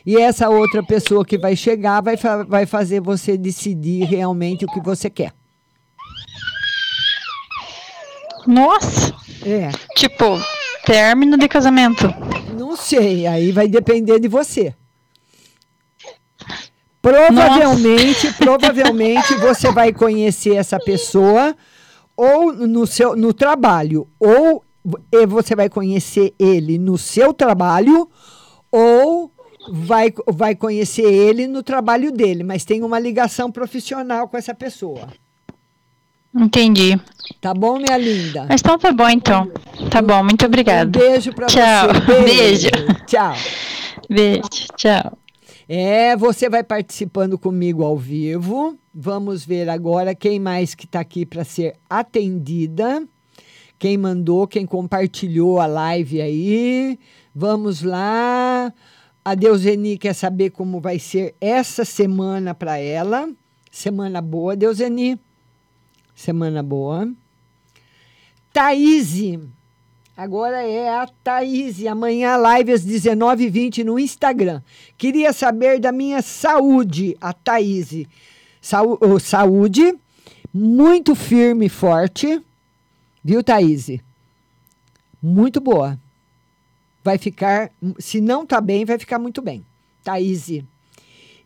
E 0.04 0.16
essa 0.16 0.48
outra 0.48 0.82
pessoa 0.82 1.24
que 1.24 1.36
vai 1.38 1.54
chegar 1.54 2.00
vai, 2.00 2.16
fa- 2.16 2.42
vai 2.44 2.66
fazer 2.66 3.00
você 3.00 3.36
decidir 3.36 4.04
realmente 4.04 4.64
o 4.64 4.68
que 4.68 4.80
você 4.80 5.10
quer. 5.10 5.32
Nossa! 8.46 9.14
É. 9.44 9.70
Tipo, 9.94 10.40
término 10.90 11.38
de 11.38 11.46
casamento. 11.46 12.12
Não 12.58 12.76
sei, 12.76 13.24
aí 13.24 13.52
vai 13.52 13.68
depender 13.68 14.18
de 14.18 14.26
você. 14.26 14.74
Provavelmente, 17.00 18.32
provavelmente 18.34 19.34
você 19.36 19.70
vai 19.70 19.92
conhecer 19.92 20.56
essa 20.56 20.80
pessoa 20.80 21.56
ou 22.16 22.52
no 22.52 22.88
seu 22.88 23.14
no 23.14 23.32
trabalho, 23.32 24.08
ou 24.18 24.64
e 25.12 25.26
você 25.26 25.54
vai 25.54 25.68
conhecer 25.68 26.34
ele 26.38 26.76
no 26.76 26.98
seu 26.98 27.32
trabalho 27.32 28.10
ou 28.70 29.32
vai 29.70 30.12
vai 30.26 30.56
conhecer 30.56 31.06
ele 31.06 31.46
no 31.46 31.62
trabalho 31.62 32.10
dele, 32.10 32.42
mas 32.42 32.64
tem 32.64 32.82
uma 32.82 32.98
ligação 32.98 33.50
profissional 33.52 34.26
com 34.26 34.36
essa 34.36 34.54
pessoa. 34.54 35.08
Entendi. 36.34 37.00
Tá 37.40 37.52
bom, 37.54 37.78
minha 37.78 37.96
linda? 37.96 38.46
Mas 38.48 38.60
então 38.60 38.78
tá 38.78 38.92
bom, 38.92 39.08
então. 39.08 39.50
Tá 39.90 40.00
bom, 40.00 40.22
muito 40.22 40.44
obrigada. 40.46 40.98
Um 40.98 41.02
beijo 41.02 41.32
pra 41.32 41.46
Tchau. 41.46 41.88
você. 41.88 42.22
Beijo. 42.24 42.68
Tchau. 43.06 43.34
Beijo. 44.08 44.42
Tchau. 44.76 45.18
É, 45.68 46.16
você 46.16 46.48
vai 46.48 46.62
participando 46.64 47.38
comigo 47.38 47.84
ao 47.84 47.96
vivo. 47.96 48.76
Vamos 48.92 49.44
ver 49.44 49.68
agora 49.68 50.14
quem 50.14 50.38
mais 50.40 50.74
que 50.74 50.84
está 50.84 51.00
aqui 51.00 51.24
para 51.24 51.44
ser 51.44 51.74
atendida. 51.88 53.06
Quem 53.78 53.96
mandou, 53.96 54.46
quem 54.46 54.66
compartilhou 54.66 55.60
a 55.60 55.66
live 55.66 56.20
aí. 56.20 56.98
Vamos 57.34 57.82
lá. 57.82 58.72
A 59.24 59.34
Deuseni 59.34 59.96
quer 59.96 60.14
saber 60.14 60.50
como 60.50 60.80
vai 60.80 60.98
ser 60.98 61.34
essa 61.40 61.84
semana 61.84 62.54
para 62.54 62.78
ela. 62.78 63.28
Semana 63.70 64.20
boa, 64.20 64.56
Deuseni. 64.56 65.18
Semana 66.20 66.62
boa. 66.62 67.10
Thaís. 68.52 69.40
Agora 70.14 70.62
é 70.62 70.90
a 70.90 71.06
Thaís. 71.06 71.86
Amanhã, 71.86 72.36
live 72.36 72.72
às 72.72 72.84
19h20 72.84 73.84
no 73.84 73.98
Instagram. 73.98 74.60
Queria 74.98 75.32
saber 75.32 75.80
da 75.80 75.90
minha 75.90 76.20
saúde, 76.20 77.16
a 77.22 77.32
Thaís. 77.32 78.04
Saú 78.60 78.98
saúde, 79.18 79.94
muito 80.52 81.14
firme 81.14 81.66
e 81.66 81.70
forte. 81.70 82.38
Viu, 83.24 83.42
Thaís? 83.42 83.88
Muito 85.22 85.58
boa. 85.58 85.98
Vai 87.02 87.16
ficar, 87.16 87.70
se 87.98 88.20
não 88.20 88.44
tá 88.44 88.60
bem, 88.60 88.84
vai 88.84 88.98
ficar 88.98 89.18
muito 89.18 89.40
bem. 89.40 89.64
Thaís. 90.04 90.50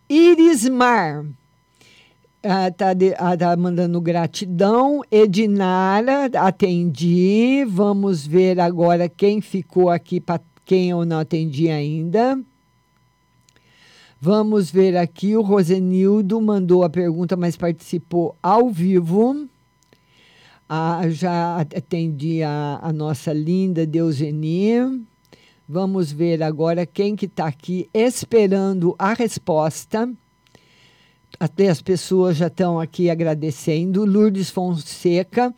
Irismar. 0.08 1.24
Ah, 1.24 1.43
tá, 2.70 2.92
de, 2.92 3.14
ah, 3.16 3.36
tá 3.36 3.56
mandando 3.56 4.00
gratidão. 4.00 5.00
Edinara, 5.10 6.26
atendi. 6.34 7.64
Vamos 7.66 8.26
ver 8.26 8.60
agora 8.60 9.08
quem 9.08 9.40
ficou 9.40 9.88
aqui 9.88 10.20
para 10.20 10.40
quem 10.64 10.90
eu 10.90 11.04
não 11.04 11.20
atendi 11.20 11.70
ainda. 11.70 12.38
Vamos 14.20 14.70
ver 14.70 14.96
aqui. 14.96 15.36
O 15.36 15.42
Rosenildo 15.42 16.40
mandou 16.40 16.82
a 16.82 16.90
pergunta, 16.90 17.36
mas 17.36 17.56
participou 17.56 18.36
ao 18.42 18.68
vivo. 18.70 19.48
Ah, 20.68 21.02
já 21.08 21.60
atendi 21.60 22.42
a, 22.42 22.78
a 22.82 22.92
nossa 22.92 23.32
linda 23.32 23.86
Deuseni. 23.86 25.04
Vamos 25.66 26.12
ver 26.12 26.42
agora 26.42 26.84
quem 26.84 27.16
que 27.16 27.24
está 27.24 27.46
aqui 27.46 27.88
esperando 27.94 28.94
a 28.98 29.14
resposta 29.14 30.10
até 31.38 31.68
as 31.68 31.82
pessoas 31.82 32.36
já 32.36 32.46
estão 32.46 32.78
aqui 32.78 33.10
agradecendo. 33.10 34.04
Lourdes 34.04 34.50
Fonseca. 34.50 35.54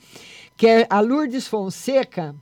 Quer, 0.57 0.87
a 0.89 1.01
Lourdes 1.01 1.47
Fonseca, 1.47 2.35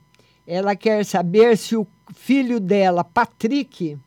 ela 0.47 0.75
quer 0.75 1.03
saber 1.05 1.57
se 1.57 1.75
o 1.75 1.85
filho 2.15 2.59
dela, 2.59 3.03
Patrick, 3.03 3.97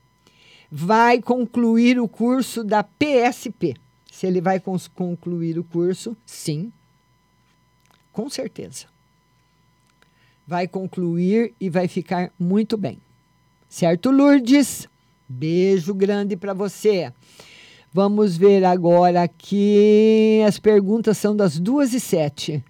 vai 0.70 1.20
concluir 1.20 2.00
o 2.00 2.08
curso 2.08 2.64
da 2.64 2.82
PSP. 2.82 3.76
Se 4.10 4.26
ele 4.26 4.40
vai 4.40 4.60
concluir 4.94 5.58
o 5.58 5.64
curso, 5.64 6.16
sim. 6.24 6.72
Com 8.12 8.28
certeza. 8.28 8.86
Vai 10.46 10.66
concluir 10.66 11.52
e 11.60 11.68
vai 11.68 11.86
ficar 11.86 12.32
muito 12.38 12.76
bem. 12.76 12.98
Certo, 13.68 14.10
Lourdes? 14.10 14.88
Beijo 15.28 15.92
grande 15.92 16.36
para 16.36 16.54
você. 16.54 17.12
Vamos 17.92 18.36
ver 18.36 18.64
agora 18.64 19.22
aqui. 19.22 20.42
As 20.46 20.58
perguntas 20.58 21.16
são 21.16 21.34
das 21.34 21.58
duas 21.58 21.94
e 21.94 22.00
sete. 22.00 22.62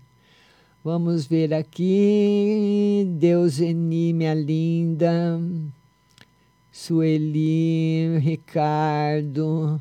Vamos 0.84 1.26
ver 1.26 1.52
aqui. 1.52 3.04
Deus 3.18 3.58
Eni, 3.58 4.12
minha 4.12 4.32
linda. 4.32 5.40
Sueli, 6.70 8.18
Ricardo. 8.20 9.80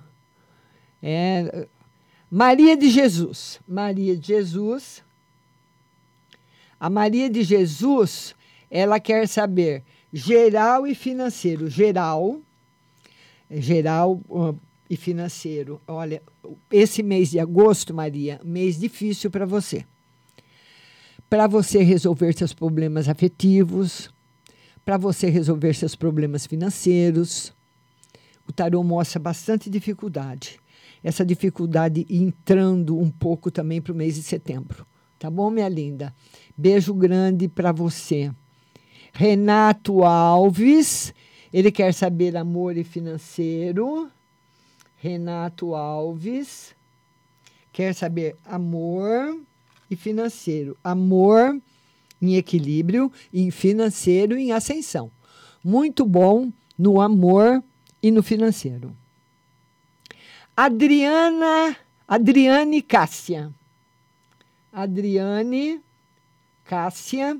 É, 1.04 1.68
Maria 2.32 2.76
de 2.76 2.90
Jesus. 2.90 3.60
Maria 3.68 4.18
de 4.18 4.28
Jesus. 4.28 5.04
A 6.80 6.90
Maria 6.90 7.30
de 7.30 7.44
Jesus, 7.44 8.36
ela 8.72 9.00
quer 9.00 9.28
saber 9.28 9.84
geral 10.12 10.88
e 10.88 10.96
financeiro. 10.96 11.70
Geral, 11.70 12.40
geral, 13.50 14.20
e 14.90 14.96
financeiro. 14.96 15.82
Olha, 15.88 16.22
esse 16.72 17.04
mês 17.04 17.32
de 17.32 17.40
agosto, 17.40 17.94
Maria, 17.94 18.40
mês 18.44 18.80
difícil 18.80 19.30
para 19.30 19.46
você. 19.46 19.86
Para 21.30 21.48
você 21.48 21.84
resolver 21.84 22.34
seus 22.34 22.54
problemas 22.54 23.10
afetivos, 23.10 24.10
para 24.86 24.98
você 24.98 25.30
resolver 25.30 25.74
seus 25.74 25.96
problemas 25.96 26.46
financeiros. 26.46 27.54
O 28.48 28.54
tarô 28.54 28.82
mostra 28.84 29.20
bastante 29.20 29.70
dificuldade. 29.70 30.60
Essa 31.04 31.26
dificuldade 31.26 32.06
entrando 32.10 32.98
um 32.98 33.12
pouco 33.12 33.52
também 33.52 33.82
para 33.82 33.92
o 33.92 33.96
mês 33.96 34.16
de 34.16 34.24
setembro. 34.24 34.86
Tá 35.20 35.30
bom, 35.30 35.50
minha 35.50 35.68
linda? 35.68 36.16
Beijo 36.58 36.94
grande 36.94 37.48
para 37.48 37.72
você. 37.72 38.32
Renato 39.12 40.04
Alves, 40.04 41.14
ele 41.52 41.72
quer 41.72 41.94
saber 41.94 42.38
amor 42.38 42.78
e 42.78 42.84
financeiro. 42.84 44.10
Renato 44.98 45.76
Alves 45.76 46.76
quer 47.72 47.94
saber 47.94 48.36
amor 48.44 49.40
e 49.90 49.96
financeiro. 49.96 50.76
Amor 50.84 51.60
em 52.20 52.36
equilíbrio 52.36 53.12
e 53.32 53.52
financeiro 53.52 54.36
em 54.36 54.52
ascensão. 54.52 55.12
Muito 55.64 56.04
bom 56.04 56.52
no 56.78 57.00
amor 57.00 57.64
e 58.02 58.10
no 58.10 58.24
financeiro. 58.24 58.96
Adriana, 60.56 61.78
Adriane 62.08 62.82
Cássia. 62.82 63.52
Adriane 64.74 65.80
Cássia. 66.66 67.40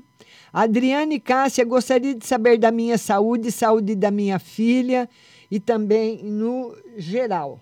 Adriane 0.52 1.18
Cássia, 1.18 1.64
gostaria 1.64 2.14
de 2.14 2.24
saber 2.24 2.58
da 2.58 2.70
minha 2.70 2.96
saúde, 2.96 3.50
saúde 3.50 3.96
da 3.96 4.10
minha 4.10 4.38
filha 4.38 5.08
e 5.50 5.58
também 5.58 6.22
no 6.22 6.76
geral. 6.96 7.60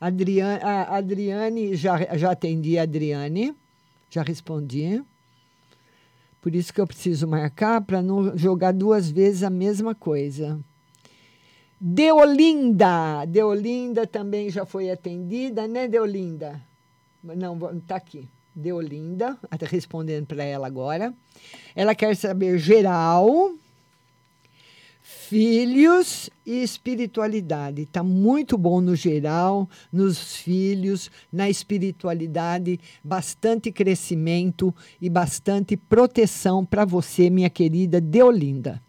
Adriane, 0.00 0.62
a 0.62 0.96
Adriane, 0.96 1.74
já, 1.74 2.16
já 2.16 2.32
atendi 2.32 2.78
a 2.78 2.82
Adriane, 2.82 3.54
já 4.10 4.22
respondi. 4.22 5.02
Por 6.40 6.54
isso 6.54 6.74
que 6.74 6.80
eu 6.80 6.86
preciso 6.86 7.26
marcar 7.26 7.80
para 7.80 8.02
não 8.02 8.36
jogar 8.36 8.72
duas 8.72 9.10
vezes 9.10 9.42
a 9.42 9.48
mesma 9.48 9.94
coisa. 9.94 10.60
Deolinda. 11.80 13.24
Deolinda 13.26 14.06
também 14.06 14.50
já 14.50 14.66
foi 14.66 14.90
atendida, 14.90 15.66
né, 15.66 15.88
Deolinda? 15.88 16.60
Não, 17.22 17.56
está 17.78 17.96
aqui. 17.96 18.28
Deolinda, 18.54 19.38
respondendo 19.62 20.26
para 20.26 20.44
ela 20.44 20.66
agora. 20.66 21.14
Ela 21.74 21.94
quer 21.94 22.14
saber 22.14 22.58
geral 22.58 23.54
filhos 25.28 26.28
e 26.44 26.62
espiritualidade. 26.62 27.82
Está 27.82 28.02
muito 28.02 28.58
bom 28.58 28.80
no 28.80 28.94
geral, 28.94 29.68
nos 29.92 30.36
filhos, 30.36 31.10
na 31.32 31.48
espiritualidade, 31.48 32.78
bastante 33.02 33.72
crescimento 33.72 34.74
e 35.00 35.08
bastante 35.08 35.76
proteção 35.76 36.64
para 36.64 36.84
você, 36.84 37.30
minha 37.30 37.50
querida 37.50 38.00
Deolinda. 38.00 38.82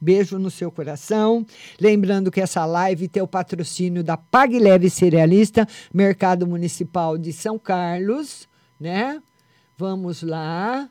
Beijo 0.00 0.38
no 0.38 0.50
seu 0.50 0.70
coração. 0.70 1.46
Lembrando 1.80 2.30
que 2.30 2.40
essa 2.40 2.64
live 2.64 3.08
tem 3.08 3.22
o 3.22 3.28
patrocínio 3.28 4.02
da 4.02 4.16
Pag 4.16 4.58
Leve 4.58 4.90
Cerealista, 4.90 5.66
Mercado 5.92 6.46
Municipal 6.46 7.16
de 7.16 7.32
São 7.32 7.58
Carlos, 7.58 8.48
né? 8.80 9.22
Vamos 9.76 10.22
lá. 10.22 10.88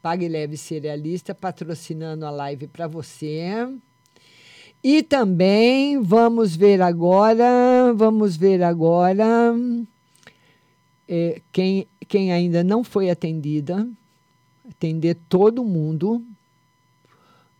Pag 0.00 0.28
Leve 0.28 0.56
Cerealista 0.56 1.34
patrocinando 1.34 2.26
a 2.26 2.30
live 2.30 2.68
para 2.68 2.86
você. 2.86 3.66
E 4.84 5.02
também 5.02 5.98
vamos 6.02 6.54
ver 6.54 6.82
agora, 6.82 7.90
vamos 7.96 8.36
ver 8.36 8.62
agora 8.62 9.24
é, 11.08 11.40
quem, 11.50 11.86
quem 12.06 12.30
ainda 12.30 12.62
não 12.62 12.84
foi 12.84 13.08
atendida, 13.08 13.88
atender 14.68 15.16
todo 15.26 15.64
mundo. 15.64 16.22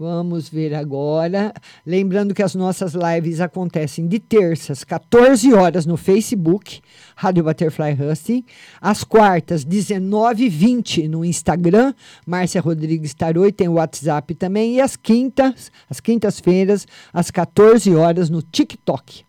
Vamos 0.05 0.51
ver 0.51 0.75
agora. 0.75 1.51
Lembrando 1.87 2.35
que 2.35 2.43
as 2.43 2.55
nossas 2.55 2.93
lives 2.93 3.41
acontecem 3.41 4.07
de 4.07 4.19
terças, 4.19 4.85
14 4.85 5.55
horas 5.55 5.87
no 5.87 5.97
Facebook, 5.97 6.83
Rádio 7.17 7.43
Butterfly 7.43 7.97
Husting. 7.99 8.45
Às 8.83 9.03
quartas, 9.03 9.65
19h20 9.65 11.09
no 11.09 11.25
Instagram, 11.25 11.95
Márcia 12.27 12.61
Rodrigues 12.61 13.15
Taroi, 13.15 13.51
tem 13.51 13.67
o 13.67 13.77
WhatsApp 13.77 14.35
também. 14.35 14.75
E 14.75 14.81
às 14.83 14.95
quintas, 14.95 15.73
às 15.89 16.01
quintas-feiras, 16.01 16.87
às 17.11 17.31
14 17.31 17.95
horas 17.95 18.29
no 18.29 18.43
TikTok. 18.43 19.25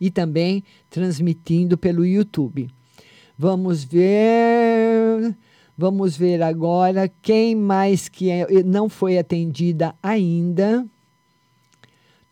E 0.00 0.12
também 0.12 0.62
transmitindo 0.88 1.76
pelo 1.76 2.06
YouTube. 2.06 2.68
Vamos 3.36 3.82
ver. 3.82 5.34
Vamos 5.80 6.14
ver 6.14 6.42
agora 6.42 7.10
quem 7.22 7.54
mais 7.56 8.06
que 8.06 8.30
é, 8.30 8.46
não 8.62 8.86
foi 8.86 9.16
atendida 9.16 9.94
ainda. 10.02 10.86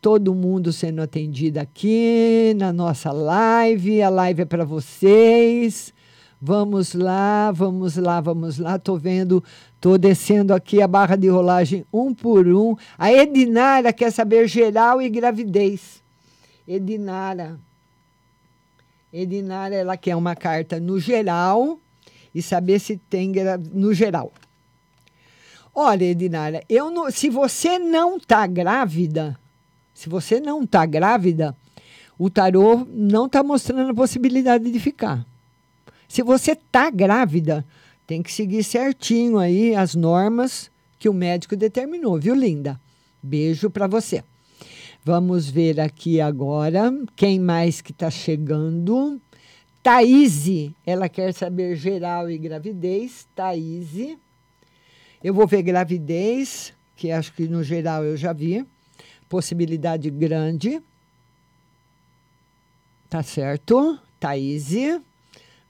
Todo 0.02 0.34
mundo 0.34 0.70
sendo 0.70 1.00
atendido 1.00 1.58
aqui 1.58 2.52
na 2.58 2.74
nossa 2.74 3.10
live. 3.10 4.02
A 4.02 4.10
live 4.10 4.42
é 4.42 4.44
para 4.44 4.66
vocês. 4.66 5.94
Vamos 6.38 6.92
lá, 6.92 7.50
vamos 7.50 7.96
lá, 7.96 8.20
vamos 8.20 8.58
lá. 8.58 8.78
Tô 8.78 8.98
vendo, 8.98 9.42
tô 9.80 9.96
descendo 9.96 10.52
aqui 10.52 10.82
a 10.82 10.86
barra 10.86 11.16
de 11.16 11.28
rolagem 11.30 11.86
um 11.90 12.12
por 12.12 12.46
um. 12.46 12.76
A 12.98 13.10
Edinara 13.10 13.94
quer 13.94 14.12
saber 14.12 14.46
geral 14.46 15.00
e 15.00 15.08
gravidez. 15.08 16.02
Edinara. 16.68 17.58
Edinara, 19.10 19.74
ela 19.74 19.96
quer 19.96 20.16
uma 20.16 20.36
carta 20.36 20.78
no 20.78 21.00
geral 21.00 21.80
e 22.34 22.42
saber 22.42 22.78
se 22.78 22.96
tem 22.96 23.32
no 23.72 23.92
geral. 23.92 24.32
Olha, 25.74 26.05
Edinara, 26.05 26.62
eu 26.68 26.90
não, 26.90 27.10
se 27.10 27.30
você 27.30 27.78
não 27.78 28.16
está 28.16 28.46
grávida, 28.46 29.38
se 29.94 30.09
você 30.09 30.40
não 30.40 30.64
está 30.64 30.84
grávida, 30.84 31.56
o 32.18 32.28
tarô 32.28 32.86
não 32.90 33.26
está 33.26 33.42
mostrando 33.42 33.90
a 33.90 33.94
possibilidade 33.94 34.70
de 34.70 34.80
ficar. 34.80 35.24
Se 36.09 36.22
você 36.22 36.52
está 36.52 36.90
grávida, 36.90 37.64
tem 38.06 38.22
que 38.22 38.32
seguir 38.32 38.64
certinho 38.64 39.38
aí 39.38 39.74
as 39.74 39.94
normas 39.94 40.70
que 40.98 41.09
o 41.09 41.14
médico 41.14 41.55
determinou, 41.55 42.18
viu, 42.18 42.34
linda? 42.34 42.80
Beijo 43.22 43.70
para 43.70 43.86
você. 43.86 44.24
Vamos 45.05 45.48
ver 45.48 45.78
aqui 45.78 46.20
agora 46.20 46.92
quem 47.14 47.38
mais 47.38 47.80
que 47.80 47.92
está 47.92 48.10
chegando. 48.10 49.20
Thaís, 49.82 50.72
ela 50.84 51.09
quer 51.09 51.32
saber 51.32 51.76
geral 51.76 52.30
e 52.30 52.36
gravidez. 52.36 53.26
Thaís. 53.34 54.16
Eu 55.22 55.32
vou 55.32 55.46
ver 55.46 55.62
gravidez, 55.62 56.72
que 56.96 57.10
acho 57.10 57.32
que 57.32 57.48
no 57.48 57.62
geral 57.62 58.05
eu 58.05 58.16
já 58.16 58.32
vi. 58.32 58.66
Possibilidade 59.28 60.10
grande. 60.10 60.82
Tá 63.09 63.22
certo? 63.22 63.98
Thaís. 64.20 64.74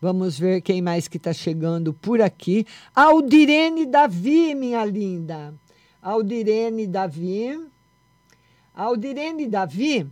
Vamos 0.00 0.38
ver 0.38 0.60
quem 0.60 0.80
mais 0.80 1.08
que 1.08 1.16
está 1.16 1.32
chegando 1.32 1.92
por 1.92 2.22
aqui. 2.22 2.66
Aldirene 2.94 3.84
Davi, 3.84 4.54
minha 4.54 4.84
linda. 4.84 5.52
Aldirene 6.00 6.86
Davi. 6.86 7.58
Aldirene 8.74 9.48
Davi, 9.48 10.06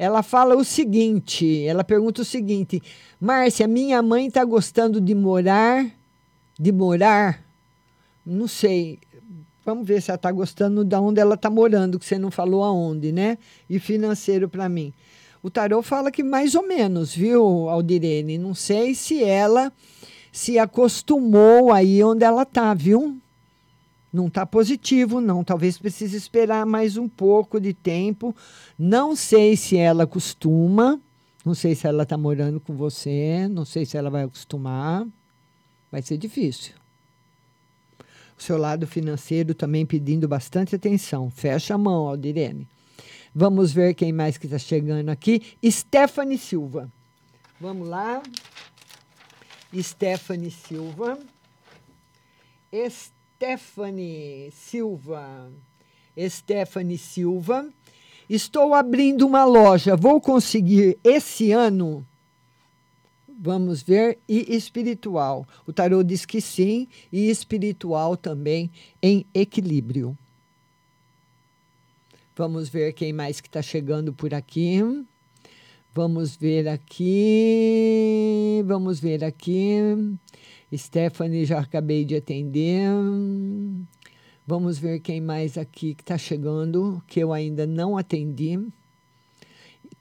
ela 0.00 0.22
fala 0.22 0.56
o 0.56 0.64
seguinte, 0.64 1.62
ela 1.66 1.84
pergunta 1.84 2.22
o 2.22 2.24
seguinte, 2.24 2.82
Márcia, 3.20 3.68
minha 3.68 4.00
mãe 4.00 4.28
está 4.28 4.42
gostando 4.42 4.98
de 4.98 5.14
morar, 5.14 5.84
de 6.58 6.72
morar, 6.72 7.44
não 8.24 8.48
sei, 8.48 8.98
vamos 9.62 9.86
ver 9.86 10.00
se 10.00 10.10
ela 10.10 10.16
está 10.16 10.32
gostando 10.32 10.86
de 10.86 10.96
onde 10.96 11.20
ela 11.20 11.34
está 11.34 11.50
morando, 11.50 11.98
que 11.98 12.06
você 12.06 12.16
não 12.16 12.30
falou 12.30 12.64
aonde, 12.64 13.12
né? 13.12 13.36
E 13.68 13.78
financeiro 13.78 14.48
para 14.48 14.70
mim. 14.70 14.90
O 15.42 15.50
tarô 15.50 15.82
fala 15.82 16.10
que 16.10 16.22
mais 16.22 16.54
ou 16.54 16.66
menos, 16.66 17.14
viu, 17.14 17.68
Aldirene? 17.68 18.38
Não 18.38 18.54
sei 18.54 18.94
se 18.94 19.22
ela 19.22 19.70
se 20.32 20.58
acostumou 20.58 21.74
aí 21.74 22.02
onde 22.02 22.24
ela 22.24 22.44
está, 22.44 22.72
viu? 22.72 23.20
Não 24.12 24.26
está 24.26 24.44
positivo, 24.44 25.20
não. 25.20 25.44
Talvez 25.44 25.78
precise 25.78 26.16
esperar 26.16 26.66
mais 26.66 26.96
um 26.96 27.08
pouco 27.08 27.60
de 27.60 27.72
tempo. 27.72 28.34
Não 28.78 29.14
sei 29.14 29.56
se 29.56 29.76
ela 29.76 30.06
costuma, 30.06 31.00
não 31.44 31.54
sei 31.54 31.74
se 31.74 31.86
ela 31.86 32.02
está 32.02 32.18
morando 32.18 32.60
com 32.60 32.74
você, 32.74 33.46
não 33.48 33.64
sei 33.64 33.86
se 33.86 33.96
ela 33.96 34.10
vai 34.10 34.24
acostumar. 34.24 35.06
Vai 35.92 36.02
ser 36.02 36.18
difícil. 36.18 36.74
O 38.36 38.42
seu 38.42 38.56
lado 38.56 38.86
financeiro 38.86 39.54
também 39.54 39.86
pedindo 39.86 40.26
bastante 40.26 40.74
atenção. 40.74 41.30
Fecha 41.30 41.74
a 41.74 41.78
mão, 41.78 42.08
Aldirene. 42.08 42.66
Vamos 43.32 43.72
ver 43.72 43.94
quem 43.94 44.12
mais 44.12 44.36
que 44.36 44.46
está 44.46 44.58
chegando 44.58 45.08
aqui. 45.08 45.42
Stephanie 45.64 46.38
Silva. 46.38 46.90
Vamos 47.60 47.88
lá. 47.88 48.22
Stephanie 49.72 50.50
Silva. 50.50 51.16
Stephanie 52.72 53.19
Stephanie 53.40 54.50
Silva. 54.52 55.50
Stephanie 56.28 56.98
Silva. 56.98 57.66
Estou 58.28 58.74
abrindo 58.74 59.26
uma 59.26 59.46
loja. 59.46 59.96
Vou 59.96 60.20
conseguir 60.20 60.98
esse 61.02 61.50
ano? 61.50 62.06
Vamos 63.26 63.80
ver. 63.80 64.18
E 64.28 64.54
espiritual. 64.54 65.48
O 65.66 65.72
tarô 65.72 66.02
diz 66.02 66.26
que 66.26 66.38
sim. 66.38 66.86
E 67.10 67.30
espiritual 67.30 68.14
também 68.14 68.70
em 69.02 69.24
equilíbrio. 69.32 70.14
Vamos 72.36 72.68
ver 72.68 72.92
quem 72.92 73.10
mais 73.10 73.40
que 73.40 73.48
está 73.48 73.62
chegando 73.62 74.12
por 74.12 74.34
aqui. 74.34 74.82
Vamos 75.94 76.36
ver 76.36 76.68
aqui. 76.68 78.62
Vamos 78.66 79.00
ver 79.00 79.24
aqui. 79.24 79.80
Stephanie, 80.76 81.44
já 81.44 81.58
acabei 81.60 82.04
de 82.04 82.16
atender. 82.16 82.88
Vamos 84.46 84.78
ver 84.78 85.00
quem 85.00 85.20
mais 85.20 85.58
aqui 85.58 85.94
que 85.94 86.02
está 86.02 86.16
chegando, 86.16 87.02
que 87.06 87.20
eu 87.20 87.32
ainda 87.32 87.66
não 87.66 87.96
atendi. 87.96 88.58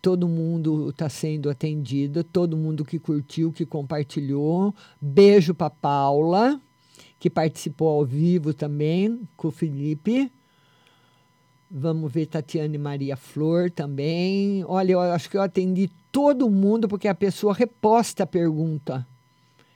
Todo 0.01 0.27
mundo 0.27 0.89
está 0.89 1.09
sendo 1.09 1.49
atendido, 1.49 2.23
todo 2.23 2.55
mundo 2.55 2.85
que 2.85 2.99
curtiu, 2.99 3.51
que 3.51 3.65
compartilhou. 3.65 4.73
Beijo 5.01 5.53
para 5.53 5.69
Paula, 5.69 6.61
que 7.19 7.29
participou 7.29 7.89
ao 7.89 8.05
vivo 8.05 8.53
também 8.53 9.27
com 9.35 9.49
o 9.49 9.51
Felipe. 9.51 10.31
Vamos 11.69 12.11
ver 12.11 12.25
Tatiane 12.25 12.77
Maria 12.77 13.15
Flor 13.15 13.69
também. 13.69 14.63
Olha, 14.65 14.93
eu 14.93 15.01
acho 15.01 15.29
que 15.29 15.37
eu 15.37 15.41
atendi 15.41 15.91
todo 16.11 16.49
mundo 16.49 16.87
porque 16.87 17.07
a 17.07 17.13
pessoa 17.13 17.53
reposta 17.53 18.23
a 18.23 18.27
pergunta. 18.27 19.05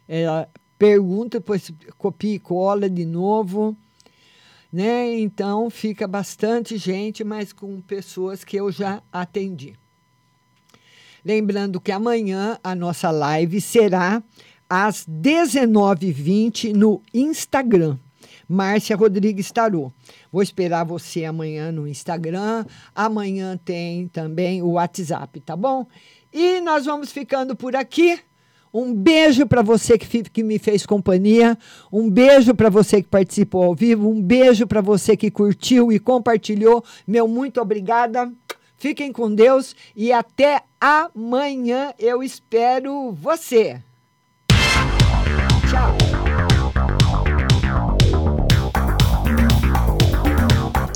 Ela 0.07 0.49
pergunta, 0.83 1.39
depois 1.39 1.71
copia 1.97 2.35
e 2.35 2.39
cola 2.39 2.89
de 2.89 3.05
novo. 3.05 3.75
Né? 4.71 5.17
Então 5.19 5.69
fica 5.69 6.05
bastante 6.05 6.75
gente, 6.77 7.23
mas 7.23 7.53
com 7.53 7.79
pessoas 7.79 8.43
que 8.43 8.57
eu 8.57 8.69
já 8.69 9.01
atendi. 9.09 9.75
Lembrando 11.23 11.79
que 11.79 11.89
amanhã 11.89 12.59
a 12.61 12.75
nossa 12.75 13.11
live 13.11 13.61
será 13.61 14.21
às 14.69 15.07
19h20 15.07 16.73
no 16.73 17.01
Instagram. 17.13 17.97
Márcia 18.49 18.97
Rodrigues 18.97 19.53
Tarô. 19.53 19.89
Vou 20.29 20.43
esperar 20.43 20.83
você 20.83 21.23
amanhã 21.23 21.71
no 21.71 21.87
Instagram. 21.87 22.65
Amanhã 22.93 23.57
tem 23.63 24.09
também 24.09 24.61
o 24.61 24.71
WhatsApp, 24.71 25.39
tá 25.39 25.55
bom? 25.55 25.87
E 26.33 26.59
nós 26.59 26.85
vamos 26.85 27.09
ficando 27.09 27.55
por 27.55 27.73
aqui. 27.73 28.19
Um 28.73 28.93
beijo 28.93 29.45
para 29.45 29.61
você 29.61 29.97
que, 29.97 30.23
que 30.23 30.43
me 30.43 30.57
fez 30.57 30.85
companhia. 30.85 31.57
Um 31.91 32.09
beijo 32.09 32.55
para 32.55 32.69
você 32.69 33.01
que 33.01 33.07
participou 33.07 33.63
ao 33.63 33.75
vivo. 33.75 34.09
Um 34.09 34.21
beijo 34.21 34.65
para 34.65 34.81
você 34.81 35.15
que 35.15 35.29
curtiu 35.29 35.91
e 35.91 35.99
compartilhou. 35.99 36.83
Meu 37.05 37.27
muito 37.27 37.61
obrigada. 37.61 38.31
Fiquem 38.75 39.11
com 39.11 39.33
Deus 39.33 39.75
e 39.95 40.11
até 40.11 40.63
amanhã. 40.81 41.93
Eu 41.99 42.23
espero 42.23 43.11
você. 43.11 43.81
Tchau. 45.69 46.02